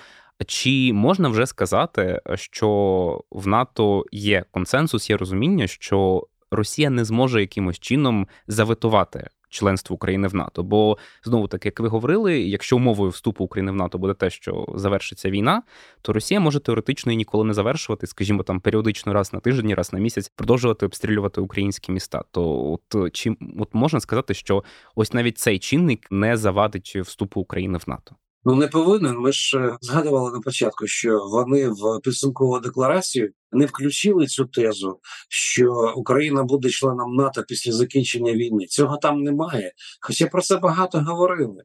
Чи 0.47 0.91
можна 0.93 1.29
вже 1.29 1.45
сказати, 1.45 2.21
що 2.35 3.21
в 3.31 3.47
НАТО 3.47 4.05
є 4.11 4.45
консенсус, 4.51 5.09
є 5.09 5.17
розуміння, 5.17 5.67
що 5.67 6.27
Росія 6.51 6.89
не 6.89 7.05
зможе 7.05 7.41
якимось 7.41 7.79
чином 7.79 8.27
заветувати 8.47 9.29
членство 9.49 9.93
України 9.93 10.27
в 10.27 10.35
НАТО. 10.35 10.63
Бо 10.63 10.97
знову 11.23 11.47
таки, 11.47 11.67
як 11.67 11.79
ви 11.79 11.87
говорили, 11.87 12.39
якщо 12.39 12.75
умовою 12.75 13.09
вступу 13.09 13.43
України 13.43 13.71
в 13.71 13.75
НАТО 13.75 13.97
буде 13.97 14.13
те, 14.13 14.29
що 14.29 14.65
завершиться 14.75 15.29
війна, 15.29 15.63
то 16.01 16.13
Росія 16.13 16.39
може 16.39 16.59
теоретично 16.59 17.11
і 17.11 17.15
ніколи 17.15 17.43
не 17.43 17.53
завершувати, 17.53 18.07
скажімо, 18.07 18.43
там 18.43 18.59
періодично 18.59 19.13
раз 19.13 19.33
на 19.33 19.39
тиждень, 19.39 19.73
раз 19.73 19.93
на 19.93 19.99
місяць 19.99 20.31
продовжувати 20.35 20.85
обстрілювати 20.85 21.41
українські 21.41 21.91
міста. 21.91 22.23
То 22.31 22.71
от 22.71 23.13
чи 23.13 23.35
от 23.59 23.69
можна 23.73 23.99
сказати, 23.99 24.33
що 24.33 24.63
ось 24.95 25.13
навіть 25.13 25.37
цей 25.37 25.59
чинник 25.59 26.07
не 26.11 26.37
завадить 26.37 26.95
вступу 26.95 27.41
України 27.41 27.77
в 27.77 27.89
НАТО? 27.89 28.15
Ну 28.45 28.55
не 28.55 28.67
повинен. 28.67 29.17
Ми 29.17 29.31
ж 29.31 29.57
е, 29.57 29.77
згадували 29.81 30.31
на 30.31 30.39
початку, 30.39 30.87
що 30.87 31.25
вони 31.31 31.69
в 31.69 31.99
підсумкову 32.03 32.59
декларацію 32.59 33.31
не 33.51 33.65
включили 33.65 34.27
цю 34.27 34.45
тезу, 34.45 34.99
що 35.29 35.93
Україна 35.95 36.43
буде 36.43 36.69
членом 36.69 37.15
НАТО 37.15 37.43
після 37.47 37.71
закінчення 37.71 38.33
війни. 38.33 38.65
Цього 38.65 38.97
там 38.97 39.23
немає. 39.23 39.73
Хоча 40.01 40.27
про 40.27 40.41
це 40.41 40.57
багато 40.57 40.99
говорили, 40.99 41.63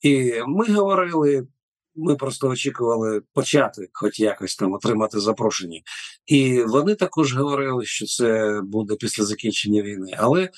і 0.00 0.32
ми 0.46 0.66
говорили. 0.66 1.46
Ми 1.94 2.16
просто 2.16 2.48
очікували 2.48 3.22
почати, 3.34 3.88
хоч 3.92 4.20
якось 4.20 4.56
там 4.56 4.72
отримати 4.72 5.20
запрошення, 5.20 5.80
і 6.26 6.62
вони 6.62 6.94
також 6.94 7.34
говорили, 7.34 7.84
що 7.84 8.06
це 8.06 8.60
буде 8.64 8.94
після 8.94 9.24
закінчення 9.24 9.82
війни. 9.82 10.14
Але 10.18 10.50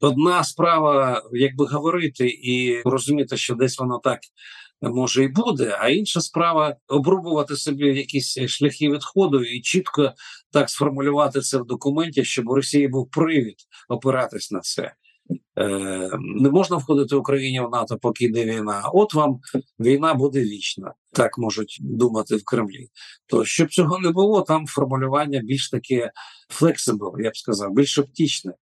одна 0.00 0.44
справа, 0.44 1.22
якби 1.32 1.66
говорити 1.66 2.28
і 2.28 2.82
розуміти, 2.84 3.36
що 3.36 3.54
десь 3.54 3.78
воно 3.78 3.98
так 3.98 4.20
може 4.90 5.24
і 5.24 5.28
буде, 5.28 5.78
а 5.80 5.88
інша 5.88 6.20
справа 6.20 6.76
обрубувати 6.88 7.56
собі 7.56 7.86
якісь 7.86 8.38
шляхи 8.46 8.90
відходу 8.90 9.44
і 9.44 9.60
чітко 9.60 10.12
так 10.50 10.70
сформулювати 10.70 11.40
це 11.40 11.58
в 11.58 11.66
документі, 11.66 12.24
щоб 12.24 12.48
у 12.48 12.54
Росії 12.54 12.88
був 12.88 13.10
привід 13.10 13.56
опиратись 13.88 14.50
на 14.50 14.60
це. 14.60 14.94
Е, 15.58 16.10
Не 16.18 16.50
можна 16.50 16.76
входити 16.76 17.16
Україні 17.16 17.60
в 17.60 17.70
НАТО, 17.70 17.98
поки 18.02 18.24
йде 18.24 18.44
війна. 18.44 18.90
От 18.94 19.14
вам 19.14 19.40
війна 19.80 20.14
буде 20.14 20.40
вічна, 20.40 20.94
так 21.12 21.38
можуть 21.38 21.78
думати 21.80 22.36
в 22.36 22.44
Кремлі. 22.44 22.88
То 23.26 23.44
щоб 23.44 23.70
цього 23.70 23.98
не 23.98 24.10
було, 24.10 24.42
там 24.42 24.66
формулювання 24.66 25.40
більш 25.40 25.70
таке 25.70 26.12
flexible, 26.48 27.16
я 27.18 27.30
б 27.30 27.36
сказав, 27.36 27.72
більш 27.72 27.98
оптічне 27.98 28.52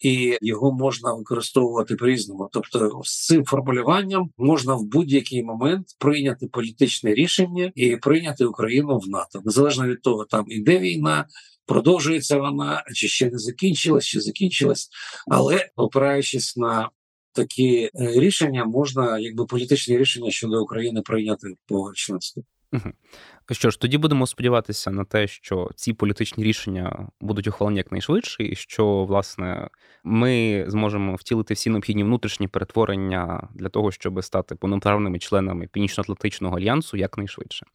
і 0.00 0.38
його 0.42 0.72
можна 0.72 1.14
використовувати 1.14 1.96
по 1.96 2.06
різному. 2.06 2.48
Тобто, 2.52 3.00
з 3.04 3.26
цим 3.26 3.44
формулюванням 3.44 4.30
можна 4.38 4.74
в 4.74 4.84
будь-який 4.84 5.42
момент 5.42 5.86
прийняти 5.98 6.46
політичне 6.46 7.14
рішення 7.14 7.72
і 7.74 7.96
прийняти 7.96 8.44
Україну 8.44 8.98
в 8.98 9.08
НАТО, 9.08 9.42
незалежно 9.44 9.86
від 9.86 10.02
того, 10.02 10.24
там 10.24 10.44
іде 10.48 10.78
війна. 10.78 11.26
Продовжується 11.66 12.38
вона, 12.38 12.84
чи 12.94 13.08
ще 13.08 13.30
не 13.30 13.38
закінчилась, 13.38 14.04
чи 14.04 14.20
закінчилась, 14.20 14.88
але 15.28 15.70
опираючись 15.76 16.56
на 16.56 16.90
такі 17.32 17.76
е, 17.82 17.90
рішення, 17.94 18.64
можна 18.64 19.18
якби 19.18 19.46
політичні 19.46 19.98
рішення 19.98 20.30
щодо 20.30 20.62
України 20.62 21.02
прийняти 21.02 21.48
по 21.66 21.92
членству. 21.94 22.44
Що 23.50 23.70
ж, 23.70 23.80
тоді 23.80 23.98
будемо 23.98 24.26
сподіватися 24.26 24.90
на 24.90 25.04
те, 25.04 25.26
що 25.26 25.70
ці 25.74 25.92
політичні 25.92 26.44
рішення 26.44 27.08
будуть 27.20 27.46
ухвалені 27.46 27.78
якнайшвидше, 27.78 28.44
і 28.44 28.56
що 28.56 29.04
власне 29.04 29.68
ми 30.04 30.64
зможемо 30.68 31.14
втілити 31.14 31.54
всі 31.54 31.70
необхідні 31.70 32.04
внутрішні 32.04 32.48
перетворення 32.48 33.48
для 33.54 33.68
того, 33.68 33.90
щоб 33.90 34.24
стати 34.24 34.54
повноправними 34.54 35.18
членами 35.18 35.66
Північно-Атлантичного 35.66 36.56
альянсу 36.56 36.96
якнайшвидше. 36.96 37.66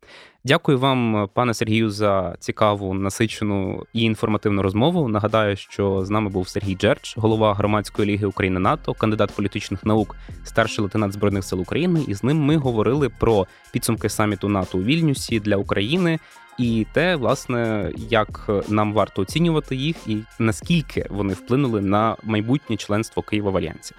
Дякую 0.44 0.80
вам, 0.80 1.30
пане 1.34 1.54
Сергію, 1.54 1.90
за 1.90 2.36
цікаву, 2.40 2.94
насичену 2.94 3.86
і 3.94 4.02
інформативну 4.02 4.62
розмову. 4.62 5.08
Нагадаю, 5.08 5.56
що 5.56 6.06
з 6.06 6.10
нами 6.10 6.30
був 6.30 6.48
Сергій 6.48 6.76
Джерч, 6.76 7.18
голова 7.18 7.54
громадської 7.54 8.12
ліги 8.12 8.26
України 8.26 8.60
НАТО, 8.60 8.94
кандидат 8.94 9.36
політичних 9.36 9.86
наук, 9.86 10.16
старший 10.44 10.82
лейтенант 10.82 11.14
збройних 11.14 11.44
сил 11.44 11.62
України. 11.62 12.04
І 12.08 12.14
з 12.14 12.24
ним 12.24 12.38
ми 12.38 12.58
говорили 12.58 13.10
про 13.10 13.48
підсумки 13.72 14.10
саміту 14.10 14.50
НАТО 14.50 14.78
Вільнюсі 14.86 15.40
для 15.40 15.58
України 15.58 16.20
і 16.58 16.86
те, 16.94 17.16
власне, 17.16 17.92
як 17.98 18.50
нам 18.68 18.94
варто 18.94 19.22
оцінювати 19.22 19.76
їх, 19.76 19.96
і 20.08 20.18
наскільки 20.40 21.06
вони 21.10 21.34
вплинули 21.34 21.82
на 21.82 22.16
майбутнє 22.24 22.78
членство 22.78 23.24
Києва 23.24 23.52
в 23.52 23.58
Альянсі. 23.58 23.96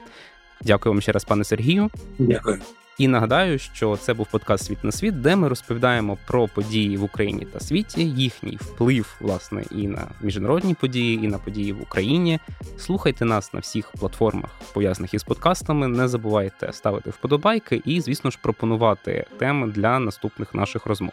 Дякую 0.63 0.93
вам 0.93 1.01
ще 1.01 1.13
раз, 1.13 1.25
пане 1.25 1.45
Сергію. 1.45 1.91
Дякую. 2.19 2.59
І 2.99 3.09
нагадаю, 3.09 3.59
що 3.59 3.97
це 3.97 4.15
був 4.15 4.27
подкаст 4.27 4.65
Світ 4.65 4.85
на 4.85 4.93
світ, 4.93 5.21
де 5.21 5.37
ми 5.37 5.49
розповідаємо 5.49 6.19
про 6.27 6.49
події 6.49 6.97
в 6.97 7.03
Україні 7.03 7.45
та 7.45 7.61
світі, 7.61 8.05
їхній 8.05 8.59
вплив, 8.61 9.17
власне, 9.21 9.65
і 9.71 9.89
на 9.89 10.09
міжнародні 10.21 10.75
події, 10.75 11.25
і 11.25 11.29
на 11.29 11.39
події 11.39 11.73
в 11.73 11.83
Україні. 11.83 12.41
Слухайте 12.79 13.25
нас 13.25 13.55
на 13.55 13.61
всіх 13.61 13.93
платформах, 13.93 14.51
пов'язаних 14.73 15.15
із 15.15 15.25
подкастами. 15.25 15.89
Не 15.89 16.09
забувайте 16.09 16.73
ставити 16.73 17.11
вподобайки 17.11 17.83
і, 17.85 18.01
звісно 18.01 18.31
ж, 18.31 18.39
пропонувати 18.43 19.27
теми 19.39 19.67
для 19.67 19.99
наступних 19.99 20.55
наших 20.55 20.87
розмов. 20.87 21.13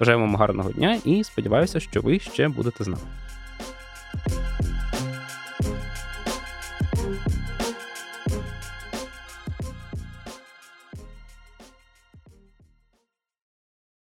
Бажаю 0.00 0.18
вам 0.18 0.36
гарного 0.36 0.72
дня 0.72 0.98
і 1.04 1.24
сподіваюся, 1.24 1.80
що 1.80 2.00
ви 2.00 2.18
ще 2.18 2.48
будете 2.48 2.84
з 2.84 2.88
нами. 2.88 3.02